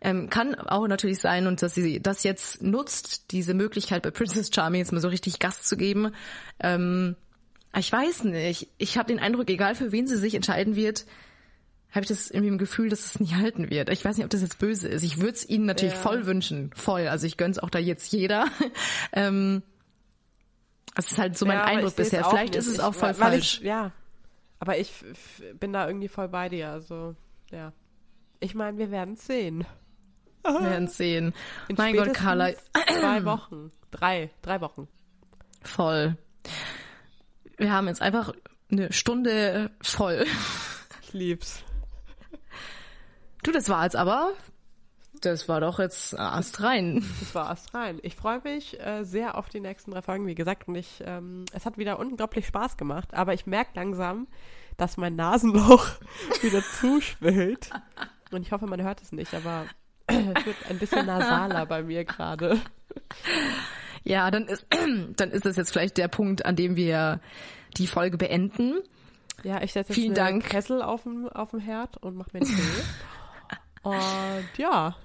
Ähm, 0.07 0.30
kann 0.30 0.54
auch 0.54 0.86
natürlich 0.86 1.18
sein 1.18 1.48
und 1.48 1.62
dass 1.62 1.74
sie 1.74 2.00
das 2.00 2.22
jetzt 2.22 2.62
nutzt, 2.62 3.32
diese 3.32 3.54
Möglichkeit 3.54 4.02
bei 4.04 4.12
Princess 4.12 4.50
Charming 4.54 4.78
jetzt 4.78 4.92
mal 4.92 5.00
so 5.00 5.09
richtig 5.09 5.40
Gas 5.40 5.62
zu 5.64 5.76
geben. 5.76 6.12
Ähm, 6.61 7.16
ich 7.76 7.90
weiß 7.90 8.22
nicht. 8.22 8.68
Ich 8.78 8.96
habe 8.98 9.09
den 9.09 9.18
Eindruck, 9.18 9.50
egal 9.50 9.74
für 9.74 9.90
wen 9.90 10.07
sie 10.07 10.16
sich 10.16 10.34
entscheiden 10.36 10.76
wird, 10.76 11.07
habe 11.90 12.02
ich 12.02 12.09
das 12.09 12.30
irgendwie 12.30 12.48
im 12.48 12.59
Gefühl, 12.59 12.88
dass 12.88 13.04
es 13.04 13.18
nie 13.20 13.34
halten 13.34 13.68
wird. 13.68 13.90
Ich 13.90 14.04
weiß 14.04 14.16
nicht, 14.16 14.24
ob 14.24 14.30
das 14.30 14.42
jetzt 14.42 14.59
böse 14.61 14.86
ist. 14.86 15.02
Ich 15.02 15.16
würde 15.18 15.32
es 15.32 15.48
ihnen 15.48 15.66
natürlich 15.66 15.94
Ja. 15.94 16.00
voll 16.00 16.24
wünschen. 16.26 16.70
Voll. 16.76 17.09
Also 17.09 17.26
ich 17.26 17.36
gönn's 17.36 17.59
auch 17.59 17.70
da 17.70 17.80
jetzt 17.80 18.12
jeder. 18.12 18.46
ähm, 19.12 19.62
das 20.94 21.11
ist 21.11 21.18
halt 21.18 21.36
so 21.36 21.46
mein 21.46 21.59
Ja, 21.59 21.64
Eindruck 21.64 21.90
ich 21.90 21.96
bisher. 21.96 22.24
Vielleicht 22.24 22.54
nicht. 22.54 22.61
ist 22.61 22.68
es 22.68 22.74
Ich- 22.74 22.80
auch 22.80 22.94
voll 22.94 23.09
weil 23.09 23.14
falsch. 23.32 23.59
Ich, 23.59 23.66
ja, 23.66 23.90
aber 24.61 24.78
ich 24.78 24.92
bin 25.59 25.72
da 25.72 25.86
irgendwie 25.88 26.09
voll 26.09 26.28
bei 26.28 26.48
dir, 26.48 26.70
also, 26.70 27.16
ja. 27.50 27.72
Ich 28.38 28.54
meine, 28.54 28.78
wir 28.78 28.90
werden 28.92 29.16
sehen. 29.16 29.64
Wir 30.47 30.70
werden 30.70 30.88
sehen. 30.88 31.34
In 31.68 31.76
mein 31.76 31.94
Gott, 31.97 32.14
Carla, 32.14 32.51
Zwei 32.88 33.24
Wochen. 33.24 33.72
Drei, 33.90 34.30
drei 34.42 34.61
Wochen. 34.61 34.88
voll. 35.62 36.16
Wir 37.57 37.72
haben 37.72 37.88
jetzt 37.88 38.03
einfach 38.03 38.32
eine 38.70 38.92
Stunde 38.92 39.70
voll. 39.80 40.26
Ich 41.03 41.12
lieb's. 41.12 41.62
Du, 43.42 43.53
das 43.53 43.68
war 43.68 43.84
jetzt 43.84 43.97
aber, 43.97 44.32
das 45.20 45.49
war 45.49 45.61
doch 45.61 45.78
jetzt 45.78 46.18
Ast 46.18 46.62
rein. 46.62 47.05
Das 47.20 47.34
war 47.34 47.49
erst 47.49 47.74
rein. 47.74 47.99
Ich 48.03 48.14
freue 48.16 48.40
mich 48.42 48.78
äh, 48.80 49.05
sehr 49.05 49.38
auf 49.38 49.49
die 49.49 49.61
nächsten 49.61 49.92
drei 49.92 50.03
Folgen, 50.03 50.26
wie 50.26 50.34
gesagt. 50.34 50.68
Und 50.68 50.74
ich, 50.74 51.03
ähm, 51.07 51.44
es 51.53 51.64
hat 51.64 51.78
wieder 51.78 51.99
unglaublich 51.99 52.47
Spaß 52.47 52.76
gemacht. 52.76 53.14
Aber 53.14 53.32
ich 53.32 53.47
merke 53.47 53.70
langsam, 53.74 54.26
dass 54.76 54.97
mein 54.97 55.16
Nasenloch 55.16 55.86
wieder 56.42 56.62
zuschwillt. 56.62 57.70
Und 58.32 58.42
ich 58.42 58.53
hoffe, 58.53 58.66
man 58.66 58.82
hört 58.82 59.01
es 59.01 59.12
nicht, 59.12 59.32
aber 59.32 59.64
wird 60.09 60.57
ein 60.68 60.78
bisschen 60.78 61.07
nasaler 61.07 61.66
bei 61.66 61.82
mir 61.82 62.04
gerade. 62.04 62.61
Ja, 64.04 64.30
dann 64.30 64.46
ist, 64.46 64.66
dann 65.16 65.30
ist 65.30 65.44
das 65.44 65.57
jetzt 65.57 65.72
vielleicht 65.72 65.98
der 65.98 66.09
Punkt, 66.09 66.46
an 66.46 66.57
dem 66.57 66.76
wir 66.76 67.20
die 67.76 67.86
Folge 67.86 68.16
beenden. 68.16 68.76
Ja, 69.42 69.62
ich 69.62 69.72
setze 69.72 69.92
jetzt 69.92 70.00
Vielen 70.00 70.14
Dank. 70.14 70.44
Kessel 70.44 70.80
auf 70.80 71.02
dem, 71.02 71.28
auf 71.28 71.50
dem 71.50 71.61
Herd 71.61 71.96
und 71.98 72.16
mache 72.16 72.30
mir 72.32 72.40
einen 72.40 72.57
Tee. 72.57 72.62
und 73.82 74.59
ja, 74.59 74.96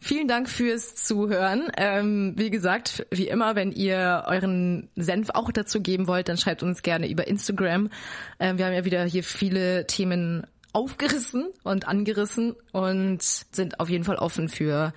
Vielen 0.00 0.28
Dank 0.28 0.48
fürs 0.48 0.94
Zuhören. 0.94 1.72
Ähm, 1.76 2.34
wie 2.36 2.50
gesagt, 2.50 3.04
wie 3.10 3.26
immer, 3.26 3.56
wenn 3.56 3.72
ihr 3.72 4.24
euren 4.28 4.88
Senf 4.94 5.30
auch 5.30 5.50
dazu 5.50 5.80
geben 5.80 6.06
wollt, 6.06 6.28
dann 6.28 6.36
schreibt 6.36 6.62
uns 6.62 6.82
gerne 6.82 7.10
über 7.10 7.26
Instagram. 7.26 7.90
Ähm, 8.38 8.58
wir 8.58 8.66
haben 8.66 8.74
ja 8.74 8.84
wieder 8.84 9.02
hier 9.04 9.24
viele 9.24 9.88
Themen 9.88 10.46
aufgerissen 10.78 11.48
und 11.64 11.88
angerissen 11.88 12.54
und 12.72 13.20
sind 13.20 13.80
auf 13.80 13.90
jeden 13.90 14.04
Fall 14.04 14.16
offen 14.16 14.48
für 14.48 14.92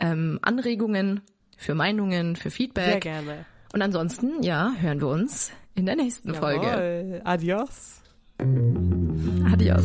ähm, 0.00 0.40
Anregungen, 0.42 1.20
für 1.56 1.74
Meinungen, 1.74 2.34
für 2.34 2.50
Feedback. 2.50 3.04
sehr 3.04 3.22
gerne. 3.22 3.46
Und 3.72 3.80
ansonsten, 3.82 4.42
ja, 4.42 4.72
hören 4.80 5.00
wir 5.00 5.08
uns 5.08 5.52
in 5.76 5.86
der 5.86 5.94
nächsten 5.94 6.34
Folge. 6.34 6.66
Jawohl. 6.66 7.20
Adios. 7.24 8.02
Adios. 9.52 9.84